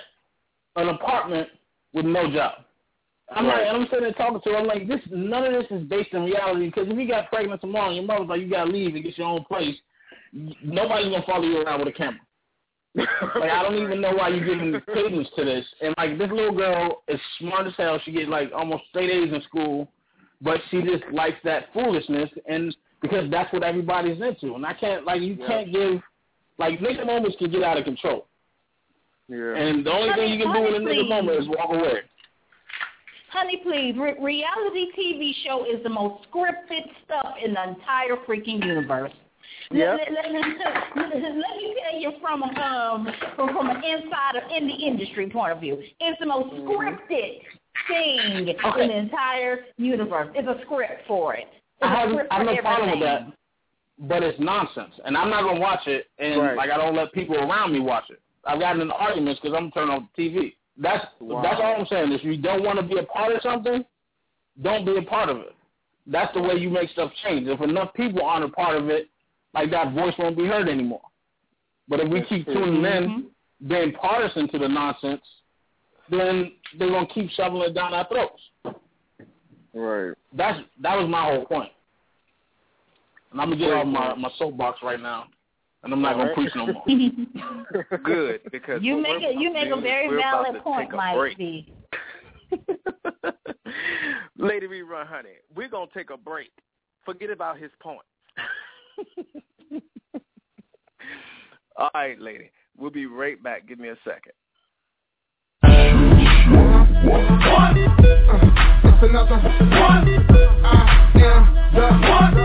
an 0.75 0.89
apartment 0.89 1.47
with 1.93 2.05
no 2.05 2.29
job. 2.29 2.65
I'm 3.33 3.45
Right. 3.47 3.59
like, 3.59 3.67
and 3.67 3.77
I'm 3.77 3.87
sitting 3.87 4.01
there 4.03 4.11
talking 4.13 4.41
to 4.41 4.49
her. 4.49 4.57
I'm 4.57 4.67
like, 4.67 4.89
this, 4.89 4.99
none 5.09 5.45
of 5.45 5.53
this 5.53 5.71
is 5.71 5.87
based 5.87 6.11
in 6.11 6.25
reality 6.25 6.65
because 6.65 6.89
if 6.89 6.97
you 6.97 7.07
got 7.07 7.29
pregnant 7.29 7.61
tomorrow, 7.61 7.91
your 7.91 8.03
mother's 8.03 8.27
like, 8.27 8.41
you 8.41 8.49
gotta 8.49 8.69
leave 8.69 8.93
and 8.95 9.05
get 9.05 9.17
your 9.17 9.27
own 9.27 9.45
place. 9.45 9.75
Nobody's 10.33 11.11
gonna 11.11 11.23
follow 11.25 11.43
you 11.45 11.61
around 11.61 11.79
with 11.79 11.87
a 11.89 11.91
camera. 11.93 12.19
Like, 12.95 13.51
I 13.51 13.63
don't 13.63 13.75
even 13.81 14.01
know 14.01 14.11
why 14.11 14.29
you're 14.29 14.45
giving 14.45 14.79
cadence 14.93 15.27
to 15.37 15.45
this. 15.45 15.65
And 15.81 15.93
like, 15.97 16.17
this 16.17 16.29
little 16.29 16.55
girl 16.55 17.03
is 17.07 17.19
smart 17.39 17.67
as 17.67 17.73
hell. 17.77 17.99
She 18.03 18.11
gets 18.11 18.27
like 18.27 18.51
almost 18.53 18.83
straight 18.89 19.09
A's 19.09 19.33
in 19.33 19.41
school, 19.43 19.87
but 20.41 20.59
she 20.69 20.81
just 20.81 21.03
likes 21.13 21.37
that 21.43 21.71
foolishness, 21.73 22.29
and 22.47 22.75
because 23.01 23.29
that's 23.31 23.51
what 23.53 23.63
everybody's 23.63 24.21
into. 24.21 24.55
And 24.55 24.65
I 24.65 24.73
can't, 24.73 25.05
like, 25.05 25.21
you 25.21 25.37
Yeah. 25.39 25.47
can't 25.47 25.71
give, 25.71 26.01
like, 26.57 26.79
nigga 26.79 27.05
moments 27.05 27.37
can 27.37 27.49
get 27.49 27.63
out 27.63 27.77
of 27.77 27.85
control. 27.85 28.27
Yeah. 29.29 29.55
And 29.55 29.85
the 29.85 29.91
only 29.93 30.13
thing 30.13 30.33
you 30.33 30.43
can 30.43 30.53
do 30.53 30.67
in 30.67 30.75
a 30.75 30.79
nigga 30.79 30.89
Honestly- 30.89 31.09
moment 31.09 31.39
is 31.39 31.47
walk 31.47 31.69
away. 31.69 32.01
Honey, 33.29 33.57
please, 33.63 33.95
re- 33.97 34.17
reality 34.19 34.91
TV 34.91 35.33
show 35.45 35.63
is 35.63 35.81
the 35.83 35.89
most 35.89 36.29
scripted 36.29 36.91
stuff 37.05 37.35
in 37.43 37.53
the 37.53 37.63
entire 37.69 38.17
freaking 38.27 38.63
universe. 38.65 39.13
Yep. 39.71 39.99
Let, 39.99 40.11
let, 40.11 40.31
let, 40.31 40.41
let, 40.95 41.11
let 41.13 41.57
me 41.57 41.75
tell 41.81 41.99
you 41.99 42.11
from 42.19 42.43
um 42.43 43.07
from, 43.35 43.49
from 43.49 43.69
an 43.69 43.77
insider 43.77 44.41
in 44.55 44.67
the 44.67 44.73
industry 44.73 45.29
point 45.29 45.53
of 45.53 45.61
view, 45.61 45.81
it's 45.99 46.19
the 46.19 46.25
most 46.25 46.53
scripted 46.55 47.41
thing 47.87 48.47
in 48.47 48.87
the 48.87 48.97
entire 48.97 49.65
universe. 49.77 50.29
It's 50.35 50.47
a 50.47 50.61
script 50.65 51.07
for 51.07 51.35
it. 51.35 51.47
It's 51.79 51.87
have, 51.87 52.09
I 52.29 52.37
have 52.39 52.47
for 52.47 52.53
no 52.53 52.61
problem 52.61 52.91
with 52.91 52.99
that, 53.01 53.27
but 53.99 54.23
it's 54.23 54.39
nonsense, 54.39 54.93
and 55.05 55.15
I'm 55.15 55.29
not 55.29 55.43
gonna 55.43 55.59
watch 55.59 55.87
it, 55.87 56.07
and 56.19 56.41
Right. 56.41 56.57
like 56.57 56.69
I 56.69 56.77
don't 56.77 56.95
let 56.95 57.13
people 57.13 57.37
around 57.37 57.71
me 57.71 57.79
watch 57.79 58.09
it. 58.09 58.19
I've 58.43 58.59
gotten 58.59 58.81
in 58.81 58.91
arguments 58.91 59.39
because 59.41 59.55
I'm 59.57 59.71
turning 59.71 59.95
off 59.95 60.03
the 60.15 60.29
TV. 60.29 60.55
That's 60.77 61.05
Wow. 61.19 61.41
that's 61.41 61.61
all 61.61 61.75
I'm 61.75 61.85
saying. 61.85 62.11
If 62.11 62.23
you 62.23 62.37
don't 62.37 62.63
want 62.63 62.77
to 62.79 62.83
be 62.83 62.97
a 62.97 63.03
part 63.03 63.33
of 63.33 63.41
something, 63.41 63.85
don't 64.61 64.85
be 64.85 64.97
a 64.97 65.01
part 65.01 65.29
of 65.29 65.37
it. 65.37 65.55
That's 66.07 66.33
the 66.33 66.41
way 66.41 66.55
you 66.55 66.69
make 66.69 66.89
stuff 66.89 67.11
change. 67.23 67.47
If 67.47 67.61
enough 67.61 67.93
people 67.93 68.23
aren't 68.23 68.45
a 68.45 68.49
part 68.49 68.75
of 68.75 68.89
it, 68.89 69.07
like 69.53 69.69
that 69.71 69.93
voice 69.93 70.13
won't 70.17 70.37
be 70.37 70.45
heard 70.45 70.69
anymore. 70.69 71.01
But 71.87 71.99
if 71.99 72.09
we 72.09 72.19
That's 72.19 72.29
keep 72.29 72.45
true. 72.45 72.53
tuning 72.55 72.85
in, 72.85 73.03
Mm-hmm. 73.09 73.67
being 73.67 73.93
partisan 73.93 74.47
to 74.49 74.57
the 74.59 74.67
nonsense, 74.67 75.21
then 76.09 76.53
they're 76.77 76.89
gonna 76.89 77.07
keep 77.07 77.29
shoveling 77.31 77.69
it 77.69 77.73
down 77.73 77.93
our 77.93 78.07
throats. 78.07 78.41
right. 79.73 80.13
That's 80.33 80.59
that 80.81 80.95
was 80.97 81.07
my 81.09 81.23
whole 81.25 81.45
point. 81.45 81.71
And 83.31 83.39
I'm 83.41 83.49
gonna 83.49 83.59
get 83.61 83.71
off 83.73 83.85
my 83.87 84.13
my 84.15 84.29
soapbox 84.37 84.79
right 84.83 84.99
now, 84.99 85.25
and 85.83 85.93
I'm 85.93 86.01
not 86.01 86.13
All 86.13 86.19
gonna 86.19 86.29
right. 86.29 86.35
preach 86.35 86.55
no 86.55 86.67
more. 86.67 87.97
Good 88.03 88.41
because 88.51 88.81
you 88.81 88.97
make 89.01 89.21
we're 89.21 89.31
you 89.31 89.53
make 89.53 89.71
a 89.71 89.79
very 89.79 90.05
is 90.05 90.11
we're 90.11 90.19
about 90.19 90.45
valid 90.45 90.63
point, 90.63 90.89
take 90.89 90.97
Mike. 90.97 91.37
B. 91.37 91.73
Lady 94.37 94.67
Rerun, 94.67 95.05
honey, 95.07 95.29
we're 95.55 95.69
gonna 95.69 95.89
take 95.93 96.09
a 96.09 96.17
break. 96.17 96.51
Forget 97.05 97.29
about 97.29 97.57
his 97.57 97.71
point. 97.81 98.01
All 101.77 101.89
right, 101.93 102.19
lady. 102.19 102.51
We'll 102.77 102.91
be 102.91 103.05
right 103.05 103.41
back. 103.41 103.67
Give 103.67 103.79
me 103.79 103.89
a 103.89 103.97
second. 104.03 104.33
It's 108.83 109.03
another 109.03 109.37
one. 109.37 110.07
I 110.63 110.75
am 111.15 111.43
the 111.73 111.87
one. 112.07 112.35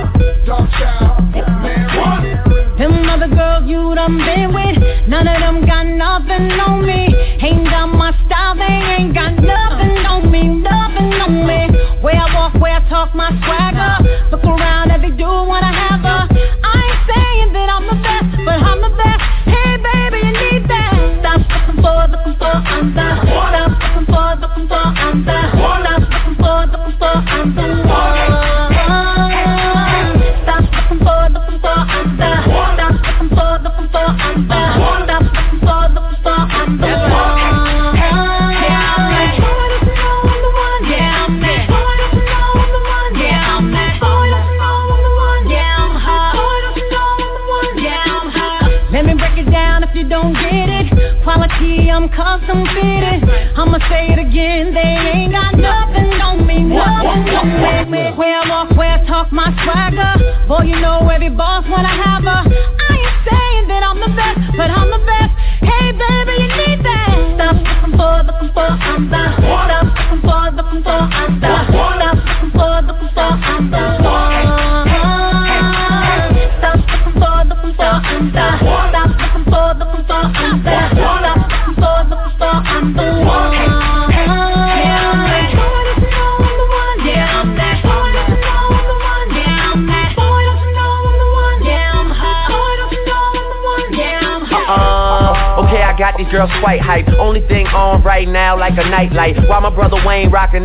Darkchild, 0.47 1.33
man, 1.63 1.87
one. 1.99 2.25
Them 2.79 3.09
other 3.09 3.29
girls 3.35 3.65
you 3.69 3.95
done 3.95 4.19
been 4.19 4.53
with, 4.55 4.79
none 5.09 5.27
of 5.27 5.41
them 5.41 5.67
got 5.67 5.87
nothing 5.87 6.51
on 6.61 6.85
me. 6.87 7.36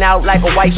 Out 0.02 0.26
like 0.26 0.42
a 0.42 0.56
white 0.56 0.74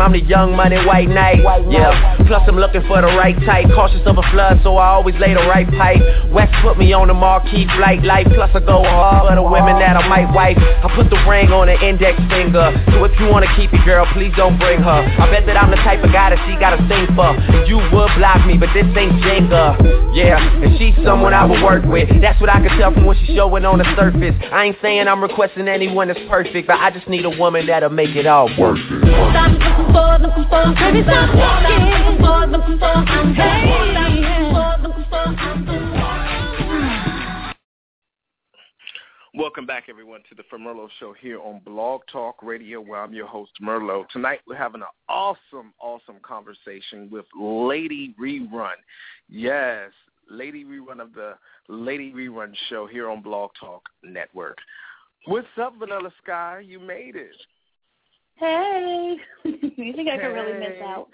game, 0.00 0.06
I'm 0.06 0.12
the 0.12 0.26
young 0.26 0.56
money 0.56 0.76
white 0.86 1.08
knight. 1.08 1.40
Yeah, 1.70 2.16
plus 2.26 2.42
I'm 2.48 2.56
looking 2.56 2.82
for 2.88 3.00
the 3.00 3.08
right 3.18 3.36
type. 3.44 3.66
Cautious 3.74 4.00
of 4.06 4.18
a 4.18 4.22
flood, 4.32 4.60
so 4.62 4.76
I 4.76 4.88
always 4.96 5.14
lay 5.16 5.34
the 5.34 5.44
right 5.48 5.68
pipe. 5.68 6.00
West 6.32 6.52
put 6.62 6.78
me 6.78 6.92
on 6.92 7.08
the 7.08 7.14
marquee 7.14 7.66
flight 7.76 8.02
life. 8.02 8.26
Plus 8.34 8.50
I 8.54 8.60
go 8.60 8.82
hard 8.82 9.28
for 9.28 9.34
the 9.36 9.42
women 9.42 9.78
that 9.78 9.96
I 9.96 10.08
might 10.08 10.32
wife. 10.32 10.56
I 10.58 10.88
put 10.94 11.10
the 11.10 11.20
ring 11.28 11.52
on 11.52 11.66
the 11.66 11.76
index 11.80 12.18
finger. 12.28 12.72
So 12.92 13.04
if 13.04 13.12
you 13.20 13.28
wanna 13.28 13.50
keep 13.56 13.72
it, 13.72 13.84
girl, 13.84 14.06
please 14.12 14.32
don't 14.36 14.58
bring 14.58 14.80
her. 14.80 15.00
I 15.20 15.30
bet 15.30 15.46
that 15.46 15.56
I'm 15.56 15.70
the 15.70 15.80
type 15.84 16.02
of 16.02 16.12
guy 16.12 16.30
that 16.30 16.40
she 16.48 16.56
gotta 16.56 16.80
sing 16.88 17.06
for. 17.14 17.36
And 17.36 17.68
you 17.68 17.76
would 17.78 18.10
block 18.16 18.46
me, 18.46 18.56
but 18.56 18.70
this 18.72 18.86
ain't 18.96 19.20
Jenga. 19.22 20.14
Yeah, 20.14 20.40
and 20.40 20.76
she's 20.78 20.94
someone 21.04 21.34
I 21.34 21.44
would 21.44 21.62
work 21.62 21.84
with. 21.84 22.08
That's 22.20 22.40
what 22.40 22.50
I 22.50 22.60
can 22.60 22.72
tell 22.78 22.92
from 22.92 23.04
what 23.04 23.16
she's 23.18 23.36
showing 23.36 23.64
on 23.64 23.78
the 23.78 23.88
surface. 23.96 24.34
I 24.52 24.64
ain't 24.66 24.76
saying 24.82 25.06
I'm 25.08 25.22
requesting 25.22 25.68
anyone 25.68 26.08
that's 26.08 26.20
perfect, 26.28 26.66
but 26.66 26.78
I 26.78 26.90
just 26.90 27.08
need 27.08 27.24
a 27.24 27.30
woman 27.30 27.66
that'll 27.66 27.90
make 27.90 28.16
it 28.16 28.26
all 28.26 28.48
work. 28.58 28.78
Stop 28.78 28.99
Welcome 39.34 39.64
back, 39.64 39.84
everyone, 39.88 40.20
to 40.28 40.34
the 40.34 40.42
Merlot 40.52 40.88
Show 40.98 41.14
here 41.18 41.40
on 41.40 41.62
Blog 41.64 42.02
Talk 42.12 42.42
Radio, 42.42 42.82
where 42.82 43.00
I'm 43.00 43.14
your 43.14 43.26
host, 43.26 43.52
Merlo. 43.62 44.06
Tonight, 44.12 44.40
we're 44.46 44.56
having 44.56 44.82
an 44.82 44.88
awesome, 45.08 45.72
awesome 45.80 46.16
conversation 46.22 47.08
with 47.10 47.24
Lady 47.40 48.14
Rerun. 48.20 48.74
Yes, 49.30 49.92
Lady 50.28 50.64
Rerun 50.66 51.00
of 51.00 51.14
the 51.14 51.32
Lady 51.68 52.12
Rerun 52.12 52.52
Show 52.68 52.86
here 52.86 53.08
on 53.08 53.22
Blog 53.22 53.52
Talk 53.58 53.88
Network. 54.04 54.58
What's 55.24 55.48
up, 55.58 55.76
Vanilla 55.78 56.12
Sky? 56.22 56.62
You 56.62 56.78
made 56.78 57.16
it. 57.16 57.36
Hey, 58.40 59.16
you 59.44 59.92
think 59.94 60.08
I 60.08 60.16
could 60.16 60.28
really 60.28 60.58
miss 60.58 60.82
out? 60.82 61.08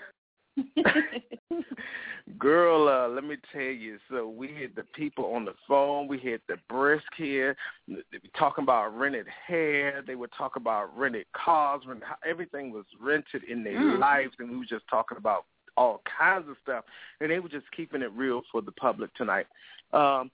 Girl, 2.39 2.89
uh, 2.89 3.09
let 3.09 3.25
me 3.25 3.37
tell 3.53 3.63
you. 3.63 3.99
So 4.09 4.29
we 4.29 4.49
had 4.49 4.77
the 4.77 4.85
people 4.95 5.35
on 5.35 5.45
the 5.45 5.55
phone. 5.67 6.07
We 6.07 6.19
had 6.21 6.41
the 6.49 6.57
brisk 6.69 7.05
here. 7.17 7.57
They 7.89 7.97
were 8.13 8.39
talking 8.39 8.63
about 8.63 8.97
rented 8.97 9.27
hair. 9.47 10.05
They 10.07 10.15
were 10.15 10.31
talking 10.39 10.63
about 10.63 10.97
rented 10.97 11.27
cars. 11.33 11.83
Rent, 11.87 12.03
everything 12.25 12.73
was 12.73 12.85
rented 13.01 13.43
in 13.45 13.65
their 13.65 13.75
Mm. 13.75 13.99
lives, 13.99 14.35
and 14.39 14.49
we 14.51 14.57
were 14.59 14.65
just 14.65 14.87
talking 14.89 15.19
about 15.19 15.47
all 15.77 16.03
kinds 16.19 16.49
of 16.49 16.57
stuff. 16.63 16.85
And 17.21 17.31
they 17.31 17.41
were 17.41 17.49
just 17.49 17.71
keeping 17.73 18.03
it 18.03 18.13
real 18.13 18.43
for 18.53 18.63
the 18.63 18.73
public 18.73 19.13
tonight. 19.15 19.47
Um, 19.93 20.31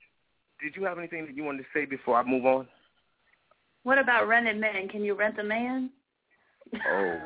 did 0.60 0.76
you 0.76 0.84
have 0.84 0.98
anything 0.98 1.24
that 1.26 1.34
you 1.34 1.44
wanted 1.44 1.62
to 1.62 1.68
say 1.72 1.86
before 1.86 2.18
I 2.18 2.22
move 2.22 2.44
on? 2.44 2.68
What 3.82 3.98
about 3.98 4.28
rented 4.28 4.58
men? 4.58 4.88
Can 4.88 5.02
you 5.04 5.14
rent 5.14 5.38
a 5.38 5.42
man? 5.42 5.90
Oh 6.74 7.18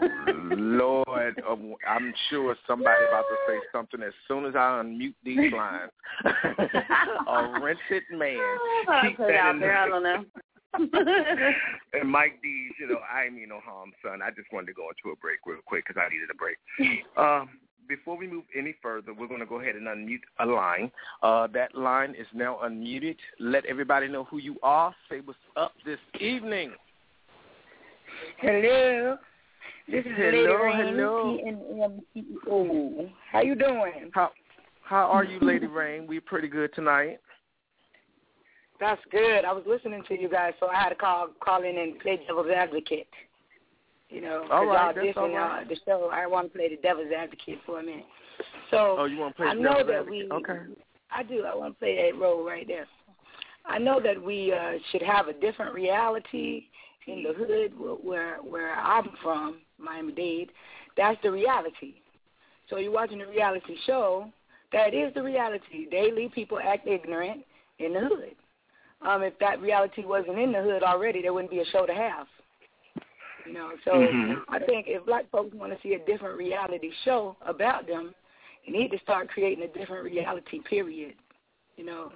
Lord, 0.57 1.41
um, 1.49 1.75
I'm 1.89 2.13
sure 2.31 2.57
somebody 2.67 3.05
about 3.09 3.23
to 3.23 3.37
say 3.47 3.59
something 3.73 4.03
as 4.03 4.13
soon 4.27 4.45
as 4.45 4.55
I 4.55 4.83
unmute 4.83 5.15
these 5.25 5.53
lines. 5.53 5.93
a 6.25 7.61
rented 7.63 8.03
man. 8.13 8.39
I'll 8.89 9.09
Keep 9.09 9.17
put 9.19 9.25
it 9.25 9.33
that 9.33 9.37
out 9.39 9.55
in 9.55 9.61
there. 9.61 9.77
I 9.77 9.89
don't 9.89 10.03
know. 10.03 10.25
and 11.95 12.11
Mike 12.11 12.41
D's, 12.43 12.73
you 12.81 12.89
know, 12.89 12.99
I 12.99 13.31
mean 13.31 13.49
no 13.49 13.61
harm, 13.61 13.93
son. 14.03 14.21
I 14.23 14.31
just 14.31 14.53
wanted 14.53 14.67
to 14.67 14.73
go 14.75 14.89
into 14.91 15.13
a 15.13 15.17
break 15.17 15.39
real 15.47 15.59
quick 15.65 15.85
because 15.87 16.01
I 16.05 16.13
needed 16.13 16.29
a 16.31 16.35
break. 16.35 16.59
Um, 17.17 17.61
before 17.89 18.17
we 18.17 18.27
move 18.27 18.45
any 18.57 18.75
further, 18.83 19.15
we're 19.15 19.29
going 19.29 19.41
to 19.41 19.47
go 19.47 19.61
ahead 19.61 19.77
and 19.77 19.87
unmute 19.87 20.21
a 20.41 20.47
line. 20.47 20.91
Uh, 21.23 21.47
that 21.55 21.75
line 21.77 22.11
is 22.19 22.27
now 22.35 22.59
unmuted. 22.65 23.17
Let 23.39 23.65
everybody 23.67 24.09
know 24.09 24.25
who 24.25 24.39
you 24.39 24.57
are. 24.63 24.95
Say 25.09 25.21
what's 25.25 25.39
up 25.57 25.73
this 25.85 26.01
evening. 26.21 26.73
Hello. 28.39 29.17
This 29.89 30.05
is 30.05 30.13
Lady 30.19 30.39
Hello, 30.39 30.57
Rain, 30.57 30.97
hello. 30.97 31.39
PNM 31.45 32.01
CEO. 32.17 33.11
How 33.31 33.41
you 33.41 33.55
doing? 33.55 34.11
How 34.13 34.33
How 34.83 35.07
are 35.07 35.23
you, 35.25 35.39
Lady 35.41 35.67
Rain? 35.67 36.07
We're 36.09 36.21
pretty 36.21 36.49
good 36.49 36.75
tonight. 36.75 37.19
That's 38.81 39.01
good. 39.11 39.45
I 39.45 39.53
was 39.53 39.63
listening 39.67 40.03
to 40.09 40.21
you 40.21 40.29
guys, 40.29 40.55
so 40.61 40.67
I 40.69 40.75
had 40.75 40.89
to 40.91 40.97
call 40.97 41.29
call 41.41 41.63
in 41.63 41.79
and 41.79 41.99
play 42.01 42.21
devil's 42.27 42.49
advocate. 42.51 43.07
You 44.11 44.21
know, 44.23 44.43
because 44.43 44.67
right, 44.67 44.95
y'all 44.95 44.95
that's 44.95 45.17
dissing 45.19 45.35
right. 45.35 45.63
uh, 45.63 45.69
the 45.69 45.77
show. 45.87 46.11
I 46.13 46.27
want 46.27 46.53
to 46.53 46.59
play 46.59 46.69
the 46.69 46.77
devil's 46.83 47.13
advocate 47.17 47.59
for 47.65 47.79
a 47.81 47.83
minute. 47.83 48.05
So 48.71 48.97
Oh, 48.99 49.05
you 49.05 49.19
want 49.19 49.37
to 49.37 49.43
play 49.43 49.51
I 49.51 49.55
the 49.55 49.61
know 49.61 49.71
devil's 49.75 49.87
that 49.89 49.99
advocate? 50.01 50.31
we. 50.31 50.37
Okay. 50.37 50.59
I 51.13 51.23
do. 51.23 51.45
I 51.45 51.55
want 51.55 51.75
to 51.75 51.79
play 51.79 52.11
that 52.11 52.19
role 52.19 52.45
right 52.45 52.67
there. 52.67 52.87
I 53.65 53.79
know 53.79 54.01
that 54.03 54.21
we 54.21 54.53
uh, 54.53 54.79
should 54.91 55.03
have 55.03 55.29
a 55.29 55.33
different 55.33 55.75
reality 55.75 56.65
in 57.07 57.23
the 57.23 57.33
hood 57.35 57.73
wh- 57.77 58.05
where 58.05 58.37
where 58.39 58.75
I'm 58.75 59.09
from, 59.23 59.59
Miami 59.79 60.13
Dade. 60.13 60.51
That's 60.97 61.21
the 61.23 61.31
reality. 61.31 61.95
So 62.69 62.79
you're 62.79 62.93
watching 62.93 63.21
a 63.21 63.27
reality 63.27 63.77
show. 63.87 64.31
That 64.73 64.95
is 64.95 65.15
the 65.15 65.23
reality. 65.23 65.87
Daily 65.91 66.29
people 66.35 66.59
act 66.63 66.87
ignorant 66.87 67.45
in 67.79 67.93
the 67.93 68.01
hood. 68.01 68.35
Um, 69.03 69.23
if 69.23 69.39
that 69.39 69.61
reality 69.61 70.05
wasn't 70.05 70.39
in 70.39 70.53
the 70.53 70.63
hood 70.63 70.83
already, 70.83 71.23
there 71.23 71.33
wouldn't 71.33 71.51
be 71.51 71.61
a 71.61 71.67
show 71.67 71.87
to 71.87 71.95
have. 71.95 72.27
You 73.45 73.53
know, 73.53 73.71
so 73.85 73.93
Mhm. 73.93 74.43
I 74.49 74.59
think 74.59 74.89
if 74.89 75.05
black 75.05 75.29
folks 75.31 75.55
want 75.55 75.73
to 75.73 75.81
see 75.81 75.95
a 75.95 75.99
different 76.01 76.37
reality 76.37 76.91
show 77.05 77.37
about 77.43 77.87
them, 77.87 78.15
they 78.65 78.73
need 78.73 78.91
to 78.91 78.99
start 78.99 79.29
creating 79.29 79.63
a 79.63 79.69
different 79.69 80.05
reality. 80.05 80.61
Period. 80.61 81.15
You 81.77 81.85
know, 81.85 82.13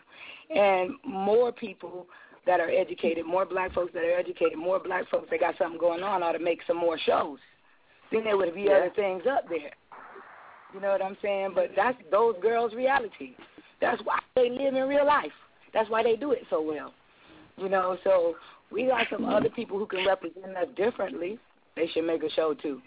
and 0.48 0.96
more 1.04 1.52
people 1.52 2.08
that 2.46 2.58
are 2.60 2.70
educated, 2.70 3.26
more 3.26 3.44
black 3.44 3.72
folks 3.72 3.92
that 3.92 4.02
are 4.02 4.18
educated, 4.18 4.58
more 4.58 4.80
black 4.80 5.06
folks 5.08 5.28
that 5.30 5.38
got 5.38 5.56
something 5.58 5.78
going 5.78 6.02
on 6.02 6.22
ought 6.22 6.32
to 6.32 6.38
make 6.38 6.62
some 6.66 6.78
more 6.78 6.98
shows. 6.98 7.38
Then 8.10 8.24
there 8.24 8.36
would 8.36 8.54
be 8.54 8.62
Yeah. 8.62 8.72
other 8.72 8.90
things 8.90 9.26
up 9.26 9.48
there. 9.48 9.72
You 10.74 10.80
know 10.80 10.90
what 10.90 11.02
I'm 11.02 11.16
saying? 11.22 11.52
But 11.54 11.74
that's 11.74 11.98
those 12.10 12.36
girls' 12.40 12.74
reality. 12.74 13.34
That's 13.80 14.00
why 14.02 14.18
they 14.34 14.50
live 14.50 14.74
in 14.74 14.88
real 14.88 15.04
life. 15.06 15.32
That's 15.72 15.88
why 15.90 16.02
they 16.02 16.16
do 16.16 16.32
it 16.32 16.44
so 16.50 16.60
well. 16.60 16.92
You 17.56 17.68
know, 17.68 17.98
so 18.04 18.36
we 18.70 18.86
got 18.86 19.06
some 19.10 19.24
other 19.24 19.48
people 19.50 19.78
who 19.78 19.86
can 19.86 20.06
represent 20.06 20.56
us 20.56 20.68
differently. 20.76 21.38
They 21.76 21.88
should 21.88 22.04
make 22.04 22.22
a 22.22 22.30
show 22.30 22.54
too. 22.54 22.80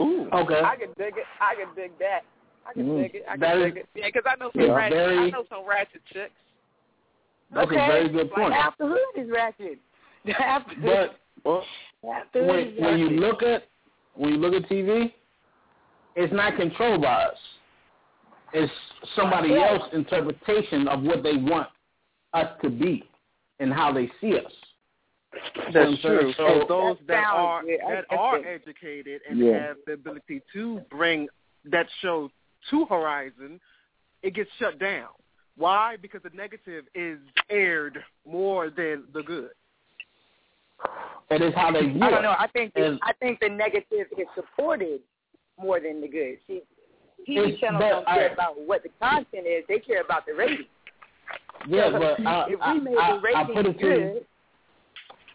Ooh, 0.00 0.28
okay. 0.32 0.60
I 0.62 0.76
can 0.76 0.88
dig 0.98 1.16
it. 1.16 1.24
I 1.40 1.54
can 1.54 1.74
dig 1.74 1.92
that. 1.98 2.20
I 2.66 2.72
can 2.74 2.86
Mm. 2.86 3.02
dig 3.02 3.14
it. 3.16 3.24
I 3.26 3.30
can 3.32 3.40
That 3.40 3.56
is- 3.58 3.64
dig 3.64 3.76
it. 3.78 3.88
Yeah, 3.94 4.06
because 4.06 4.26
I 4.26 4.36
know 4.36 4.50
some 4.52 4.60
Yeah, 4.62 4.74
ratchet. 4.74 4.98
very- 4.98 5.18
I 5.18 5.30
know 5.30 5.44
some 5.48 5.64
ratchet 5.64 6.04
chicks. 6.06 6.34
That's 7.50 7.66
okay? 7.66 7.82
a 7.82 7.86
very 7.86 8.08
good 8.10 8.30
point. 8.32 8.50
Like 8.50 8.60
half 8.60 8.76
the 8.76 8.86
hood 8.86 9.00
is 9.16 9.30
ratchet. 9.30 9.78
Half 10.26 10.68
the 10.68 10.74
But 10.76 11.16
well, 11.44 11.64
half 12.04 12.30
the 12.32 12.40
hood 12.40 12.48
when, 12.48 12.58
is 12.58 12.80
when 12.80 12.98
you 12.98 13.08
look 13.10 13.42
at 13.42 13.66
when 14.18 14.32
you 14.32 14.36
look 14.36 14.52
at 14.52 14.68
TV, 14.68 15.12
it's 16.16 16.32
not 16.32 16.56
controlled 16.56 17.02
by 17.02 17.22
us. 17.24 17.38
It's 18.52 18.72
somebody 19.14 19.52
Right. 19.54 19.70
else's 19.70 19.94
interpretation 19.94 20.88
of 20.88 21.02
what 21.02 21.22
they 21.22 21.36
want 21.36 21.68
us 22.32 22.60
to 22.62 22.68
be 22.68 23.08
and 23.60 23.72
how 23.72 23.92
they 23.92 24.08
see 24.20 24.38
us. 24.38 24.52
That's 25.32 25.66
You 25.66 25.72
know 25.72 25.80
what 25.80 25.88
I'm 25.88 25.96
true. 25.98 26.32
So 26.32 26.60
So 26.60 26.66
those 26.66 26.98
that 27.06 27.22
sounds 27.24 27.36
are 27.36 27.62
good. 27.62 27.80
I 27.80 27.94
that 27.94 28.06
are 28.10 28.36
it. 28.38 28.46
educated 28.46 29.22
and 29.28 29.38
Yeah. 29.38 29.58
have 29.58 29.76
the 29.86 29.92
ability 29.92 30.42
to 30.52 30.80
bring 30.90 31.28
that 31.66 31.88
show 32.00 32.30
to 32.70 32.84
Horizon, 32.86 33.60
it 34.22 34.32
gets 34.32 34.50
shut 34.54 34.78
down. 34.78 35.10
Why? 35.54 35.96
Because 35.96 36.22
the 36.22 36.30
negative 36.30 36.88
is 36.94 37.20
aired 37.50 38.02
more 38.24 38.70
than 38.70 39.06
the 39.12 39.22
good. 39.22 39.52
It 41.30 41.42
is 41.42 41.54
how 41.54 41.70
they 41.72 41.86
view 41.86 42.02
I 42.02 42.10
don't 42.10 42.22
know. 42.22 42.34
I 42.38 42.46
think 42.52 42.74
the, 42.74 42.86
And- 42.86 43.00
I 43.02 43.12
think 43.14 43.40
the 43.40 43.48
negative 43.48 44.06
is 44.16 44.26
supported 44.34 45.00
more 45.60 45.80
than 45.80 46.00
the 46.00 46.08
good. 46.08 46.38
See, 46.46 46.62
TV 47.28 47.38
It's- 47.48 47.60
channels 47.60 47.82
but 47.82 47.88
don't 47.90 48.04
care 48.06 48.30
I- 48.30 48.32
about 48.32 48.60
what 48.60 48.82
the 48.82 48.90
content 49.00 49.46
is; 49.46 49.64
they 49.68 49.78
care 49.80 50.00
about 50.02 50.24
the 50.26 50.34
rating. 50.34 50.66
Yeah, 51.66 51.90
So 51.90 51.98
but 51.98 52.26
I, 52.26 52.46
if 52.48 52.58
I, 52.62 52.72
we 52.74 52.80
made 52.80 52.96
I, 52.96 53.12
the 53.14 53.20
rating 53.20 53.40
I 53.40 53.44
put 53.52 53.66
it 53.66 53.78
to 53.80 53.86
you, 53.86 53.94
good, 53.96 54.26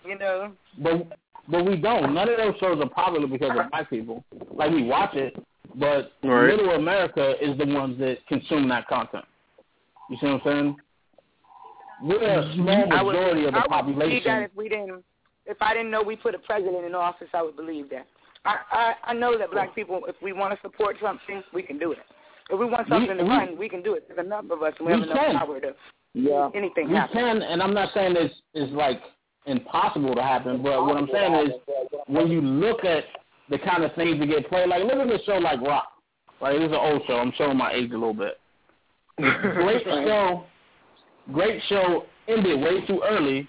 you 0.05 0.17
know, 0.17 0.51
but 0.79 1.17
but 1.49 1.65
we 1.65 1.75
don't. 1.75 2.13
None 2.13 2.29
of 2.29 2.37
those 2.37 2.55
shows 2.59 2.79
are 2.81 2.89
popular 2.89 3.27
because 3.27 3.51
of 3.51 3.69
black 3.69 3.89
people. 3.89 4.23
Like 4.51 4.71
we 4.71 4.83
watch 4.83 5.13
it, 5.15 5.35
but 5.75 6.13
Right. 6.23 6.47
middle 6.47 6.71
America 6.71 7.35
is 7.45 7.57
the 7.57 7.65
ones 7.65 7.99
that 7.99 8.25
consume 8.27 8.69
that 8.69 8.87
content. 8.87 9.25
You 10.09 10.17
see 10.17 10.27
what 10.27 10.35
I'm 10.35 10.41
saying? 10.45 10.75
We're 12.01 12.23
a 12.23 12.53
small 12.55 12.93
I 12.93 13.01
would, 13.01 13.13
majority 13.13 13.45
of 13.45 13.53
the 13.53 13.59
I 13.59 13.85
would 13.85 13.95
believe 13.97 14.23
that 14.23 14.29
population. 14.29 14.43
if 14.43 14.55
we 14.55 14.69
didn't, 14.69 15.03
if 15.45 15.57
I 15.61 15.73
didn't 15.73 15.91
know 15.91 16.01
we 16.01 16.15
put 16.15 16.35
a 16.35 16.39
president 16.39 16.85
in 16.85 16.95
office, 16.95 17.27
I 17.33 17.41
would 17.41 17.55
believe 17.55 17.89
that. 17.89 18.07
I 18.45 18.55
I, 18.71 18.93
I 19.11 19.13
know 19.13 19.37
that 19.37 19.51
black 19.51 19.73
people, 19.75 20.01
if 20.07 20.15
we 20.21 20.33
want 20.33 20.53
to 20.53 20.59
support 20.61 20.97
something, 21.01 21.43
we 21.53 21.63
can 21.63 21.77
do 21.79 21.91
it. 21.91 21.99
If 22.49 22.59
we 22.59 22.65
want 22.65 22.87
We- 22.89 22.95
something 22.95 23.17
to 23.17 23.23
we- 23.23 23.29
run, 23.29 23.57
we 23.57 23.69
can 23.69 23.81
do 23.81 23.93
it. 23.95 24.07
There's 24.07 24.25
enough 24.25 24.45
of 24.51 24.61
us, 24.63 24.73
and 24.79 24.87
we, 24.87 24.93
We 24.93 24.99
have 24.99 25.09
enough 25.09 25.25
can. 25.25 25.37
power 25.37 25.59
to 25.61 25.75
Yeah, 26.13 26.45
make 26.47 26.55
anything 26.55 26.89
we 26.89 26.95
happen. 26.95 27.15
can, 27.17 27.41
and 27.41 27.61
I'm 27.63 27.73
not 27.73 27.93
saying 27.93 28.15
it's 28.17 28.35
it's 28.53 28.71
like 28.73 29.01
impossible 29.45 30.15
to 30.15 30.21
happen, 30.23 30.61
but 30.63 30.85
what 30.85 30.97
I'm 30.97 31.07
saying 31.11 31.33
is 31.47 31.51
when 32.07 32.27
you 32.27 32.41
look 32.41 32.83
at 32.85 33.03
the 33.49 33.59
kind 33.59 33.83
of 33.83 33.93
things 33.95 34.19
that 34.19 34.25
get 34.27 34.47
played, 34.49 34.69
like 34.69 34.83
look 34.83 34.93
at 34.99 35.07
a 35.09 35.19
show 35.25 35.37
like 35.37 35.59
Roc. 35.61 35.85
Like 36.41 36.57
this 36.57 36.65
is 36.67 36.71
an 36.71 36.79
old 36.79 37.01
show. 37.07 37.15
I'm 37.17 37.31
showing 37.37 37.57
my 37.57 37.71
age 37.73 37.91
a 37.91 37.93
little 37.97 38.13
bit. 38.13 38.39
Great 39.17 39.83
show. 39.85 40.45
Great 41.31 41.61
show. 41.69 42.05
Ended 42.27 42.61
way 42.61 42.85
too 42.85 43.01
early. 43.05 43.47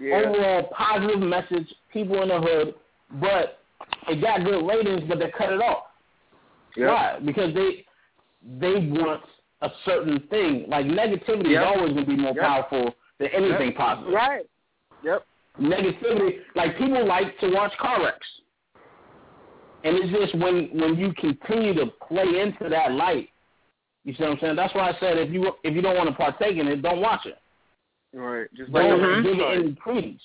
Yeah. 0.00 0.16
Overall 0.16 0.70
positive 0.76 1.20
message. 1.20 1.72
People 1.92 2.22
in 2.22 2.28
the 2.28 2.40
hood, 2.40 2.74
but 3.20 3.58
it 4.08 4.20
got 4.20 4.44
good 4.44 4.66
ratings, 4.66 5.02
but 5.08 5.18
they 5.18 5.30
cut 5.36 5.52
it 5.52 5.60
off. 5.62 5.84
Yep. 6.76 6.88
Why? 6.88 7.18
Because 7.24 7.54
they 7.54 7.84
they 8.60 8.74
want 8.90 9.22
a 9.62 9.70
certain 9.84 10.20
thing. 10.28 10.66
Like 10.68 10.86
negativity 10.86 11.50
Yep. 11.50 11.62
is 11.62 11.66
always 11.66 11.92
going 11.94 12.04
to 12.04 12.10
be 12.10 12.16
more 12.16 12.34
Yep. 12.34 12.44
powerful 12.44 12.94
than 13.18 13.28
anything 13.28 13.68
Yep. 13.68 13.76
positive. 13.76 14.12
Right. 14.12 14.46
Yep. 15.02 15.24
Negativity, 15.60 16.40
like 16.56 16.76
people 16.76 17.04
like 17.06 17.38
to 17.38 17.50
watch 17.54 17.72
car 17.78 18.02
wrecks, 18.02 18.26
and 19.84 19.96
it's 19.96 20.10
just 20.10 20.34
when 20.34 20.68
when 20.78 20.96
you 20.96 21.12
continue 21.14 21.74
to 21.74 21.86
play 22.08 22.40
into 22.40 22.68
that 22.68 22.92
light. 22.92 23.28
You 24.04 24.12
see 24.14 24.24
what 24.24 24.32
I'm 24.32 24.38
saying? 24.40 24.56
That's 24.56 24.74
why 24.74 24.90
I 24.90 24.98
said 24.98 25.16
if 25.16 25.30
you 25.30 25.52
if 25.62 25.74
you 25.74 25.80
don't 25.80 25.96
want 25.96 26.08
to 26.08 26.14
partake 26.14 26.56
in 26.56 26.66
it, 26.66 26.82
don't 26.82 27.00
watch 27.00 27.24
it. 27.24 27.38
Right. 28.14 28.46
Just 28.54 28.70
like 28.70 28.86
Don't 28.88 29.00
the 29.22 29.28
give 29.30 29.38
it 29.40 29.58
any 29.58 29.74
credence. 29.74 30.22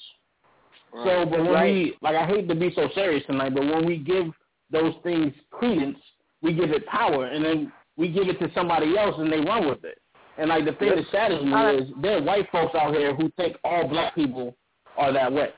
Right. 0.93 1.05
So, 1.05 1.25
but 1.29 1.39
when 1.39 1.51
Right. 1.51 1.73
we 1.73 1.97
like, 2.01 2.15
I 2.15 2.25
hate 2.25 2.47
to 2.49 2.55
be 2.55 2.71
so 2.75 2.87
serious 2.93 3.25
tonight, 3.25 3.53
but 3.53 3.63
when 3.65 3.85
we 3.85 3.97
give 3.97 4.27
those 4.71 4.93
things 5.03 5.33
credence, 5.51 5.97
we 6.41 6.53
give 6.53 6.71
it 6.71 6.85
power, 6.85 7.25
and 7.25 7.43
then 7.43 7.71
we 7.97 8.07
give 8.09 8.27
it 8.29 8.39
to 8.39 8.51
somebody 8.53 8.97
else, 8.97 9.15
and 9.17 9.31
they 9.31 9.39
run 9.41 9.67
with 9.67 9.83
it. 9.83 9.99
And 10.37 10.49
like 10.49 10.65
the 10.65 10.73
thing 10.73 10.89
that 10.95 11.05
saddens 11.11 11.43
me 11.43 11.53
Uh, 11.53 11.71
is 11.73 11.89
there 12.01 12.17
are 12.17 12.21
white 12.21 12.49
folks 12.51 12.75
out 12.75 12.95
here 12.95 13.13
who 13.13 13.29
think 13.37 13.57
all 13.63 13.87
black 13.87 14.15
people 14.15 14.55
are 14.97 15.11
that 15.11 15.31
way. 15.33 15.51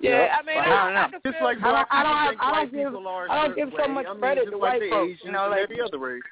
Yeah, 0.00 0.36
I 0.38 0.42
mean, 0.42 0.56
Like, 0.56 0.66
I, 0.68 0.70
I 0.72 0.84
don't 0.84 0.94
know. 0.94 1.08
can 1.10 1.20
Just 1.24 1.38
feel 1.38 1.44
like 1.46 1.58
I 1.62 1.72
don't- 1.72 1.88
I 1.90 2.02
don't- 2.02 2.28
think 2.30 2.42
I 2.42 2.44
don't 2.44 2.52
white 2.52 2.72
give- 2.72 2.92
people 2.92 3.08
are 3.08 3.26
a 3.26 3.32
I 3.32 3.42
don't 3.46 3.56
give 3.56 3.70
so 3.72 3.82
way. 3.86 3.88
much 3.88 4.06
I 4.06 4.10
mean, 4.10 4.18
credit 4.20 4.44
to 4.50 4.56
like 4.56 4.60
white 4.72 4.80
the 4.80 4.90
folks, 4.90 5.04
Asians 5.10 5.24
you 5.24 5.32
know, 5.32 5.48
like- 5.48 5.60
every 5.60 5.80
other 5.80 5.98
race. 5.98 6.22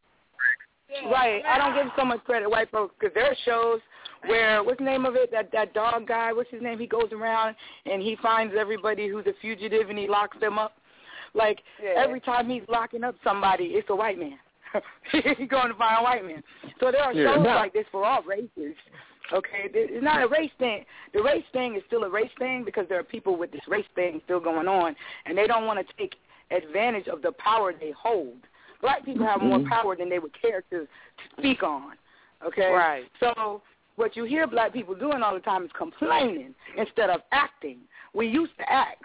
Right. 1.07 1.43
I 1.47 1.57
don't 1.59 1.75
give 1.75 1.93
so 1.97 2.05
much 2.05 2.23
credit 2.25 2.51
white 2.51 2.71
folks 2.71 2.95
because 2.99 3.15
there 3.15 3.27
are 3.31 3.35
shows 3.45 3.81
where 4.27 4.63
what's 4.63 4.79
the 4.79 4.85
name 4.85 5.05
of 5.05 5.15
it? 5.17 5.31
That 5.33 5.51
that 5.53 5.75
dog 5.75 6.07
guy. 6.07 6.33
What's 6.33 6.51
his 6.51 6.63
name? 6.63 6.79
He 6.79 6.87
goes 6.87 7.11
around 7.13 7.57
and 7.87 8.01
he 8.03 8.17
finds 8.23 8.55
everybody 8.59 9.09
who's 9.09 9.27
a 9.27 9.33
fugitive 9.41 9.91
and 9.91 9.99
he 9.99 10.09
locks 10.09 10.37
them 10.41 10.59
up. 10.59 10.75
Like 11.35 11.61
Yeah. 11.83 11.95
every 11.97 12.21
time 12.21 12.49
he's 12.49 12.63
locking 12.69 13.05
up 13.05 13.15
somebody, 13.25 13.65
it's 13.67 13.89
a 13.91 13.97
white 13.97 14.19
man. 14.19 14.39
he's 15.13 15.49
going 15.49 15.69
to 15.69 15.75
find 15.75 15.99
a 16.01 16.03
white 16.03 16.25
man. 16.25 16.43
So 16.81 16.91
there 16.91 17.03
are 17.03 17.13
Yeah. 17.13 17.35
shows 17.35 17.45
Yeah. 17.45 17.57
like 17.57 17.73
this 17.73 17.87
for 17.91 18.05
all 18.05 18.23
races. 18.23 18.77
Okay, 19.33 19.71
it's 19.73 20.05
not 20.05 20.23
a 20.23 20.27
race 20.29 20.51
thing. 20.59 20.85
The 21.15 21.23
race 21.23 21.45
thing 21.53 21.75
is 21.77 21.83
still 21.87 22.05
a 22.05 22.11
race 22.11 22.31
thing 22.39 22.65
because 22.65 22.87
there 22.89 22.99
are 22.99 23.05
people 23.05 23.37
with 23.37 23.51
this 23.51 23.67
race 23.67 23.87
thing 23.95 24.21
still 24.25 24.41
going 24.41 24.69
on, 24.69 24.95
and 25.25 25.39
they 25.39 25.47
don't 25.47 25.65
want 25.65 25.79
to 25.87 25.95
take 25.97 26.17
advantage 26.51 27.09
of 27.09 27.23
the 27.23 27.33
power 27.33 27.73
they 27.73 27.93
hold. 27.93 28.37
Black 28.83 29.05
people 29.05 29.25
have 29.25 29.41
more 29.41 29.59
Mhm. 29.59 29.69
power 29.71 29.97
than 29.97 30.11
they 30.11 30.19
would 30.19 30.35
care 30.39 30.63
to, 30.71 30.81
to 30.81 30.89
speak 31.39 31.63
on. 31.63 31.97
Okay, 32.45 32.73
Right. 32.73 33.05
So 33.21 33.63
what 33.97 34.17
you 34.17 34.25
hear 34.25 34.47
black 34.47 34.73
people 34.73 34.95
doing 34.95 35.23
all 35.23 35.35
the 35.35 35.41
time 35.41 35.65
is 35.65 35.71
complaining 35.77 36.55
instead 36.77 37.11
of 37.11 37.21
acting. 37.33 37.79
We 38.15 38.27
used 38.27 38.57
to 38.59 38.71
act. 38.73 39.05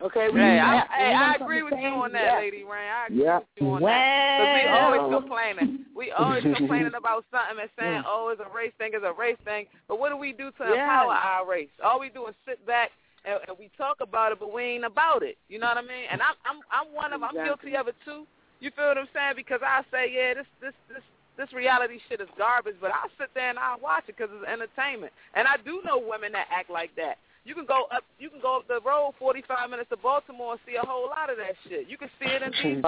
Okay, 0.00 0.28
we 0.30 0.38
Hey, 0.38 0.60
I, 0.60 0.84
hey, 0.96 1.12
I 1.12 1.34
agree 1.34 1.62
with 1.62 1.74
you 1.74 1.88
on 1.88 2.12
that, 2.12 2.22
yeah. 2.22 2.38
Lady 2.38 2.62
Rain. 2.62 2.86
I 2.86 3.06
agree 3.06 3.24
Yeah. 3.24 3.38
with 3.38 3.48
you 3.56 3.66
on 3.74 3.82
that. 3.82 4.38
Because 4.38 4.54
we 4.54 4.66
always 4.70 5.20
complaining. 5.20 5.86
We 5.96 6.12
always 6.16 6.42
complaining 6.44 6.94
about 6.94 7.24
something 7.32 7.58
and 7.60 7.70
saying, 7.76 8.02
oh, 8.06 8.30
it's 8.30 8.40
a 8.40 8.54
race 8.54 8.72
thing, 8.78 8.92
it's 8.94 9.04
a 9.04 9.12
race 9.12 9.38
thing. 9.44 9.66
But 9.88 9.98
what 9.98 10.10
do 10.10 10.16
we 10.16 10.32
do 10.32 10.52
to 10.52 10.64
Yeah. 10.64 10.74
empower 10.78 11.12
our 11.12 11.44
race? 11.44 11.70
All 11.82 11.98
we 11.98 12.10
do 12.10 12.26
is 12.28 12.34
sit 12.46 12.64
back 12.64 12.90
and, 13.24 13.40
and 13.48 13.58
we 13.58 13.70
talk 13.76 13.96
about 14.00 14.30
it, 14.30 14.38
but 14.38 14.52
we 14.52 14.62
ain't 14.62 14.84
about 14.84 15.24
it. 15.24 15.36
You 15.48 15.58
know 15.58 15.66
what 15.66 15.78
I 15.78 15.82
mean? 15.82 16.06
And 16.10 16.22
I'm 16.22 16.36
I'm 16.46 16.60
I'm 16.70 16.94
one 16.94 17.12
of 17.12 17.22
I'm 17.24 17.34
guilty 17.34 17.74
of 17.74 17.88
it 17.88 17.96
too. 18.04 18.24
You 18.60 18.70
feel 18.74 18.86
what 18.86 18.98
I'm 18.98 19.08
saying? 19.12 19.34
Because 19.34 19.60
I 19.62 19.82
say, 19.90 20.12
yeah, 20.14 20.34
this 20.34 20.46
this 20.60 20.74
this 20.88 21.02
this 21.38 21.52
reality 21.54 21.98
shit 22.08 22.20
is 22.20 22.28
garbage, 22.36 22.74
but 22.80 22.90
I 22.90 23.06
sit 23.16 23.30
there 23.34 23.48
and 23.48 23.58
I 23.58 23.76
watch 23.80 24.04
it 24.08 24.16
because 24.18 24.28
it's 24.34 24.44
entertainment. 24.50 25.12
And 25.34 25.46
I 25.46 25.56
do 25.64 25.80
know 25.86 25.96
women 26.02 26.32
that 26.32 26.48
act 26.50 26.68
like 26.68 26.90
that. 26.96 27.16
You 27.46 27.54
can 27.54 27.64
go 27.64 27.86
up, 27.94 28.04
you 28.18 28.28
can 28.28 28.42
go 28.42 28.58
up 28.58 28.68
the 28.68 28.80
road 28.84 29.14
45 29.18 29.70
minutes 29.70 29.88
to 29.88 29.96
Baltimore 29.96 30.58
and 30.58 30.60
see 30.68 30.76
a 30.76 30.84
whole 30.84 31.06
lot 31.08 31.30
of 31.30 31.38
that 31.38 31.54
shit. 31.64 31.88
You 31.88 31.96
can 31.96 32.10
see 32.20 32.28
it 32.28 32.42
in 32.42 32.52
DC. 32.52 32.82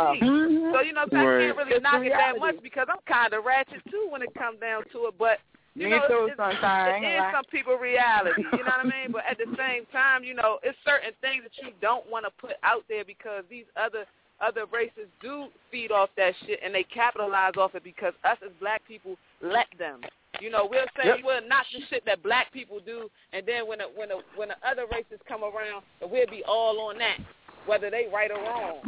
So 0.74 0.82
you 0.82 0.92
know, 0.92 1.06
what 1.08 1.14
I'm 1.16 1.16
saying? 1.16 1.16
I 1.16 1.24
Right. 1.24 1.46
can't 1.46 1.56
really 1.56 1.72
It's 1.78 1.82
knock 1.82 2.04
it 2.04 2.12
that 2.12 2.36
much 2.36 2.56
because 2.60 2.86
I'm 2.90 3.00
kind 3.08 3.32
of 3.32 3.46
ratchet 3.46 3.80
too 3.88 4.08
when 4.10 4.20
it 4.20 4.34
comes 4.34 4.60
down 4.60 4.82
to 4.92 5.06
it. 5.08 5.14
But 5.16 5.38
you 5.78 5.88
Me 5.88 5.96
know, 5.96 6.08
too, 6.08 6.22
it's, 6.28 6.36
sunshine. 6.36 7.00
it 7.04 7.06
is 7.06 7.22
some 7.32 7.44
people 7.48 7.78
reality. 7.78 8.42
You 8.52 8.66
know 8.66 8.74
what 8.74 8.84
I 8.84 8.90
mean? 8.90 9.12
But 9.14 9.22
at 9.30 9.38
the 9.38 9.48
same 9.56 9.86
time, 9.94 10.24
you 10.24 10.34
know, 10.34 10.58
it's 10.66 10.76
certain 10.84 11.14
things 11.22 11.46
that 11.46 11.54
you 11.64 11.72
don't 11.80 12.04
want 12.10 12.26
to 12.26 12.32
put 12.42 12.58
out 12.66 12.82
there 12.90 13.04
because 13.06 13.44
these 13.48 13.64
other 13.78 14.04
other 14.40 14.64
races 14.72 15.06
do 15.20 15.46
feed 15.70 15.90
off 15.92 16.10
that 16.16 16.34
shit 16.46 16.60
and 16.64 16.74
they 16.74 16.82
capitalize 16.84 17.52
off 17.56 17.74
it 17.74 17.84
because 17.84 18.14
us 18.24 18.36
as 18.44 18.50
black 18.60 18.86
people 18.86 19.16
let 19.42 19.66
them. 19.78 20.00
You 20.40 20.50
know, 20.50 20.66
we'll 20.70 20.86
say 20.96 21.06
Yep. 21.08 21.18
we're 21.24 21.46
not 21.46 21.66
the 21.72 21.80
shit 21.90 22.04
that 22.06 22.22
black 22.22 22.52
people 22.52 22.80
do, 22.84 23.10
and 23.32 23.44
then 23.46 23.66
when 23.66 23.78
the, 23.78 23.84
when 23.94 24.08
the, 24.08 24.20
when 24.36 24.48
the 24.48 24.56
other 24.66 24.84
races 24.92 25.18
come 25.28 25.42
around, 25.42 25.82
we'll 26.00 26.26
be 26.28 26.42
all 26.46 26.80
on 26.80 26.96
that, 26.98 27.18
whether 27.66 27.90
they 27.90 28.06
right 28.12 28.30
or 28.30 28.38
wrong, 28.42 28.80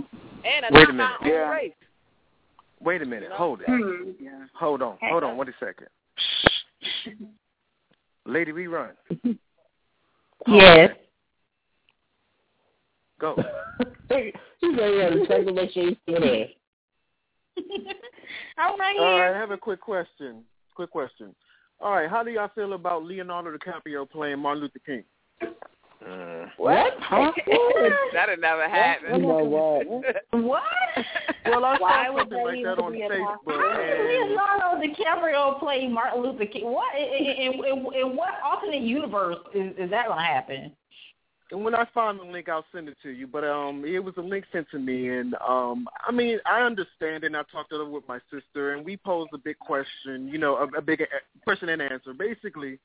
and 0.44 0.64
Wait 0.74 0.88
a 0.88 0.92
knock 0.92 1.20
minute. 1.20 1.34
Yeah. 1.34 1.50
race. 1.50 1.72
Wait 2.80 3.02
a 3.02 3.04
minute. 3.04 3.24
You 3.24 3.28
know? 3.30 3.36
Hold 3.36 3.60
it. 3.60 3.68
Mhm. 3.68 4.14
Yeah. 4.20 4.46
Hold 4.54 4.82
on. 4.82 4.96
Hold 5.02 5.24
on. 5.24 5.36
Wait 5.36 5.48
a 5.48 5.52
second. 5.60 5.88
Lady 8.24 8.52
rerun. 8.52 8.92
Yes. 10.46 10.90
Go. 13.20 13.36
you 14.62 14.76
say 14.76 14.94
you 14.94 15.10
to 15.10 15.26
check 15.26 15.46
to 15.46 15.52
make 15.52 15.70
sure 15.72 15.88
he's 15.88 15.96
still 16.02 16.20
there. 16.20 16.46
I'm 18.58 18.78
right 18.78 18.96
here. 18.96 19.04
right, 19.04 19.34
I 19.34 19.38
have 19.38 19.50
a 19.50 19.58
quick 19.58 19.80
question. 19.80 20.44
Quick 20.74 20.90
question. 20.90 21.34
All 21.80 21.92
right, 21.92 22.08
how 22.08 22.22
do 22.22 22.30
y'all 22.30 22.50
feel 22.54 22.74
about 22.74 23.04
Leonardo 23.04 23.56
DiCaprio 23.56 24.08
playing 24.08 24.38
Martin 24.38 24.62
Luther 24.62 24.78
King? 24.86 25.04
Uh, 25.42 26.46
what? 26.56 26.94
Huh? 27.00 27.30
That'll 28.12 28.36
never 28.38 28.68
happen. 28.68 29.20
You 29.20 29.26
know 29.26 29.44
what? 29.44 29.86
What? 30.42 30.62
Well, 31.46 31.64
I 31.64 31.76
Why 31.78 32.06
saw 32.06 32.14
would 32.14 32.20
something 32.30 32.62
that 32.62 32.76
like 32.76 32.76
that 32.76 32.82
on 32.82 32.92
Facebook, 32.92 33.38
How 33.46 33.76
did 33.76 34.30
Leonardo 34.30 34.86
DiCaprio 34.86 35.58
play 35.58 35.88
Martin 35.88 36.22
Luther 36.22 36.46
King? 36.46 36.66
What 36.66 36.94
in, 36.96 37.24
in, 37.24 37.52
in, 37.52 37.86
in 37.94 38.16
what 38.16 38.30
alternate 38.44 38.82
universe 38.82 39.36
is, 39.54 39.72
is 39.76 39.90
that 39.90 40.08
gonna 40.08 40.24
happen? 40.24 40.72
And 41.52 41.62
when 41.62 41.74
I 41.74 41.86
find 41.92 42.18
the 42.18 42.24
link, 42.24 42.48
I'll 42.48 42.64
send 42.74 42.88
it 42.88 42.96
to 43.02 43.10
you. 43.10 43.26
But 43.26 43.44
um, 43.44 43.84
it 43.84 44.02
was 44.02 44.14
a 44.16 44.22
link 44.22 44.46
sent 44.50 44.70
to 44.70 44.78
me, 44.78 45.10
and 45.10 45.34
um, 45.46 45.86
I 46.06 46.10
mean, 46.10 46.38
I 46.46 46.62
understand, 46.62 47.24
and 47.24 47.36
I 47.36 47.42
talked 47.52 47.72
it 47.72 47.76
over 47.76 47.90
with 47.90 48.08
my 48.08 48.20
sister, 48.32 48.72
and 48.72 48.82
we 48.84 48.96
posed 48.96 49.30
a 49.34 49.38
big 49.38 49.58
question, 49.58 50.28
you 50.28 50.38
know, 50.38 50.56
a, 50.56 50.78
a 50.78 50.80
big 50.80 51.02
a- 51.02 51.44
question 51.44 51.68
and 51.68 51.82
answer. 51.82 52.14
Basically, 52.14 52.78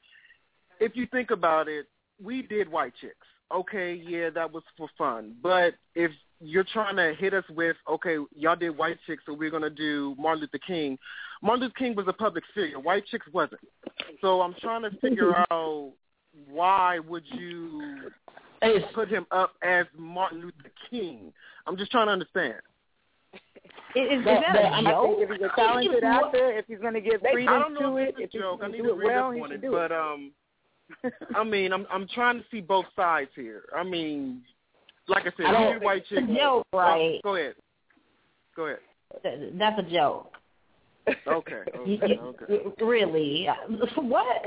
if 0.82 0.97
you 0.97 1.07
think 1.07 1.32
about 1.32 1.70
it, 1.70 1.88
we 2.22 2.41
did 2.41 2.70
white 2.70 2.91
chicks. 2.99 3.15
Okay, 3.53 3.93
yeah, 3.93 4.30
that 4.32 4.51
was 4.51 4.63
for 4.78 4.89
fun. 4.97 5.36
But 5.41 5.76
if 5.95 6.11
you're 6.41 6.65
trying 6.65 6.97
to 6.97 7.15
hit 7.18 7.34
us 7.34 7.45
with, 7.49 7.78
okay, 7.89 8.18
y'all 8.36 8.57
did 8.57 8.78
white 8.78 8.97
chicks, 9.07 9.24
so 9.26 9.34
we're 9.34 9.49
gonna 9.49 9.70
do 9.70 10.13
Martin 10.20 10.41
Luther 10.41 10.59
King. 10.68 10.99
Martin 11.41 11.63
Luther 11.63 11.76
King 11.78 11.95
was 11.95 12.07
a 12.09 12.13
public 12.13 12.43
figure. 12.53 12.82
White 12.82 13.05
chicks 13.05 13.28
wasn't. 13.32 13.61
So 14.20 14.41
I'm 14.41 14.55
trying 14.59 14.82
to 14.82 14.91
figure 14.99 15.34
out 15.51 15.93
why 16.49 16.99
would 16.99 17.24
you 17.32 18.11
put 18.93 19.08
him 19.10 19.26
up 19.32 19.53
as 19.62 19.86
Martin 19.97 20.41
Luther 20.41 20.72
King? 20.89 21.32
I'm 21.66 21.78
just 21.78 21.91
trying 21.91 22.08
to 22.08 22.14
understand. 22.14 22.55
Is, 23.95 24.20
is 24.20 24.26
That- 24.26 24.41
that 24.41 24.53
that- 24.53 24.66
a 24.66 24.76
I 24.76 24.84
joke? 24.84 25.18
think 25.18 25.30
if 25.30 25.38
he's 25.38 25.45
a 25.47 25.55
talented 25.55 26.03
actor, 26.03 26.51
if 26.51 26.66
he's 26.68 26.80
going 26.80 26.93
to 26.93 27.01
give 27.01 27.24
I 27.26 27.32
freedom 27.32 27.60
don't 27.60 27.74
know 27.74 27.91
to 27.95 27.97
if 27.97 28.10
it, 28.10 28.16
it's 28.20 28.36
if 28.36 28.39
a 28.39 28.43
joke. 28.43 28.62
I 28.64 28.66
he 28.68 28.72
need 28.74 28.78
to 28.80 28.84
do 28.84 28.89
it 28.93 28.97
read 28.97 29.08
well, 29.08 29.28
up 29.30 29.34
he 29.36 29.41
should 29.41 29.51
it, 29.51 29.62
do 29.62 29.72
but 29.72 29.91
it. 29.91 29.91
um, 29.91 30.32
I 31.36 31.43
mean, 31.43 31.74
I'm 31.74 31.86
I'm 31.91 32.08
trying 32.08 32.38
to 32.39 32.45
see 32.51 32.62
both 32.62 32.86
sides 32.95 33.30
here. 33.36 33.64
I 33.76 33.84
mean, 33.84 34.41
like 35.08 35.24
I 35.24 35.32
said, 35.38 35.45
I 35.47 35.51
don't 35.51 35.68
we 35.68 35.74
did 35.74 35.84
white 35.84 36.03
think 36.10 36.20
chicks. 36.22 36.32
it's 36.32 36.38
a 36.38 36.41
joke, 36.41 36.68
right? 36.74 37.20
Go 37.24 37.36
ahead. 37.36 37.55
Go 38.55 38.66
ahead. 38.68 39.51
That's 39.58 39.80
a 39.80 39.84
joke. 39.84 40.34
Okay. 41.26 41.62
Okay. 41.78 42.18
okay. 42.22 42.86
Really? 42.86 43.47
What? 43.95 44.45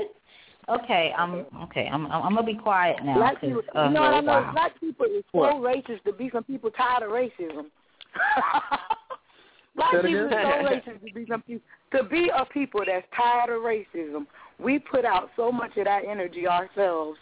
Okay, 0.71 1.13
I'm 1.17 1.45
okay. 1.63 1.89
I'm 1.91 2.05
I'm, 2.07 2.23
I'm 2.23 2.35
gonna 2.35 2.45
be 2.45 2.55
quiet 2.55 3.03
now. 3.03 3.15
Black 3.15 3.33
'cause, 3.41 3.41
people, 3.41 3.61
uh, 3.75 3.87
you 3.87 3.93
know 3.93 4.01
what 4.01 4.13
I 4.13 4.21
know? 4.21 4.31
wow. 4.31 4.51
Black 4.53 4.79
people 4.79 5.05
is 5.05 5.23
so 5.31 5.39
What? 5.39 5.55
racist 5.55 6.03
to 6.05 6.13
be 6.13 6.29
some 6.31 6.43
people 6.45 6.71
tired 6.71 7.03
of 7.03 7.11
racism. 7.11 7.65
Black 9.75 9.91
Say 9.91 10.01
people 10.01 10.25
is 10.27 10.31
so 10.31 10.49
racist 10.63 11.05
to 11.05 11.13
be 11.13 11.25
some 11.27 11.41
people 11.41 11.63
to 11.91 12.03
be 12.05 12.29
a 12.33 12.45
people 12.45 12.81
that's 12.85 13.05
tired 13.15 13.49
of 13.49 13.63
racism. 13.63 14.27
We 14.59 14.79
put 14.79 15.03
out 15.03 15.29
so 15.35 15.51
much 15.51 15.75
of 15.77 15.85
that 15.85 16.03
energy 16.07 16.47
ourselves. 16.47 17.17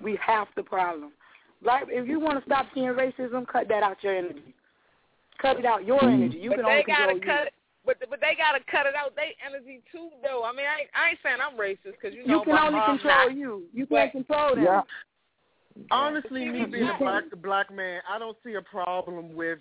We 0.00 0.18
have 0.24 0.48
the 0.56 0.62
problem. 0.62 1.12
Black, 1.62 1.84
if 1.88 2.08
you 2.08 2.20
want 2.20 2.38
to 2.38 2.44
stop 2.44 2.66
seeing 2.74 2.86
racism, 2.88 3.46
cut 3.46 3.68
that 3.68 3.82
out 3.82 4.02
your 4.02 4.16
energy. 4.16 4.54
Cut 5.40 5.58
it 5.58 5.66
out 5.66 5.86
your 5.86 6.02
energy. 6.08 6.38
You 6.38 6.50
but 6.50 6.56
can 6.56 6.64
they 6.64 6.70
only 6.70 6.84
gotta 6.84 7.12
control 7.12 7.20
cut 7.20 7.40
you. 7.40 7.46
it. 7.48 7.52
But 7.84 7.98
but 8.08 8.20
they 8.20 8.34
gotta 8.36 8.64
cut 8.70 8.86
it 8.86 8.94
out. 8.94 9.14
They 9.14 9.36
energy 9.44 9.82
too, 9.92 10.08
though. 10.22 10.44
I 10.44 10.52
mean, 10.52 10.66
I 10.66 10.80
ain't, 10.82 10.90
I 10.94 11.10
ain't 11.10 11.18
saying 11.22 11.36
I'm 11.40 11.58
racist 11.58 11.98
because 12.00 12.14
you 12.14 12.26
know 12.26 12.38
You 12.38 12.44
can 12.44 12.54
my 12.54 12.66
only 12.66 12.78
mom 12.78 12.98
control 12.98 13.28
not. 13.28 13.36
you. 13.36 13.62
You 13.72 13.86
can't 13.86 14.12
control 14.12 14.54
them. 14.54 14.64
Yeah. 14.64 14.82
Honestly, 15.90 16.46
me 16.46 16.64
being 16.66 16.88
a 16.88 16.96
can- 16.96 16.98
black 16.98 17.24
black 17.42 17.74
man, 17.74 18.00
I 18.08 18.18
don't 18.18 18.36
see 18.44 18.54
a 18.54 18.62
problem 18.62 19.34
with 19.34 19.58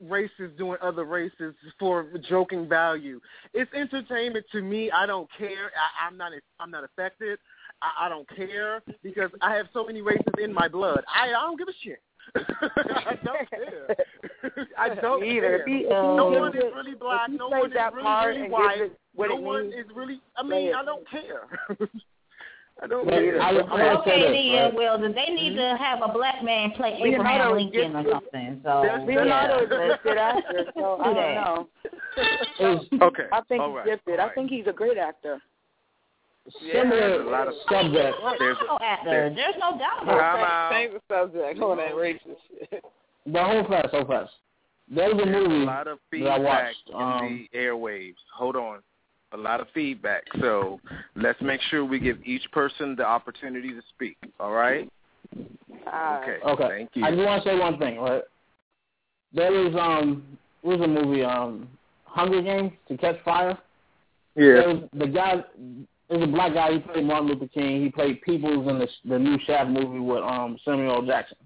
races 0.00 0.50
doing 0.56 0.78
other 0.82 1.04
races 1.04 1.54
for 1.78 2.08
joking 2.28 2.68
value. 2.68 3.20
It's 3.52 3.72
entertainment 3.74 4.46
to 4.52 4.62
me. 4.62 4.90
I 4.90 5.06
don't 5.06 5.28
care. 5.38 5.70
I, 5.76 6.06
I'm 6.06 6.16
not. 6.16 6.32
I'm 6.58 6.70
not 6.70 6.84
affected. 6.84 7.38
I, 7.82 8.06
I 8.06 8.08
don't 8.08 8.28
care 8.34 8.82
because 9.02 9.30
I 9.40 9.54
have 9.54 9.66
so 9.72 9.84
many 9.84 10.02
races 10.02 10.24
in 10.42 10.52
my 10.52 10.66
blood. 10.68 11.04
I, 11.14 11.28
I 11.28 11.42
don't 11.42 11.58
give 11.58 11.68
a 11.68 11.72
shit. 11.82 12.00
I 12.36 13.18
don't 13.24 13.50
care. 13.50 13.96
I 14.78 14.94
don't 15.00 15.20
Me 15.22 15.36
either. 15.36 15.40
care. 15.40 15.60
If 15.60 15.66
he- 15.66 15.84
if 15.84 15.90
no 15.90 16.30
gives 16.30 16.40
one 16.40 16.56
is 16.56 16.62
really 16.74 16.94
black. 16.94 17.28
No 17.30 17.48
one 17.48 17.66
is 17.66 17.72
that 17.74 17.94
really, 17.94 18.38
really 18.38 18.50
white. 18.50 18.92
what 19.14 19.28
no 19.30 19.36
it 19.36 19.42
one 19.42 19.70
means, 19.70 19.74
is 19.86 19.86
really. 19.94 20.20
I 20.36 20.42
mean, 20.42 20.68
it. 20.68 20.74
I 20.74 20.84
don't 20.84 21.08
care. 21.08 21.42
I 22.82 22.86
don't 22.86 23.04
But 23.04 23.12
care. 23.12 23.42
I- 23.42 23.48
I 23.50 23.52
wanna 23.52 23.84
say 23.84 23.90
Okay, 24.12 24.20
this, 24.20 24.52
then, 24.52 24.64
right? 24.64 24.74
well, 24.74 24.98
then 24.98 25.12
they 25.14 25.26
need 25.34 25.54
to 25.56 25.60
mm-hmm. 25.62 25.82
have 25.82 26.00
a 26.02 26.12
black 26.12 26.42
man 26.42 26.70
play 26.72 26.98
Leonardo 27.02 27.56
Abraham 27.56 27.56
Lincoln 27.56 27.96
or 27.96 28.10
something. 28.10 28.60
So 28.64 28.80
That's- 28.82 29.06
Leonardo 29.06 29.54
yeah. 29.56 29.64
is 29.64 29.70
a 29.70 29.88
gifted 29.92 30.18
actor, 30.18 30.64
so 30.74 30.98
I 31.00 31.08
Do 31.08 31.14
don't 31.14 31.34
know. 33.00 33.06
okay. 33.06 33.24
I 33.32 33.40
think 33.48 33.60
All 33.62 33.68
he's 33.68 33.76
right. 33.76 33.86
gifted. 33.86 34.20
All 34.20 34.30
I 34.30 34.34
think 34.34 34.50
he's 34.50 34.66
a 34.66 34.72
great 34.72 34.96
actor. 34.98 35.40
Similar 36.72 36.88
there's 36.90 37.26
a 37.26 37.30
lot 37.30 37.48
of 37.48 37.54
subject. 37.70 38.16
There's 38.38 38.56
no 38.66 38.78
actor. 38.82 39.10
there- 39.10 39.34
There's 39.34 39.54
no 39.58 39.78
doubt 39.78 40.02
about 40.02 40.06
that. 40.06 40.48
out. 40.48 40.70
Change 40.72 40.92
the 40.94 41.14
subject. 41.14 41.58
Hold 41.58 41.78
that 41.78 41.92
racist 41.92 42.36
shit. 42.70 42.84
But 43.26 43.44
hold 43.44 43.66
fast, 43.68 43.88
hold 43.90 44.08
fast. 44.08 44.32
There 44.92 45.14
was 45.14 45.22
a 45.22 45.24
There's 45.30 45.48
movie 45.48 45.62
a 45.62 45.66
lot 45.66 45.86
of 45.86 45.98
that 46.10 46.16
I 46.16 46.16
feedback 46.16 46.40
watched. 46.42 46.88
in 46.88 46.94
Um, 46.96 47.48
the 47.52 47.58
airwaves. 47.58 48.14
Hold 48.34 48.56
on. 48.56 48.78
A 49.32 49.36
lot 49.36 49.60
of 49.60 49.68
feedback. 49.72 50.24
So 50.40 50.80
let's 51.14 51.40
make 51.40 51.60
sure 51.70 51.84
we 51.84 52.00
give 52.00 52.18
each 52.24 52.50
person 52.50 52.96
the 52.96 53.04
opportunity 53.06 53.68
to 53.72 53.80
speak. 53.94 54.16
All 54.40 54.50
right? 54.52 54.90
Okay. 55.36 56.38
Okay. 56.44 56.68
Thank 56.68 56.90
you. 56.94 57.04
I 57.04 57.10
just 57.12 57.22
want 57.24 57.44
to 57.44 57.48
say 57.48 57.58
one 57.58 57.78
thing, 57.78 57.98
right? 58.00 58.22
There 59.32 59.52
was 59.52 59.74
um, 59.76 60.24
what 60.62 60.78
was 60.80 60.84
a 60.88 60.90
movie 60.90 61.22
um, 61.22 61.68
Hunger 62.04 62.42
Games 62.42 62.72
to 62.88 62.96
Catch 62.96 63.22
Fire. 63.24 63.56
There 64.34 64.68
was 64.68 64.82
the 64.92 65.06
guy. 65.06 65.44
There's 66.10 66.24
a 66.24 66.26
black 66.26 66.54
guy. 66.54 66.72
He 66.72 66.78
played 66.80 67.04
Martin 67.04 67.28
Luther 67.28 67.46
King. 67.46 67.82
He 67.82 67.88
played 67.88 68.20
Peoples 68.22 68.68
in 68.68 68.78
the 68.78 68.88
the 69.08 69.18
new 69.18 69.38
Shaft 69.46 69.70
movie 69.70 70.00
with 70.00 70.22
um 70.22 70.58
Samuel 70.64 70.96
L. 70.96 71.06
Jackson. 71.06 71.38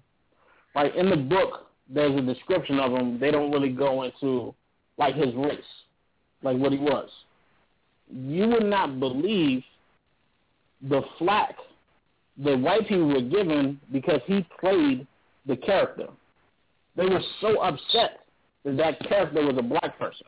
Like 0.73 0.95
in 0.95 1.09
the 1.09 1.17
book, 1.17 1.67
there's 1.87 2.17
a 2.17 2.21
description 2.21 2.79
of 2.79 2.91
him. 2.91 3.19
They 3.19 3.31
don't 3.31 3.51
really 3.51 3.69
go 3.69 4.03
into 4.03 4.53
like 4.97 5.15
his 5.15 5.33
race, 5.35 5.59
like 6.41 6.57
what 6.57 6.71
he 6.71 6.79
was. 6.79 7.09
You 8.11 8.47
would 8.47 8.65
not 8.65 8.99
believe 8.99 9.63
the 10.81 11.01
flack 11.19 11.55
the 12.43 12.57
white 12.57 12.87
people 12.87 13.07
were 13.07 13.21
given 13.21 13.79
because 13.91 14.19
he 14.25 14.45
played 14.59 15.07
the 15.45 15.55
character. 15.55 16.07
They 16.95 17.05
were 17.05 17.21
so 17.41 17.61
upset 17.61 18.25
that 18.63 18.77
that 18.77 18.99
character 19.07 19.45
was 19.45 19.55
a 19.57 19.61
black 19.61 19.97
person. 19.97 20.27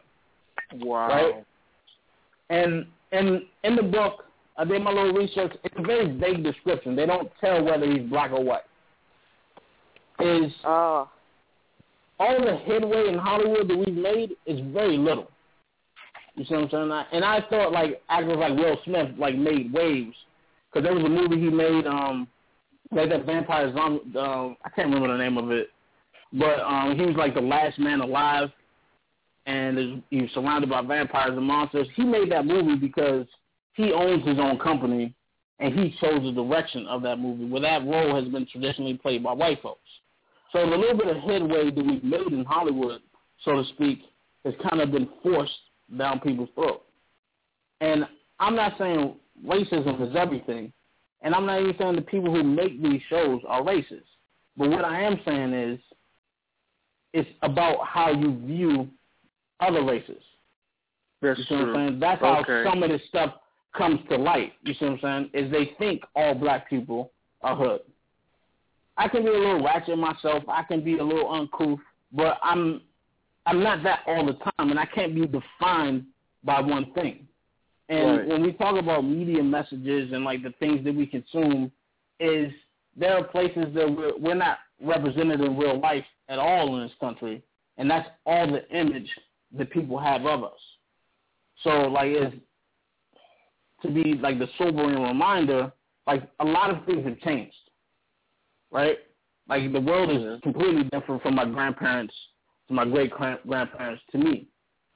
Wow. 0.75 1.07
Right? 1.07 1.45
And 2.49 2.85
and 3.11 3.41
in 3.63 3.75
the 3.75 3.83
book, 3.83 4.25
I 4.57 4.65
did 4.65 4.81
my 4.81 4.91
little 4.91 5.13
research. 5.13 5.53
It's 5.63 5.75
a 5.77 5.81
very 5.83 6.17
vague 6.17 6.43
description. 6.43 6.95
They 6.95 7.05
don't 7.05 7.29
tell 7.39 7.63
whether 7.63 7.85
he's 7.85 8.09
black 8.09 8.31
or 8.31 8.43
white. 8.43 8.61
Is 10.19 10.51
Oh. 10.65 11.07
all 12.19 12.41
the 12.41 12.55
headway 12.57 13.07
in 13.07 13.17
Hollywood 13.19 13.67
that 13.67 13.77
we've 13.77 13.95
made 13.95 14.35
is 14.47 14.59
very 14.73 14.97
little. 14.97 15.29
You 16.35 16.45
see 16.45 16.55
what 16.55 16.63
I'm 16.63 16.69
saying? 16.71 16.91
I- 16.91 17.05
And 17.11 17.23
I 17.23 17.41
thought 17.41 17.71
like 17.71 18.01
actors 18.09 18.37
like 18.37 18.57
Will 18.57 18.77
Smith 18.83 19.11
like 19.17 19.35
made 19.35 19.71
waves 19.71 20.15
because 20.71 20.83
there 20.83 20.95
was 20.95 21.03
a 21.03 21.09
movie 21.09 21.39
he 21.39 21.49
made 21.49 21.85
um 21.85 22.27
like 22.91 23.09
that 23.09 23.25
vampire 23.25 23.71
zombie. 23.73 24.17
Um, 24.17 24.57
I 24.63 24.69
can't 24.69 24.87
remember 24.87 25.09
the 25.09 25.17
name 25.23 25.37
of 25.37 25.51
it, 25.51 25.69
but 26.33 26.59
um 26.61 26.95
he 26.97 27.05
was 27.05 27.15
like 27.15 27.35
the 27.35 27.41
last 27.41 27.77
man 27.77 28.01
alive, 28.01 28.49
and 29.45 30.01
he 30.09 30.21
was 30.23 30.31
surrounded 30.31 30.69
by 30.69 30.81
vampires 30.81 31.37
and 31.37 31.45
monsters. 31.45 31.87
He 31.95 32.03
made 32.03 32.31
that 32.31 32.45
movie 32.45 32.75
because 32.75 33.27
he 33.77 33.93
owns 33.93 34.27
his 34.27 34.39
own 34.39 34.57
company, 34.57 35.13
and 35.59 35.73
he 35.77 35.95
chose 36.01 36.21
the 36.23 36.31
direction 36.31 36.85
of 36.87 37.03
that 37.03 37.19
movie. 37.19 37.45
Where 37.45 37.61
that 37.61 37.85
role 37.85 38.15
has 38.15 38.25
been 38.25 38.47
traditionally 38.51 38.95
played 38.95 39.23
by 39.23 39.33
white 39.33 39.61
folks. 39.61 39.79
So 40.51 40.67
the 40.67 40.75
little 40.75 40.97
bit 40.97 41.07
of 41.07 41.17
headway 41.17 41.69
that 41.69 41.85
we've 41.85 42.03
made 42.03 42.33
in 42.33 42.43
Hollywood, 42.43 43.01
so 43.45 43.53
to 43.53 43.63
speak, 43.69 43.99
has 44.43 44.55
kind 44.67 44.81
of 44.81 44.91
been 44.91 45.07
forced 45.21 45.51
down 45.95 46.19
people's 46.19 46.49
throat. 46.55 46.83
And 47.81 48.07
I'm 48.39 48.55
not 48.55 48.73
saying 48.79 49.15
racism 49.45 50.09
is 50.09 50.15
everything, 50.15 50.73
and 51.21 51.35
I'm 51.35 51.45
not 51.45 51.61
even 51.61 51.75
saying 51.77 51.95
the 51.95 52.01
people 52.01 52.33
who 52.33 52.43
make 52.43 52.81
these 52.81 53.01
shows 53.09 53.41
are 53.47 53.61
racist. 53.61 54.01
But 54.57 54.69
what 54.71 54.85
I 54.85 55.03
am 55.03 55.19
saying 55.23 55.53
is, 55.53 55.79
it's 57.13 57.29
about 57.43 57.85
how 57.85 58.11
you 58.11 58.39
view 58.45 58.87
other 59.59 59.83
races. 59.83 60.21
That's 61.21 61.37
you 61.39 61.45
see 61.45 61.55
what 61.55 61.63
true. 61.63 61.75
I'm 61.75 61.89
saying? 61.89 61.99
That's 61.99 62.21
how 62.21 62.43
some 62.63 62.81
of 62.83 62.89
this 62.89 63.01
stuff 63.07 63.35
comes 63.77 63.99
to 64.09 64.17
light. 64.17 64.53
You 64.63 64.73
see 64.73 64.85
what 64.85 65.03
I'm 65.05 65.29
saying? 65.33 65.45
Is 65.45 65.51
they 65.51 65.71
think 65.77 66.03
all 66.15 66.33
black 66.33 66.69
people 66.69 67.11
are 67.41 67.55
hood. 67.55 67.81
I 68.97 69.07
can 69.07 69.23
be 69.23 69.29
a 69.29 69.33
little 69.33 69.63
ratchet 69.63 69.97
myself. 69.97 70.43
I 70.47 70.63
can 70.63 70.83
be 70.83 70.97
a 70.97 71.03
little 71.03 71.31
uncouth, 71.31 71.79
but 72.11 72.39
I'm 72.43 72.81
I'm 73.45 73.63
not 73.63 73.81
that 73.83 74.01
all 74.07 74.25
the 74.25 74.33
time, 74.33 74.71
and 74.71 74.79
I 74.79 74.85
can't 74.85 75.15
be 75.15 75.25
defined 75.25 76.05
by 76.43 76.59
one 76.59 76.91
thing. 76.93 77.27
And 77.89 78.17
Right. 78.17 78.27
when 78.27 78.41
we 78.41 78.51
talk 78.51 78.77
about 78.77 79.05
media 79.05 79.41
messages 79.41 80.11
and 80.11 80.25
like 80.25 80.43
the 80.43 80.51
things 80.59 80.83
that 80.83 80.93
we 80.93 81.05
consume, 81.05 81.71
is 82.19 82.51
there 82.97 83.17
are 83.17 83.23
places 83.23 83.73
that 83.73 83.89
we're, 83.89 84.17
we're 84.17 84.35
not 84.35 84.57
represented 84.81 85.39
in 85.39 85.57
real 85.57 85.79
life 85.79 86.03
at 86.27 86.39
all 86.39 86.75
in 86.75 86.83
this 86.83 86.95
country, 86.99 87.41
and 87.77 87.89
that's 87.89 88.09
all 88.25 88.51
the 88.51 88.67
image 88.77 89.09
that 89.57 89.69
people 89.69 89.97
have 89.97 90.25
of 90.25 90.43
us. 90.43 90.59
So 91.63 91.69
like 91.87 92.11
is 92.11 92.33
to 93.81 93.91
be 93.91 94.15
like 94.15 94.39
the 94.39 94.47
sobering 94.57 95.01
reminder, 95.01 95.71
like 96.05 96.23
a 96.39 96.45
lot 96.45 96.69
of 96.69 96.85
things 96.85 97.05
have 97.05 97.19
changed, 97.19 97.55
right? 98.71 98.97
Like 99.47 99.71
the 99.71 99.79
world 99.79 100.09
is 100.09 100.41
completely 100.41 100.83
different 100.85 101.21
from 101.21 101.35
my 101.35 101.45
grandparents 101.45 102.13
to 102.67 102.73
my 102.73 102.85
great 102.85 103.11
grandparents 103.11 104.03
to 104.11 104.17
me. 104.17 104.47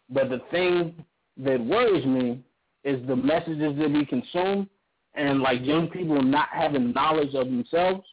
But 0.09 0.29
the 0.29 0.41
thing 0.51 1.05
that 1.37 1.63
worries 1.63 2.05
me 2.05 2.43
is 2.83 3.05
the 3.07 3.15
messages 3.15 3.77
that 3.77 3.89
we 3.91 4.05
consume 4.05 4.69
and 5.13 5.41
like 5.41 5.65
young 5.65 5.87
people 5.87 6.21
not 6.21 6.49
having 6.51 6.91
knowledge 6.93 7.33
of 7.35 7.47
themselves 7.47 8.05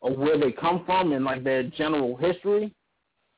or 0.00 0.16
where 0.16 0.38
they 0.38 0.52
come 0.52 0.84
from 0.84 1.12
and 1.12 1.24
like 1.24 1.44
their 1.44 1.64
general 1.64 2.16
history 2.16 2.72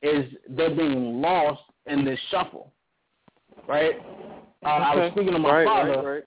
is 0.01 0.25
they're 0.49 0.75
being 0.75 1.21
lost 1.21 1.61
in 1.85 2.05
this 2.05 2.19
shuffle, 2.29 2.71
right? 3.67 3.95
Uh, 4.63 4.67
I 4.67 4.95
was 4.95 5.11
speaking 5.11 5.33
to 5.33 5.39
my 5.39 5.51
Right, 5.51 5.65
father, 5.65 5.89
right, 5.97 6.05
right. 6.05 6.23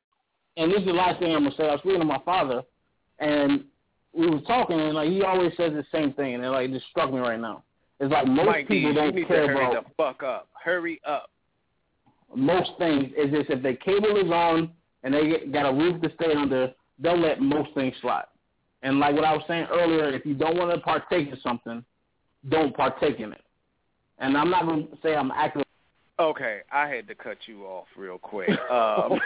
And 0.57 0.71
this 0.71 0.81
is 0.81 0.87
the 0.87 0.93
last 0.93 1.19
thing 1.19 1.35
I'm 1.35 1.45
gonna 1.45 1.57
say. 1.57 1.65
I 1.69 1.73
was 1.73 1.81
speaking 1.81 2.01
to 2.01 2.05
my 2.05 2.21
father, 2.25 2.63
and 3.19 3.65
we 4.13 4.29
were 4.29 4.41
talking, 4.41 4.81
and 4.81 4.95
like 4.95 5.11
he 5.11 5.23
always 5.23 5.53
says 5.57 5.73
the 5.73 5.85
same 5.93 6.13
thing, 6.13 6.35
and 6.35 6.45
it 6.45 6.49
like 6.49 6.71
just 6.71 6.87
struck 6.91 7.13
me 7.13 7.19
right 7.19 7.41
now. 7.41 7.63
It's 8.01 8.13
like 8.13 8.27
most 8.27 8.47
Mike 8.47 8.69
D, 8.69 8.75
people 8.75 8.91
you 8.91 8.95
don't 8.95 9.15
need 9.15 9.23
to 9.23 9.27
care 9.29 9.47
hurry 9.47 9.67
about 9.67 9.85
the 9.85 9.91
fuck 9.97 10.23
up. 10.23 10.49
Hurry 10.63 11.01
up. 11.07 11.31
most 12.35 12.71
things. 12.79 13.13
Is 13.17 13.31
this 13.31 13.47
if 13.49 13.63
their 13.63 13.77
cable 13.77 14.17
is 14.17 14.31
on 14.31 14.71
and 15.03 15.15
they 15.15 15.29
get, 15.29 15.53
got 15.53 15.69
a 15.69 15.73
roof 15.73 16.01
to 16.03 16.11
stay 16.15 16.35
under, 16.35 16.73
they'll 16.99 17.19
let 17.19 17.41
most 17.41 17.73
things 17.75 17.95
slide. 18.01 18.25
And 18.83 18.99
like 18.99 19.15
what 19.15 19.25
I 19.25 19.33
was 19.33 19.43
saying 19.49 19.67
earlier, 19.71 20.11
if 20.11 20.27
you 20.27 20.35
don't 20.35 20.57
want 20.57 20.75
to 20.75 20.81
partake 20.81 21.29
in 21.29 21.39
something, 21.41 21.85
don't 22.49 22.77
partake 22.77 23.21
in 23.21 23.33
it. 23.33 23.41
And 24.19 24.37
I'm 24.37 24.51
not 24.51 24.67
going 24.67 24.89
to 24.89 24.99
say 25.03 25.15
I'm 25.15 25.31
acting. 25.31 25.63
Okay, 26.21 26.61
I 26.71 26.89
had 26.89 27.09
to 27.09 27.15
cut 27.17 27.39
you 27.47 27.65
off 27.65 27.87
real 27.97 28.19
quick. 28.19 28.49
Um, 28.49 29.19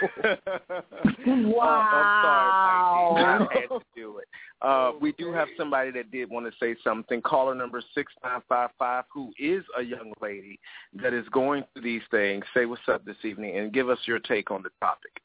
Wow. 1.27 1.69
I'm 1.93 2.23
sorry, 2.23 3.39
Mike. 3.39 3.49
D. 3.49 3.55
I 3.55 3.61
had 3.61 3.69
to 3.69 3.85
do 3.95 4.17
it. 4.17 4.27
Uh, 4.63 4.93
we 4.99 5.11
do 5.11 5.31
have 5.31 5.47
somebody 5.55 5.91
that 5.91 6.09
did 6.11 6.31
want 6.31 6.47
to 6.47 6.51
say 6.59 6.75
something. 6.83 7.21
Caller 7.21 7.53
number 7.53 7.81
six 7.93 8.11
nine 8.23 8.41
five 8.49 8.71
five, 8.79 9.03
who 9.13 9.31
is 9.37 9.63
a 9.77 9.83
young 9.83 10.13
lady 10.19 10.59
that 11.01 11.13
is 11.13 11.27
going 11.29 11.63
through 11.73 11.83
these 11.83 12.01
things. 12.09 12.43
Say 12.55 12.65
what's 12.65 12.81
up 12.87 13.05
this 13.05 13.17
evening 13.23 13.57
and 13.57 13.71
give 13.71 13.89
us 13.89 13.99
your 14.05 14.19
take 14.19 14.49
on 14.49 14.63
the 14.63 14.69
topic. 14.81 15.21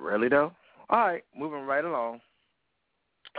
Really 0.00 0.28
though? 0.28 0.52
All 0.88 1.00
right, 1.00 1.24
moving 1.36 1.66
right 1.66 1.84
along. 1.84 2.20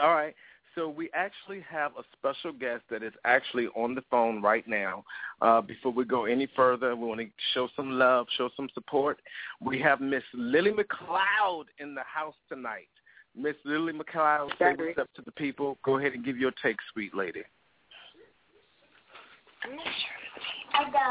All 0.01 0.13
right. 0.13 0.35
So 0.78 0.88
we 0.88 1.09
actually 1.15 1.65
have 1.67 1.93
a 1.97 2.03
special 2.13 2.51
guest 2.55 2.84
that 2.91 3.01
is 3.01 3.13
actually 3.25 3.65
on 3.75 3.95
the 3.95 4.03
phone 4.11 4.43
right 4.43 4.67
now. 4.67 5.03
Uh, 5.41 5.59
before 5.59 5.91
we 5.91 6.05
go 6.05 6.25
any 6.25 6.47
further, 6.55 6.95
we 6.95 7.07
want 7.07 7.19
to 7.19 7.25
show 7.55 7.67
some 7.75 7.97
love, 7.97 8.28
show 8.38 8.51
some 8.55 8.69
support. 8.75 9.17
We 9.59 9.80
have 9.82 10.01
Miss 10.01 10.21
Lily 10.36 10.69
McLeod 10.69 11.63
in 11.80 11.95
the 11.95 12.03
house 12.03 12.36
tonight. 12.47 12.89
Miss 13.36 13.55
Lily 13.65 13.91
McLeod, 13.91 14.49
say 14.59 14.75
what's 14.78 14.99
up 14.99 15.11
to 15.15 15.23
the 15.23 15.32
people. 15.32 15.80
Go 15.84 15.97
ahead 15.97 16.13
and 16.13 16.23
give 16.23 16.38
your 16.38 16.51
take, 16.61 16.78
sweet 16.93 17.15
lady. 17.15 17.41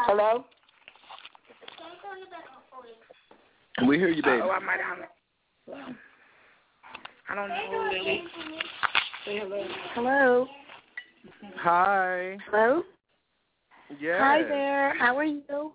Hello? 0.06 0.44
We 3.88 3.98
hear 3.98 4.10
you, 4.10 4.22
baby. 4.22 4.42
Oh, 4.44 4.50
I 4.50 4.60
might 4.60 4.78
have. 4.78 4.98
I 7.28 7.34
don't 7.34 7.48
know. 7.48 7.90
Lily. 7.92 8.22
Say 9.26 9.40
hello. 9.40 9.66
Hello. 9.94 10.46
Hi. 11.56 12.38
Hello. 12.48 12.82
Yes. 14.00 14.20
Hi 14.20 14.42
there. 14.44 14.96
How 14.98 15.16
are 15.18 15.24
you? 15.24 15.72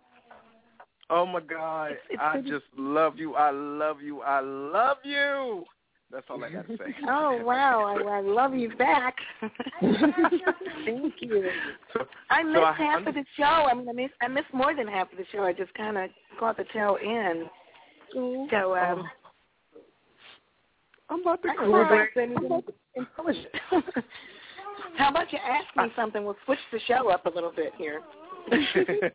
Oh 1.10 1.26
my 1.26 1.42
God, 1.42 1.92
It's- 1.92 2.08
it's 2.12 2.22
I 2.24 2.40
just 2.42 2.66
love 2.78 3.18
you. 3.20 3.36
I 3.36 3.52
love 3.52 4.02
you. 4.02 4.22
I 4.22 4.40
love 4.40 4.98
you. 5.04 5.66
That's 6.10 6.26
all 6.30 6.42
I 6.44 6.50
got 6.50 6.66
to 6.68 6.78
say. 6.78 6.96
Oh 7.10 7.42
wow, 7.44 7.84
I, 7.84 8.18
I 8.18 8.22
love 8.22 8.54
you 8.54 8.74
back. 8.78 9.16
Thank 9.82 11.14
you. 11.20 11.50
I 12.30 12.44
missed 12.44 12.56
so 12.56 12.64
I 12.64 12.72
half 12.74 12.98
un- 12.98 13.08
of 13.10 13.16
the 13.16 13.26
show. 13.36 13.44
I 13.44 13.74
mean, 13.74 13.90
I 13.90 13.92
missed 13.92 14.14
I 14.22 14.28
missed 14.30 14.54
more 14.54 14.74
than 14.74 14.88
half 14.88 15.12
of 15.12 15.18
the 15.18 15.26
show. 15.34 15.44
I 15.44 15.52
just 15.52 15.74
kind 15.74 15.98
of 15.98 16.10
caught 16.40 16.56
the 16.56 16.66
tail 16.72 16.98
end. 17.04 17.50
So 18.50 18.78
um, 18.78 19.10
I'm 21.12 21.22
about 21.22 21.44
to 21.44 21.50
I 21.50 21.56
cry. 21.56 21.90
can't 21.90 22.10
say 22.16 22.24
anything 22.24 22.62
intelligent. 22.96 23.48
How 24.98 25.10
about 25.10 25.32
you 25.32 25.40
ask 25.40 25.66
me 25.76 25.94
something? 25.96 26.24
We'll 26.24 26.38
switch 26.46 26.60
the 26.72 26.80
show 26.88 27.10
up 27.10 27.26
a 27.26 27.30
little 27.30 27.52
bit 27.52 27.74
here. 27.78 28.02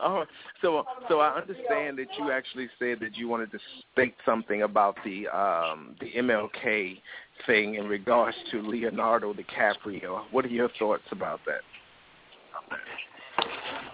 oh, 0.00 0.24
so 0.62 0.84
so 1.08 1.20
I 1.20 1.38
understand 1.38 1.98
that 1.98 2.06
you 2.18 2.30
actually 2.30 2.68
said 2.78 2.98
that 3.00 3.16
you 3.16 3.28
wanted 3.28 3.50
to 3.52 3.58
state 3.92 4.14
something 4.24 4.62
about 4.62 4.96
the 5.04 5.28
um 5.28 5.96
the 6.00 6.12
MLK 6.16 6.98
thing 7.46 7.74
in 7.74 7.86
regards 7.86 8.36
to 8.52 8.62
Leonardo 8.62 9.34
DiCaprio. 9.34 10.22
What 10.30 10.46
are 10.46 10.48
your 10.48 10.70
thoughts 10.78 11.02
about 11.10 11.40
that? 11.46 11.60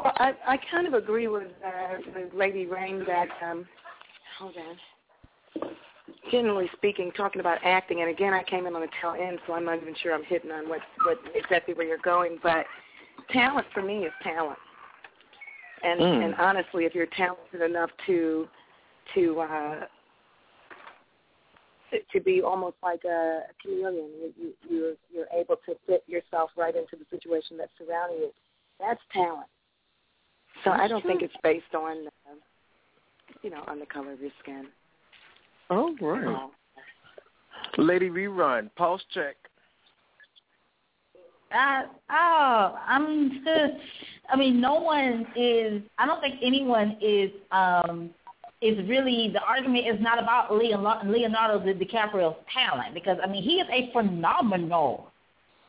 Well, 0.02 0.12
I 0.16 0.34
I 0.46 0.59
kind 0.70 0.86
of 0.86 0.94
agree 0.94 1.26
with 1.26 1.48
uh, 1.64 1.98
with 2.14 2.32
Lady 2.32 2.66
Rain 2.66 3.04
that 3.09 3.28
um, 3.42 3.66
hold 4.38 4.54
on. 4.57 4.76
Generally 6.31 6.70
speaking, 6.77 7.12
talking 7.12 7.41
about 7.41 7.59
acting, 7.64 8.01
and 8.01 8.11
again, 8.11 8.33
I 8.35 8.43
came 8.43 8.66
in 8.66 8.74
on 8.74 8.81
the 8.81 8.89
tail 9.01 9.14
end, 9.20 9.39
so 9.47 9.53
I'm 9.53 9.64
not 9.64 9.81
even 9.81 9.95
sure 10.03 10.12
I'm 10.12 10.24
hitting 10.24 10.51
on 10.51 10.68
what 10.68 10.81
what 11.05 11.18
exactly 11.35 11.74
where 11.74 11.87
you're 11.87 11.99
going. 11.99 12.39
But 12.43 12.66
talent 13.31 13.66
for 13.72 13.83
me 13.83 14.05
is 14.05 14.12
talent, 14.22 14.59
and 15.83 16.01
Mm. 16.01 16.24
and 16.24 16.35
honestly, 16.37 16.85
if 16.85 16.95
you're 16.95 17.07
talented 17.07 17.62
enough 17.62 17.91
to 18.07 18.49
to 19.14 19.41
uh, 19.41 19.87
to- 22.12 22.20
be 22.20 22.43
almost 22.43 22.77
like 22.83 23.05
a 23.05 23.43
chameleon, 23.62 24.11
you, 24.20 24.33
you 24.37 24.53
you're 24.68 24.95
you're 25.12 25.29
able 25.33 25.57
to 25.66 25.77
fit 25.87 26.03
yourself 26.09 26.51
right 26.57 26.74
into 26.74 26.97
the 26.97 27.07
situation 27.11 27.57
that's 27.57 27.72
surrounding 27.79 28.18
you. 28.18 28.33
That's 28.81 29.01
talent. 29.12 29.47
So 30.64 30.70
I 30.70 30.89
don't 30.89 31.03
true. 31.03 31.11
think 31.11 31.22
it's 31.22 31.37
based 31.43 31.74
on, 31.74 32.09
uh, 32.09 32.35
you 33.43 33.51
know, 33.51 33.62
on 33.66 33.79
the 33.79 33.87
color 33.87 34.12
of 34.12 34.20
your 34.20 34.31
skin. 34.43 34.66
Oh, 35.71 35.95
right. 36.01 36.51
Lady 37.79 38.09
Rerun, 38.09 38.71
pulse 38.77 39.03
check. 39.12 39.37
Uh, 41.53 41.83
oh, 42.11 42.79
I'm 42.87 43.31
just. 43.45 43.75
I 44.29 44.37
mean, 44.37 44.61
no 44.61 44.75
one 44.75 45.27
is. 45.37 45.83
I 45.99 46.07
don't 46.07 46.21
think 46.21 46.37
anyone 46.43 46.97
is. 47.01 47.31
Um, 47.53 48.11
is 48.62 48.79
really 48.89 49.31
the 49.33 49.43
argument 49.43 49.87
is 49.87 50.01
not 50.01 50.19
about 50.19 50.53
Leonardo, 50.53 51.11
Leonardo 51.11 51.59
DiCaprio's 51.61 52.37
talent 52.53 52.95
because 52.95 53.19
I 53.23 53.27
mean 53.27 53.43
he 53.43 53.57
is 53.57 53.67
a 53.71 53.93
phenomenal 53.93 55.11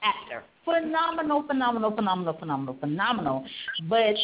actor, 0.02 0.44
phenomenal, 0.64 1.44
phenomenal, 1.46 1.94
phenomenal, 1.94 2.38
phenomenal, 2.40 2.78
phenomenal. 2.80 3.46
But 3.90 4.16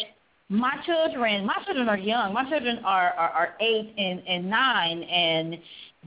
my 0.48 0.74
children, 0.84 1.46
my 1.46 1.56
children 1.64 1.88
are 1.88 1.98
young. 1.98 2.34
My 2.34 2.48
children 2.48 2.80
are 2.84 3.12
are, 3.12 3.30
are 3.30 3.54
eight 3.60 3.94
and 3.96 4.22
and 4.26 4.50
nine, 4.50 5.02
and 5.02 5.58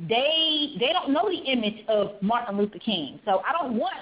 they 0.08 0.76
they 0.80 0.94
don't 0.94 1.12
know 1.12 1.30
the 1.30 1.52
image 1.52 1.86
of 1.88 2.22
Martin 2.22 2.58
Luther 2.58 2.80
King. 2.80 3.20
So 3.26 3.42
I 3.48 3.52
don't 3.52 3.76
want. 3.76 3.98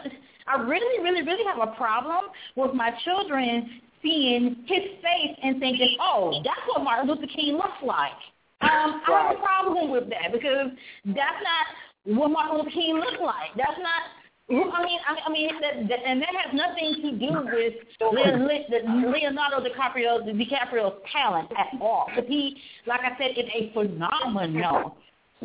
I 0.48 0.62
really, 0.62 1.02
really, 1.04 1.24
really 1.24 1.44
have 1.46 1.68
a 1.68 1.72
problem 1.76 2.26
with 2.56 2.74
my 2.76 2.92
children 3.04 3.82
seeing 4.04 4.64
his 4.68 4.84
face 5.02 5.38
and 5.42 5.60
thinking, 5.60 5.98
"Oh, 6.02 6.42
that's 6.44 6.62
what 6.68 6.84
Martin 6.84 7.10
Luther 7.10 7.28
King 7.34 7.56
looks 7.56 7.82
like." 7.84 8.20
Um, 8.62 9.02
I 9.08 9.28
have 9.28 9.38
a 9.38 9.40
problem 9.40 9.92
with 9.92 10.10
that 10.10 10.32
because 10.32 10.72
that's 11.06 11.42
not 11.44 12.18
what 12.18 12.30
Martin 12.30 12.58
Luther 12.58 12.72
King 12.72 12.96
looked 12.96 13.22
like. 13.22 13.52
That's 13.58 13.80
not. 13.80 14.02
I 14.48 14.54
mean, 14.54 15.00
I, 15.08 15.18
I 15.26 15.32
mean, 15.32 15.50
that, 15.60 15.90
that, 15.90 16.00
and 16.06 16.22
that 16.22 16.30
has 16.36 16.54
nothing 16.54 16.96
to 17.02 17.12
do 17.18 17.34
with 17.52 17.74
Le- 18.00 18.38
Le- 18.38 19.12
Leonardo 19.12 19.68
DiCaprio, 19.68 20.22
DiCaprio's 20.24 21.02
talent 21.12 21.50
at 21.58 21.80
all. 21.82 22.06
But 22.14 22.26
he, 22.26 22.56
like 22.86 23.02
I 23.02 23.18
said, 23.18 23.32
is 23.32 23.50
a 23.56 23.72
phenomenal 23.74 24.98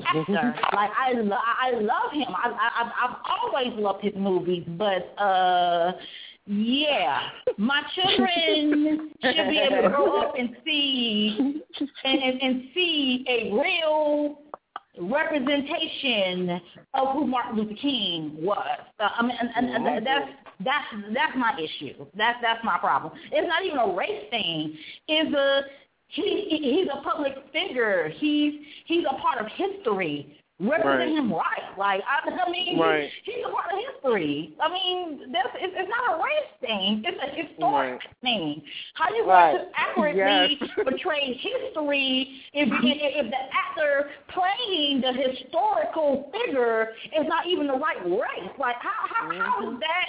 actor. 0.07 0.55
like 0.75 0.91
I, 0.99 1.13
I 1.17 1.71
love 1.81 2.13
him. 2.13 2.29
I, 2.29 2.51
I, 2.51 2.83
I've- 2.83 2.93
I've 3.03 3.17
always 3.41 3.73
loved 3.79 4.05
his 4.05 4.13
movies, 4.17 4.65
but 4.77 5.15
uh, 5.19 5.93
yeah, 6.47 7.21
my 7.57 7.83
children 7.95 9.11
should 9.23 9.49
be 9.51 9.59
able 9.59 9.83
to 9.83 9.89
grow 9.89 10.21
up 10.21 10.35
and 10.39 10.57
see 10.65 11.37
and, 12.05 12.19
and, 12.23 12.43
and 12.43 12.63
see 12.75 13.25
a 13.29 13.53
real 13.55 14.41
representation 15.01 16.61
of 16.95 17.09
who 17.15 17.27
Martin 17.27 17.57
Luther 17.59 17.75
King 17.81 18.37
was. 18.41 18.79
Uh, 18.99 19.09
I 19.17 19.23
mean, 19.23 19.37
and, 19.41 19.51
and, 19.57 19.87
and 19.87 20.07
that's 20.07 20.31
that's 20.65 20.87
that's 21.15 21.37
my 21.37 21.53
issue. 21.59 22.07
That's 22.17 22.39
that's 22.43 22.63
my 22.65 22.79
problem. 22.79 23.13
It's 23.33 23.49
not 23.49 23.65
even 23.65 23.79
a 23.79 23.95
race 23.97 24.29
thing. 24.31 24.77
It's 25.09 25.35
a 25.35 25.63
he, 26.09 26.47
he- 26.51 26.77
he's 26.81 26.89
a 26.93 27.03
public 27.03 27.35
figure. 27.53 28.11
He's 28.19 28.55
he's 28.87 29.05
a 29.09 29.15
part 29.21 29.39
of 29.41 29.47
history. 29.53 30.37
Represent 30.61 30.99
Right. 31.01 31.09
him 31.09 31.33
right. 31.33 31.79
Like 31.79 32.03
I, 32.07 32.29
I 32.47 32.51
mean, 32.51 32.79
Right. 32.79 33.11
he's 33.25 33.45
a 33.47 33.51
part 33.51 33.73
of 33.73 33.79
history. 33.79 34.55
I 34.61 34.69
mean, 34.69 35.33
that's 35.33 35.49
it's, 35.55 35.75
it's 35.77 35.89
not 35.89 36.19
a 36.21 36.23
race 36.23 36.53
thing. 36.61 37.03
It's 37.07 37.17
a 37.17 37.31
historic 37.35 37.93
Right. 37.93 38.01
thing. 38.21 38.63
How 38.95 39.09
you 39.15 39.25
Right. 39.25 39.53
going 39.57 39.67
to 39.67 39.79
accurately 39.79 40.59
portray 40.85 41.33
history 41.35 42.43
if, 42.53 42.69
if 42.69 43.25
if 43.25 43.31
the 43.31 43.43
actor 43.57 44.11
playing 44.29 45.01
the 45.01 45.13
historical 45.13 46.31
figure 46.33 46.93
is 47.19 47.27
not 47.27 47.47
even 47.47 47.67
the 47.67 47.75
right 47.79 48.05
race? 48.05 48.51
Like 48.59 48.77
how 48.81 48.91
how, 49.09 49.33
how 49.33 49.63
mm-hmm. 49.63 49.75
is 49.77 49.81
that 49.81 50.07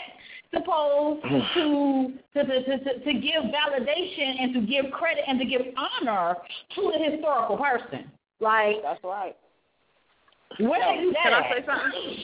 supposed 0.53 1.23
to 1.55 2.13
to, 2.33 2.43
to 2.43 2.63
to 2.63 2.77
to 2.83 2.99
to 3.05 3.13
give 3.13 3.43
validation 3.55 4.35
and 4.41 4.53
to 4.53 4.61
give 4.61 4.91
credit 4.91 5.23
and 5.27 5.39
to 5.39 5.45
give 5.45 5.61
honor 5.77 6.35
to 6.75 6.91
the 6.91 7.11
historical 7.11 7.55
person? 7.57 8.11
Like 8.41 8.81
that's 8.83 9.01
right. 9.03 9.37
Where 10.59 10.79
they 10.79 11.01
do 11.01 11.13
that 11.13 11.23
Can 11.23 11.33
I 11.33 11.49
say 11.49 11.65
something? 11.65 12.23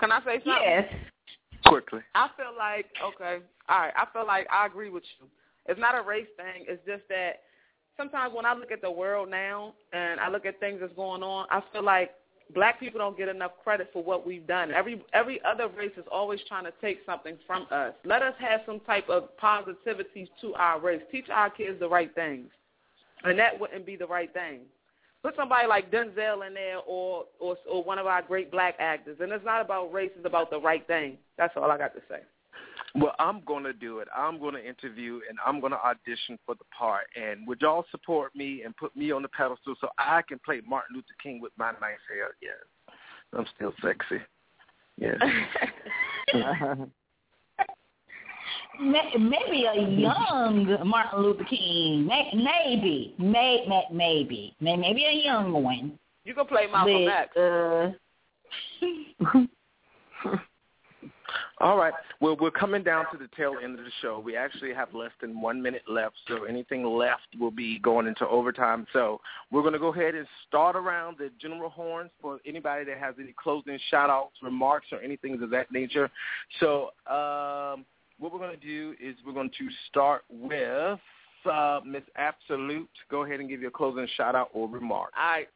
Can 0.00 0.12
I 0.12 0.18
say 0.20 0.42
something? 0.44 0.62
Yes. 0.62 0.92
Quickly. 1.64 2.00
I 2.14 2.28
feel 2.36 2.52
like 2.56 2.86
okay, 3.02 3.44
all 3.68 3.80
right. 3.80 3.92
I 3.96 4.06
feel 4.12 4.26
like 4.26 4.46
I 4.52 4.66
agree 4.66 4.90
with 4.90 5.02
you. 5.18 5.26
It's 5.66 5.80
not 5.80 5.98
a 5.98 6.02
race 6.02 6.28
thing. 6.36 6.64
It's 6.68 6.84
just 6.86 7.02
that 7.08 7.40
sometimes 7.96 8.34
when 8.34 8.46
I 8.46 8.54
look 8.54 8.70
at 8.70 8.82
the 8.82 8.90
world 8.90 9.30
now 9.30 9.74
and 9.92 10.20
I 10.20 10.28
look 10.28 10.46
at 10.46 10.60
things 10.60 10.78
that's 10.80 10.94
going 10.94 11.22
on, 11.22 11.46
I 11.50 11.62
feel 11.72 11.82
like 11.82 12.12
black 12.54 12.78
people 12.78 12.98
don't 12.98 13.16
get 13.16 13.28
enough 13.28 13.52
credit 13.62 13.90
for 13.92 14.02
what 14.02 14.26
we've 14.26 14.46
done. 14.46 14.72
Every 14.72 15.02
every 15.12 15.40
other 15.44 15.68
race 15.68 15.92
is 15.96 16.04
always 16.10 16.40
trying 16.48 16.64
to 16.64 16.72
take 16.80 17.00
something 17.06 17.36
from 17.46 17.66
us. 17.70 17.94
Let 18.04 18.22
us 18.22 18.34
have 18.38 18.60
some 18.66 18.80
type 18.80 19.08
of 19.08 19.36
positivity 19.38 20.30
to 20.40 20.54
our 20.54 20.80
race. 20.80 21.02
Teach 21.10 21.26
our 21.32 21.50
kids 21.50 21.80
the 21.80 21.88
right 21.88 22.14
things, 22.14 22.48
and 23.24 23.38
that 23.38 23.58
wouldn't 23.58 23.86
be 23.86 23.96
the 23.96 24.06
right 24.06 24.32
thing. 24.32 24.60
Put 25.26 25.34
somebody 25.34 25.66
like 25.66 25.90
Denzel 25.90 26.46
in 26.46 26.54
there, 26.54 26.78
or 26.86 27.24
or 27.40 27.56
or 27.68 27.82
one 27.82 27.98
of 27.98 28.06
our 28.06 28.22
great 28.22 28.52
black 28.52 28.76
actors, 28.78 29.16
and 29.20 29.32
it's 29.32 29.44
not 29.44 29.60
about 29.60 29.92
race. 29.92 30.12
It's 30.16 30.24
about 30.24 30.50
the 30.50 30.60
right 30.60 30.86
thing. 30.86 31.18
That's 31.36 31.52
all 31.56 31.68
I 31.68 31.76
got 31.76 31.94
to 31.94 32.00
say. 32.08 32.20
Well, 32.94 33.12
I'm 33.18 33.42
to 33.64 33.72
do 33.72 33.98
it. 33.98 34.06
I'm 34.16 34.38
to 34.54 34.64
interview 34.64 35.18
and 35.28 35.36
I'm 35.44 35.60
to 35.72 35.78
audition 35.78 36.38
for 36.46 36.54
the 36.54 36.64
part. 36.78 37.06
And 37.20 37.44
would 37.48 37.60
y'all 37.60 37.84
support 37.90 38.36
me 38.36 38.62
and 38.64 38.76
put 38.76 38.96
me 38.96 39.10
on 39.10 39.22
the 39.22 39.28
pedestal 39.28 39.74
so 39.80 39.88
I 39.98 40.22
can 40.22 40.38
play 40.44 40.62
Martin 40.64 40.94
Luther 40.94 41.08
King 41.20 41.40
with 41.40 41.50
my 41.58 41.72
nice 41.72 41.98
hair? 42.08 42.36
Yes. 42.40 42.54
I'm 43.36 43.46
still 43.56 43.74
sexy. 43.82 44.22
Yes. 44.96 45.18
May- 48.80 49.14
Maybe 49.18 49.64
a 49.64 49.74
young 49.74 50.78
Martin 50.86 51.22
Luther 51.22 51.44
King. 51.44 52.06
May- 52.06 52.32
Maybe, 52.34 53.14
may, 53.18 53.64
may, 53.68 53.84
maybe, 53.92 54.54
maybe 54.60 55.04
a 55.04 55.24
young 55.24 55.52
one. 55.52 55.98
You 56.24 56.34
can 56.34 56.46
play 56.46 56.66
Malcolm 56.70 57.04
But, 57.04 57.12
X. 57.12 57.36
Uh, 57.36 57.92
All 61.58 61.78
right. 61.78 61.94
Well, 62.20 62.36
we're 62.38 62.50
coming 62.50 62.82
down 62.82 63.06
to 63.12 63.18
the 63.18 63.28
tail 63.34 63.54
end 63.62 63.78
of 63.78 63.84
the 63.84 63.90
show. 64.02 64.20
We 64.22 64.36
actually 64.36 64.74
have 64.74 64.92
less 64.92 65.12
than 65.22 65.40
one 65.40 65.62
minute 65.62 65.84
left, 65.88 66.16
so 66.28 66.44
anything 66.44 66.84
left 66.84 67.28
will 67.40 67.50
be 67.50 67.78
going 67.78 68.06
into 68.06 68.26
overtime. 68.28 68.86
So 68.92 69.22
we're 69.50 69.62
going 69.62 69.72
to 69.72 69.78
go 69.78 69.92
ahead 69.92 70.14
and 70.14 70.26
start 70.46 70.76
around 70.76 71.16
the 71.18 71.30
general 71.40 71.70
horns 71.70 72.10
for 72.20 72.40
anybody 72.44 72.84
that 72.84 72.98
has 72.98 73.14
any 73.18 73.34
closing 73.42 73.78
shout-outs, 73.90 74.34
remarks, 74.42 74.88
or 74.92 75.00
anything 75.00 75.42
of 75.42 75.48
that 75.50 75.72
nature. 75.72 76.10
So 76.60 76.90
um, 77.10 77.86
what 78.18 78.32
we're 78.32 78.38
going 78.38 78.58
to 78.58 78.66
do 78.66 78.94
is 79.00 79.16
we're 79.26 79.32
going 79.32 79.50
to 79.50 79.68
start 79.88 80.22
with 80.30 80.98
uh, 81.50 81.80
Miss 81.84 82.02
Absolute. 82.16 82.88
Go 83.10 83.24
ahead 83.24 83.40
and 83.40 83.48
give 83.48 83.60
your 83.60 83.70
closing 83.70 84.06
shout-out 84.16 84.50
or 84.52 84.68
remark. 84.68 85.10
All 85.18 85.30
right. 85.30 85.48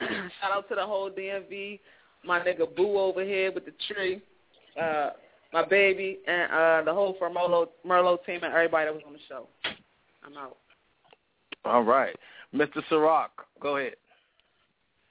Shout 0.00 0.52
out 0.52 0.68
to 0.70 0.74
the 0.74 0.84
whole 0.84 1.10
DMV. 1.10 1.78
My 2.24 2.40
nigga 2.40 2.74
Boo 2.74 2.98
over 2.98 3.24
here 3.24 3.52
with 3.52 3.64
the 3.64 3.72
tree. 3.88 4.22
Uh, 4.80 5.10
my 5.52 5.66
baby, 5.66 6.18
and 6.26 6.52
uh 6.52 6.82
the 6.84 6.94
whole 6.94 7.16
for 7.18 7.28
Merlot 7.28 7.68
Merlot 7.86 8.24
team 8.24 8.40
and 8.42 8.52
everybody 8.54 8.86
that 8.86 8.94
was 8.94 9.02
on 9.06 9.12
the 9.12 9.18
show. 9.28 9.48
I'm 10.24 10.36
out. 10.36 10.56
All 11.64 11.82
right, 11.82 12.16
Mr. 12.54 12.82
Ciroc, 12.90 13.28
go 13.60 13.76
ahead. 13.76 13.94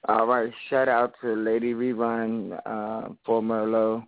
All 0.08 0.26
right, 0.26 0.50
shout 0.70 0.88
out 0.88 1.14
to 1.20 1.34
Lady 1.34 1.74
Rerun, 1.74 2.58
uh, 2.64 3.10
for 3.26 3.42
Merlot, 3.42 4.02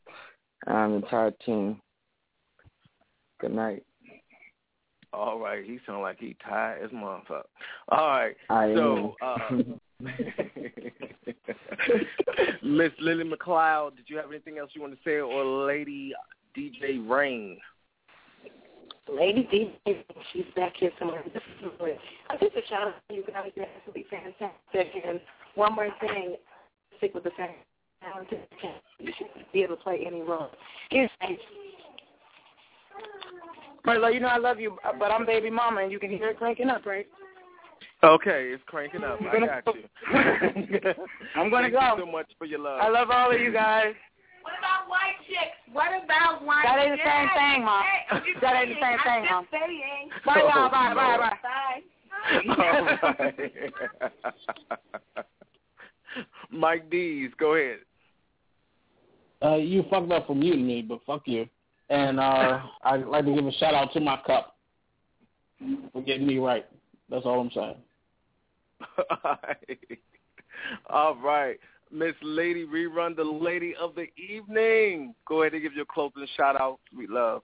um, 0.67 0.91
the 0.91 0.97
entire 0.97 1.33
team. 1.45 1.81
Good 3.43 3.55
night. 3.55 3.85
All 5.13 5.39
right, 5.41 5.65
he 5.65 5.79
sound 5.85 6.01
like 6.01 6.19
he 6.21 6.37
tired 6.49 6.83
as 6.85 6.91
motherfucker. 6.93 7.43
All 7.89 8.09
right, 8.09 8.37
I 8.49 8.73
so 8.73 9.17
uh, 9.23 9.37
Miss 12.63 12.93
Lily 13.01 13.25
McLeod, 13.25 13.97
did 13.97 14.05
you 14.07 14.17
have 14.17 14.31
anything 14.31 14.59
else 14.59 14.71
you 14.75 14.81
want 14.81 14.95
to 14.95 15.01
say, 15.05 15.17
or 15.17 15.67
Lady 15.67 16.13
DJ 16.57 17.07
Rain? 17.07 17.59
Lady 19.13 19.49
D, 19.51 19.75
she's 20.33 20.45
back 20.55 20.75
here 20.79 20.93
somewhere. 21.01 21.25
This 21.35 21.43
is 21.63 21.71
great. 21.81 21.99
I 22.31 22.37
just 22.37 22.55
a 22.55 22.61
shout 22.69 22.87
out 22.87 22.95
to 23.09 23.15
you 23.15 23.25
guys. 23.27 23.51
You're 23.57 23.67
absolutely 23.77 24.07
fantastic. 24.09 25.03
And 25.05 25.21
one 25.57 25.75
more 25.75 25.89
thing, 26.01 26.37
stick 26.99 27.13
with 27.13 27.25
the 27.25 27.33
same 27.37 27.49
talented 28.03 28.41
You 28.99 29.13
should 29.19 29.27
be 29.53 29.63
able 29.63 29.77
to 29.77 29.83
play 29.83 30.05
any 30.07 30.23
role. 30.23 30.51
Here's 30.91 31.11
Marlo, 33.87 34.13
you 34.13 34.21
know 34.21 34.29
I 34.29 34.39
love 34.39 34.61
you, 34.61 34.79
but 34.99 35.11
I'm 35.11 35.27
baby 35.27 35.51
mama, 35.51 35.83
and 35.83 35.91
you 35.93 35.99
can 35.99 36.11
hear 36.11 36.29
it 36.29 36.39
cranking 36.39 36.69
up, 36.69 36.87
right? 36.87 37.07
Okay, 38.05 38.51
it's 38.53 38.63
cranking 38.67 39.05
up. 39.05 39.21
I 39.33 39.41
got 39.41 39.75
you. 39.75 39.83
I'm 41.35 41.51
gonna 41.51 41.71
Thank 41.71 41.75
go. 41.75 41.97
you 41.97 42.05
so 42.05 42.07
much 42.11 42.31
for 42.39 42.47
your 42.47 42.61
love. 42.61 42.81
I 42.81 42.89
love 42.89 43.11
all 43.11 43.33
of 43.33 43.41
you 43.41 43.53
guys. 43.53 43.95
What 44.43 44.55
about 44.59 44.89
white 44.89 45.15
chicks? 45.27 45.57
What 45.73 45.89
about 46.05 46.45
white 46.45 46.65
That 46.65 46.79
ain't 46.79 46.93
the 46.93 47.03
same 47.05 47.29
chicks? 47.29 47.39
thing, 47.39 47.65
Mom. 47.65 47.83
Hey, 47.83 48.03
I'm 48.11 48.23
That 48.41 48.57
ain't 48.57 48.69
the 48.71 48.75
same 48.75 48.99
thing, 49.05 49.23
I'm 49.23 49.25
Mom. 49.31 49.45
just 49.45 49.53
saying. 49.53 50.11
Bye, 50.27 50.41
y'all. 50.49 50.71
Bye, 50.71 50.91
Oh, 50.91 50.95
bye, 50.95 51.13
All 51.13 51.19
bye. 51.19 51.31
right. 51.31 51.85
Mike 56.51 56.91
Dees, 56.91 57.31
go 57.39 57.55
ahead. 57.55 57.79
Uh, 59.45 59.57
you 59.57 59.85
fucked 59.91 60.13
up 60.13 60.27
for 60.27 60.37
muting 60.37 60.67
me, 60.67 60.83
but 60.83 61.01
fuck 61.07 61.23
you. 61.27 61.49
And 61.93 62.19
uh, 62.19 62.61
I'd 62.85 63.05
like 63.05 63.27
to 63.27 63.35
give 63.35 63.47
a 63.47 63.53
shout 63.53 63.75
out 63.75 63.93
to 63.93 64.01
my 64.01 64.19
cup 64.27 64.57
for 65.93 66.01
getting 66.01 66.27
me 66.27 66.39
right. 66.39 66.65
That's 67.11 67.27
all 67.27 67.39
I'm 67.39 67.51
saying. 67.55 67.75
All 70.89 71.17
right. 71.17 71.61
Miss 71.91 72.15
Lady 72.23 72.65
Rerun, 72.65 73.15
the 73.15 73.23
lady 73.23 73.75
of 73.79 73.95
the 73.95 74.07
evening. 74.17 75.15
Go 75.29 75.43
ahead 75.43 75.53
and 75.53 75.63
give 75.63 75.75
your 75.75 75.85
closing 75.85 76.27
shout 76.35 76.59
out. 76.59 76.79
Sweet 76.95 77.11
love. 77.11 77.43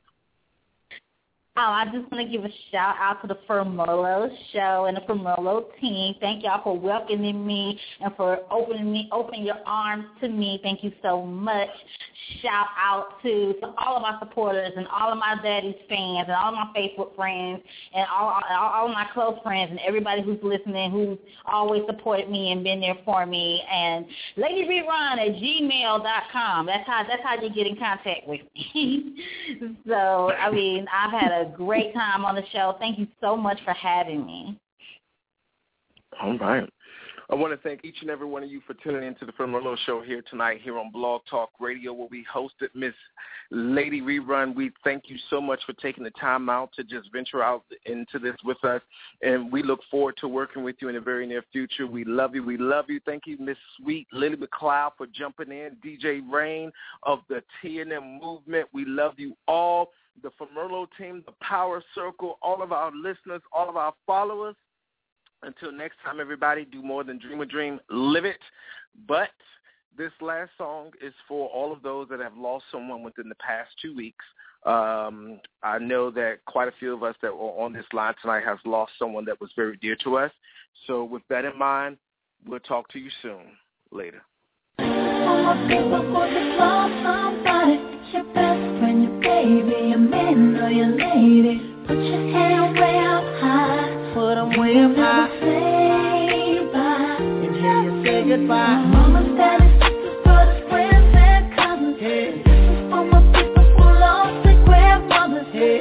Oh, 1.61 1.73
I 1.73 1.87
just 1.87 2.09
want 2.13 2.25
to 2.25 2.31
give 2.31 2.45
a 2.45 2.55
shout 2.71 2.95
out 3.01 3.21
to 3.23 3.27
the 3.27 3.37
Fermolo 3.49 4.31
show 4.53 4.85
and 4.85 4.97
the 4.97 5.01
Fermolo 5.01 5.65
team. 5.81 6.15
Thank 6.21 6.45
y'all 6.45 6.63
for 6.63 6.79
welcoming 6.79 7.45
me 7.45 7.77
and 8.01 8.15
for 8.15 8.39
opening 8.49 8.93
me, 8.93 9.09
opening 9.11 9.43
your 9.43 9.59
arms 9.67 10.05
to 10.21 10.29
me. 10.29 10.61
Thank 10.63 10.85
you 10.85 10.93
so 11.03 11.27
much. 11.27 11.69
Shout 12.43 12.69
out 12.79 13.21
to, 13.25 13.55
to 13.55 13.75
all 13.77 13.97
of 13.97 14.03
my 14.03 14.17
supporters 14.21 14.73
and 14.77 14.87
all 14.87 15.11
of 15.11 15.19
my 15.19 15.35
daddy's 15.43 15.75
fans 15.89 16.27
and 16.29 16.37
all 16.37 16.51
of 16.51 16.55
my 16.55 16.71
Facebook 16.77 17.17
friends 17.17 17.61
and 17.93 18.07
all, 18.07 18.41
all, 18.51 18.69
all 18.69 18.87
of 18.87 18.93
my 18.93 19.09
close 19.13 19.37
friends 19.43 19.73
and 19.73 19.81
everybody 19.85 20.23
who's 20.23 20.39
listening, 20.45 20.93
who's 20.93 21.19
always 21.45 21.83
supported 21.87 22.31
me 22.31 22.53
and 22.53 22.63
been 22.63 22.81
there 22.81 22.99
for 23.05 23.27
me. 23.27 23.65
And 23.69 24.07
Lady 24.37 24.63
at 24.63 25.35
gmail.com. 25.35 26.67
That's 26.67 26.87
how 26.87 27.03
that's 27.09 27.23
how 27.25 27.43
you 27.43 27.51
get 27.53 27.67
in 27.67 27.77
contact 27.77 28.29
with 28.29 28.43
me. 28.55 29.17
so 29.89 30.31
I 30.31 30.53
mean, 30.53 30.87
I've 30.95 31.11
had 31.11 31.33
a 31.33 31.48
great 31.57 31.93
time 31.95 32.25
on 32.25 32.35
the 32.35 32.45
show. 32.53 32.77
Thank 32.79 32.99
you 32.99 33.07
so 33.21 33.37
much 33.37 33.59
for 33.65 33.73
having 33.73 34.25
me. 34.25 34.59
All 36.21 36.37
right. 36.39 36.69
I 37.31 37.35
want 37.35 37.53
to 37.53 37.59
thank 37.69 37.85
each 37.85 37.99
and 38.01 38.09
every 38.09 38.27
one 38.27 38.43
of 38.43 38.51
you 38.51 38.63
for 38.67 38.73
tuning 38.73 39.07
into 39.07 39.27
the 39.27 39.33
Firmerlo 39.33 39.77
Show 39.85 40.01
here 40.01 40.23
tonight 40.31 40.61
here 40.63 40.79
on 40.79 40.91
Blog 40.91 41.21
Talk 41.29 41.51
Radio 41.61 41.93
where 41.93 42.09
we 42.11 42.25
hosted 42.35 42.69
Miss 42.75 42.95
Lady 43.51 44.01
Rerun. 44.01 44.55
We 44.55 44.71
thank 44.83 45.05
you 45.09 45.17
so 45.29 45.39
much 45.39 45.61
for 45.67 45.75
taking 45.75 46.05
the 46.05 46.11
time 46.13 46.49
out 46.49 46.71
to 46.77 46.85
just 46.85 47.13
venture 47.13 47.43
out 47.43 47.65
into 47.85 48.19
this 48.19 48.35
with 48.45 48.65
us. 48.65 48.81
And 49.21 49.53
we 49.53 49.63
look 49.63 49.81
forward 49.91 50.15
to 50.23 50.29
working 50.29 50.65
with 50.65 50.77
you 50.81 50.89
in 50.89 50.95
the 50.95 51.03
very 51.03 51.27
near 51.27 51.45
future. 51.53 51.87
We 51.87 52.03
love 52.03 52.35
you. 52.35 52.43
We 52.43 52.57
love 52.57 52.87
you. 52.89 52.99
Thank 53.05 53.25
you, 53.27 53.37
Miss 53.39 53.59
Sweet 53.77 54.07
Lily 54.11 54.37
McLeod 54.37 54.93
for 54.97 55.07
jumping 55.07 55.53
in. 55.53 55.77
DJ 55.85 56.23
Rain 56.33 56.73
of 57.03 57.19
the 57.29 57.43
TNM 57.63 58.23
movement. 58.23 58.69
We 58.73 58.87
love 58.87 59.15
you 59.19 59.37
all. 59.47 59.91
The 60.23 60.31
Firmerlo 60.31 60.87
team, 60.99 61.23
the 61.27 61.35
Power 61.41 61.83
Circle, 61.95 62.39
all 62.43 62.62
of 62.62 62.73
our 62.73 62.91
listeners, 62.95 63.43
all 63.53 63.69
of 63.69 63.77
our 63.77 63.95
followers. 64.07 64.57
Until 65.43 65.71
next 65.71 65.97
time, 66.05 66.21
everybody, 66.21 66.64
do 66.64 66.83
more 66.83 67.05
than 67.05 67.19
dream 67.19 67.41
a 67.41 67.47
dream, 67.47 67.79
live 67.91 68.25
it. 68.25 68.41
But 69.07 69.31
this 69.97 70.12
last 70.21 70.51
song 70.59 70.91
is 71.01 71.12
for 71.29 71.49
all 71.49 71.73
of 71.73 71.83
those 71.83 72.09
that 72.09 72.21
have 72.21 72.37
lost 72.37 72.64
someone 72.73 73.03
within 73.03 73.29
the 73.29 73.35
past 73.37 73.71
two 73.81 73.95
weeks. 73.95 74.25
Um, 74.66 75.41
I 75.62 75.79
know 75.79 76.11
that 76.11 76.39
quite 76.47 76.69
a 76.69 76.73
few 76.79 76.93
of 76.95 77.03
us 77.03 77.14
that 77.23 77.33
were 77.33 77.51
on 77.51 77.73
this 77.73 77.87
line 77.93 78.14
tonight 78.21 78.45
has 78.45 78.59
lost 78.64 78.93
someone 78.99 79.25
that 79.27 79.41
was 79.41 79.51
very 79.55 79.77
dear 79.77 79.97
to 80.05 80.16
us. 80.16 80.33
So 80.87 81.05
with 81.05 81.23
that 81.31 81.45
in 81.45 81.57
mind, 81.57 81.99
we'll 82.47 82.61
talk 82.61 82.89
to 82.91 82.99
you 82.99 83.11
soon. 83.23 83.57
Later. 83.91 84.23
Your 88.13 88.25
best 88.35 88.63
friend, 88.81 89.03
your 89.03 89.21
baby, 89.21 89.89
your 89.91 89.99
man 89.99 90.57
or 90.57 90.71
your 90.71 90.89
lady. 90.89 91.61
Put 91.87 91.99
your 91.99 92.33
hand 92.33 92.79
way 92.79 92.99
up 92.99 93.25
high. 93.41 94.11
Put 94.15 94.37
'em 94.39 94.51
way 94.61 94.79
up 94.85 94.97
high. 94.97 95.29
Say 95.41 96.59
bye. 96.73 97.17
And 97.21 97.57
hear 97.57 97.83
you 97.83 98.05
say 98.05 98.29
goodbye. 98.29 98.77
Mama's, 98.93 99.37
daddy's, 99.37 99.73
sisters, 99.83 100.17
brothers, 100.25 100.63
friends, 100.71 101.15
and 101.17 101.45
cousins. 101.57 101.97
This 102.01 102.35
is 102.35 102.91
for 102.91 103.05
my 103.05 103.21
people 103.35 103.65
who 103.77 103.85
lost 104.05 104.37
their 104.45 104.59
grandmothers. 104.65 105.47
Put 105.53 105.61
your 105.61 105.79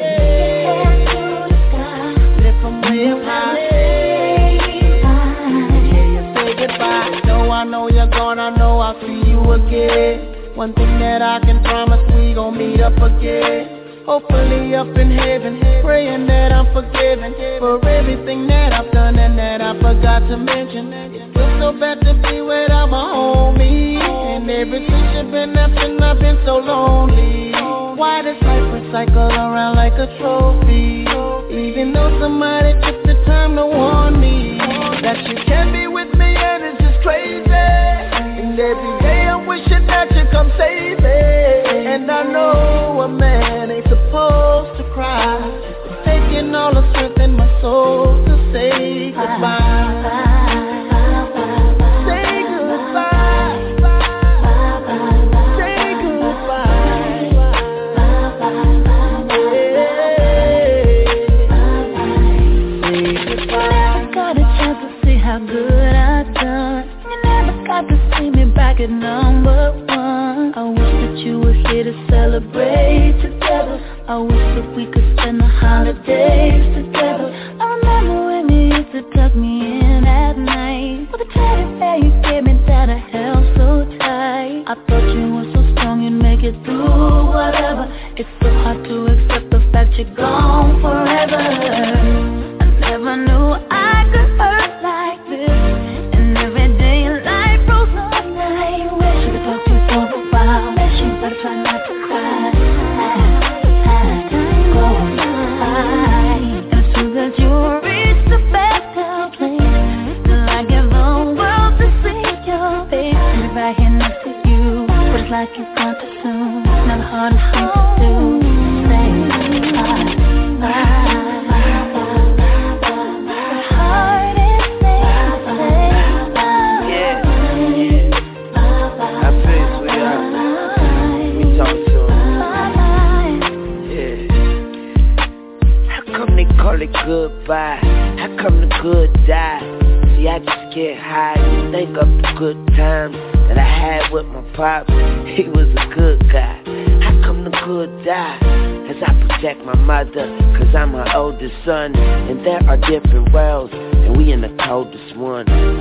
hand 0.67 1.01
to 1.11 1.21
the 1.49 1.57
sky. 1.67 2.05
Lift 2.43 2.63
way 2.89 3.07
up 3.11 3.21
high. 3.23 3.55
Say 3.69 5.01
bye. 5.03 5.47
And 5.75 5.88
hear 5.91 6.07
you 6.15 6.23
say 6.36 6.49
goodbye. 6.61 7.21
No, 7.25 7.51
I 7.51 7.63
know 7.63 7.89
you're 7.89 8.07
gone. 8.07 8.39
I 8.39 8.49
know 8.55 8.80
I'll 8.80 8.99
see 9.01 9.19
you 9.30 9.39
again. 9.51 10.34
One 10.55 10.73
thing 10.73 10.97
that 10.99 11.21
I 11.21 11.39
promise, 11.68 12.03
we 12.15 12.34
gon' 12.34 12.57
meet 12.57 12.82
up 12.82 12.95
again. 12.97 14.05
Hopefully 14.05 14.74
up 14.74 14.88
in 14.95 15.11
heaven, 15.11 15.59
praying 15.84 16.28
that 16.28 16.53
I'm 16.53 16.72
forgiven 16.74 17.36
for 17.59 17.84
everything 17.86 18.47
that 18.47 18.72
I've 18.72 18.89
done 18.91 19.20
and 19.20 19.38
that 19.38 19.61
I 19.61 19.76
forgot 19.76 20.20
to 20.30 20.38
mention. 20.38 20.93
It 20.93 21.34
feels 21.34 21.59
so 21.59 21.78
bad 21.78 21.99
to 22.01 22.13
be 22.24 22.39
without 22.39 22.88
my 22.89 23.03
homie, 23.03 23.99
and 23.99 24.49
ever 24.49 24.80
since 24.80 25.09
you've 25.13 25.32
been 25.32 25.57
absent, 25.57 26.01
I've 26.01 26.20
been 26.20 26.39
so 26.45 26.57
lonely. 26.57 27.51
Why 27.99 28.22
does 28.22 28.41
life 28.43 28.63
recycle 28.80 29.28
around 29.28 29.76
like 29.76 29.93
a 29.93 30.07
trophy? 30.20 30.46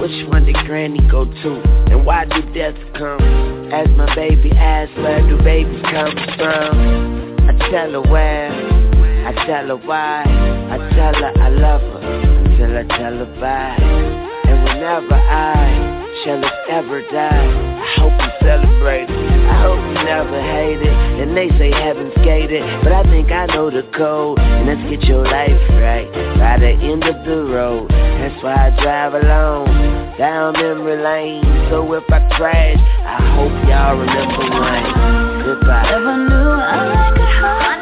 Which 0.01 0.29
one 0.29 0.45
did 0.45 0.57
granny 0.67 1.01
go 1.11 1.25
to? 1.25 1.63
And 1.91 2.05
why 2.05 2.25
did 2.25 2.53
death 2.55 2.77
come? 2.95 3.21
As 3.73 3.89
my 3.97 4.15
baby 4.15 4.53
asks, 4.53 4.95
where 4.97 5.21
do 5.23 5.37
babies 5.43 5.83
come 5.83 6.15
from? 6.37 7.37
I 7.49 7.71
tell 7.71 7.91
her 7.93 8.03
where, 8.03 8.51
I 9.27 9.33
tell 9.47 9.67
her 9.69 9.77
why, 9.77 10.23
I 10.25 10.77
tell 10.95 11.15
her 11.15 11.33
I 11.43 11.49
love 11.49 11.81
her, 11.81 12.01
until 12.01 12.79
I 12.79 12.85
tell 12.97 13.17
her 13.19 13.41
bye. 13.41 13.77
And 14.49 14.63
whenever 14.65 15.15
I 15.15 16.23
shall 16.25 16.45
ever 16.71 17.03
die, 17.11 17.83
I 17.83 18.01
hope 18.01 18.13
you 18.13 18.49
celebrate. 18.49 19.36
I 19.47 19.63
hope 19.63 19.79
you 19.79 19.95
never 20.05 20.41
hate 20.41 20.83
it. 20.83 20.97
And 21.23 21.37
they 21.37 21.49
say 21.59 21.71
heaven's 21.71 22.15
gated, 22.25 22.63
but 22.83 22.93
I 22.93 23.03
think 23.05 23.31
I 23.31 23.47
know 23.47 23.71
the 23.71 23.83
code. 23.97 24.39
And 24.39 24.67
let's 24.67 24.83
get 24.91 25.09
your 25.09 25.25
life 25.25 25.61
right 25.79 26.11
by 26.39 26.59
the 26.59 26.73
end 26.75 27.05
of 27.05 27.25
the 27.25 27.45
road. 27.45 27.91
That's 27.91 28.43
why 28.43 28.69
I 28.69 28.83
drive 28.83 29.15
alone 29.15 30.17
down 30.19 30.55
memory 30.55 31.03
lane. 31.03 31.45
So 31.71 31.93
if 31.93 32.05
I 32.11 32.21
crash, 32.37 32.79
I 32.79 33.19
hope 33.37 33.53
y'all 33.69 33.97
remember 33.97 34.45
when. 34.49 35.45
Goodbye. 35.45 35.91
Never 35.91 36.17
knew 36.17 36.51
I 36.51 37.13
could 37.15 37.35
hold 37.39 37.63
I 37.63 37.76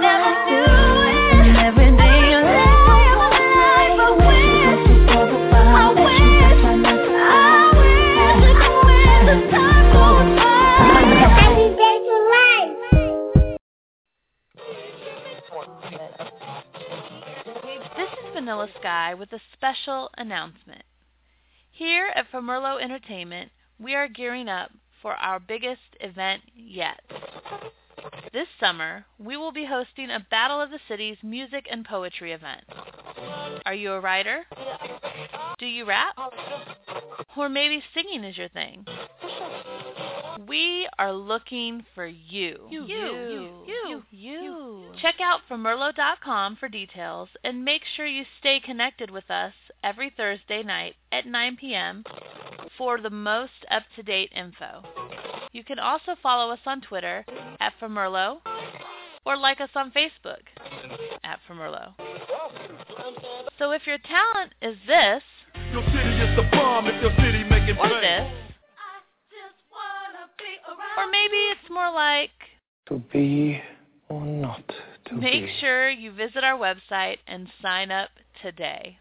Sky 18.80 19.14
with 19.14 19.32
a 19.32 19.40
special 19.52 20.10
announcement. 20.16 20.82
Here 21.70 22.12
at 22.14 22.30
Famerlo 22.30 22.80
Entertainment, 22.80 23.50
we 23.78 23.94
are 23.94 24.08
gearing 24.08 24.48
up 24.48 24.70
for 25.02 25.12
our 25.14 25.40
biggest 25.40 25.80
event 26.00 26.42
yet. 26.54 27.00
This 28.32 28.48
summer, 28.58 29.04
we 29.18 29.36
will 29.36 29.52
be 29.52 29.64
hosting 29.64 30.10
a 30.10 30.26
Battle 30.30 30.60
of 30.60 30.70
the 30.70 30.78
Cities 30.88 31.16
music 31.22 31.66
and 31.70 31.84
poetry 31.84 32.32
event. 32.32 32.64
Are 33.66 33.74
you 33.74 33.92
a 33.92 34.00
writer? 34.00 34.44
Do 35.58 35.66
you 35.66 35.84
rap? 35.84 36.16
Or 37.36 37.48
maybe 37.48 37.82
singing 37.94 38.24
is 38.24 38.36
your 38.36 38.48
thing? 38.48 38.84
We 40.46 40.88
are 40.98 41.12
looking 41.12 41.84
for 41.94 42.06
you. 42.06 42.66
You, 42.70 42.84
you, 42.84 43.50
you, 43.66 44.02
you. 44.10 44.84
Check 45.00 45.16
out 45.20 45.40
Famerlo.com 45.50 46.56
for 46.56 46.68
details 46.68 47.28
and 47.44 47.64
make 47.64 47.82
sure 47.96 48.06
you 48.06 48.24
stay 48.40 48.60
connected 48.64 49.10
with 49.10 49.30
us 49.30 49.52
every 49.82 50.12
Thursday 50.16 50.62
night 50.62 50.94
at 51.12 51.26
9 51.26 51.56
p.m. 51.60 52.04
for 52.76 53.00
the 53.00 53.10
most 53.10 53.52
up-to-date 53.70 54.32
info. 54.34 54.82
You 55.52 55.62
can 55.64 55.78
also 55.78 56.16
follow 56.22 56.52
us 56.52 56.60
on 56.66 56.80
Twitter 56.80 57.24
at 57.60 57.72
Famerlo 57.80 58.38
or 59.24 59.36
like 59.36 59.60
us 59.60 59.70
on 59.74 59.92
Facebook 59.92 60.42
at 61.22 61.38
Famerlo. 61.48 61.92
So 63.58 63.70
if 63.70 63.86
your 63.86 63.98
talent 63.98 64.52
is 64.62 64.76
this 64.86 65.22
Your 65.72 65.84
city 65.84 66.18
is 66.20 66.36
the 66.36 66.48
bomb 66.52 66.86
if 66.86 67.00
your 67.00 67.12
city 67.16 67.44
making 67.44 67.78
or 67.78 67.88
this, 68.00 68.43
or 70.96 71.10
maybe 71.10 71.36
it's 71.52 71.70
more 71.70 71.92
like 71.92 72.30
To 72.88 73.02
be 73.12 73.60
or 74.08 74.24
not 74.24 74.64
to 75.06 75.14
be 75.14 75.20
Make 75.20 75.46
be. 75.46 75.52
sure 75.60 75.88
you 75.90 76.12
visit 76.12 76.44
our 76.44 76.58
website 76.58 77.18
and 77.26 77.48
sign 77.62 77.90
up 77.90 78.10
today. 78.42 78.98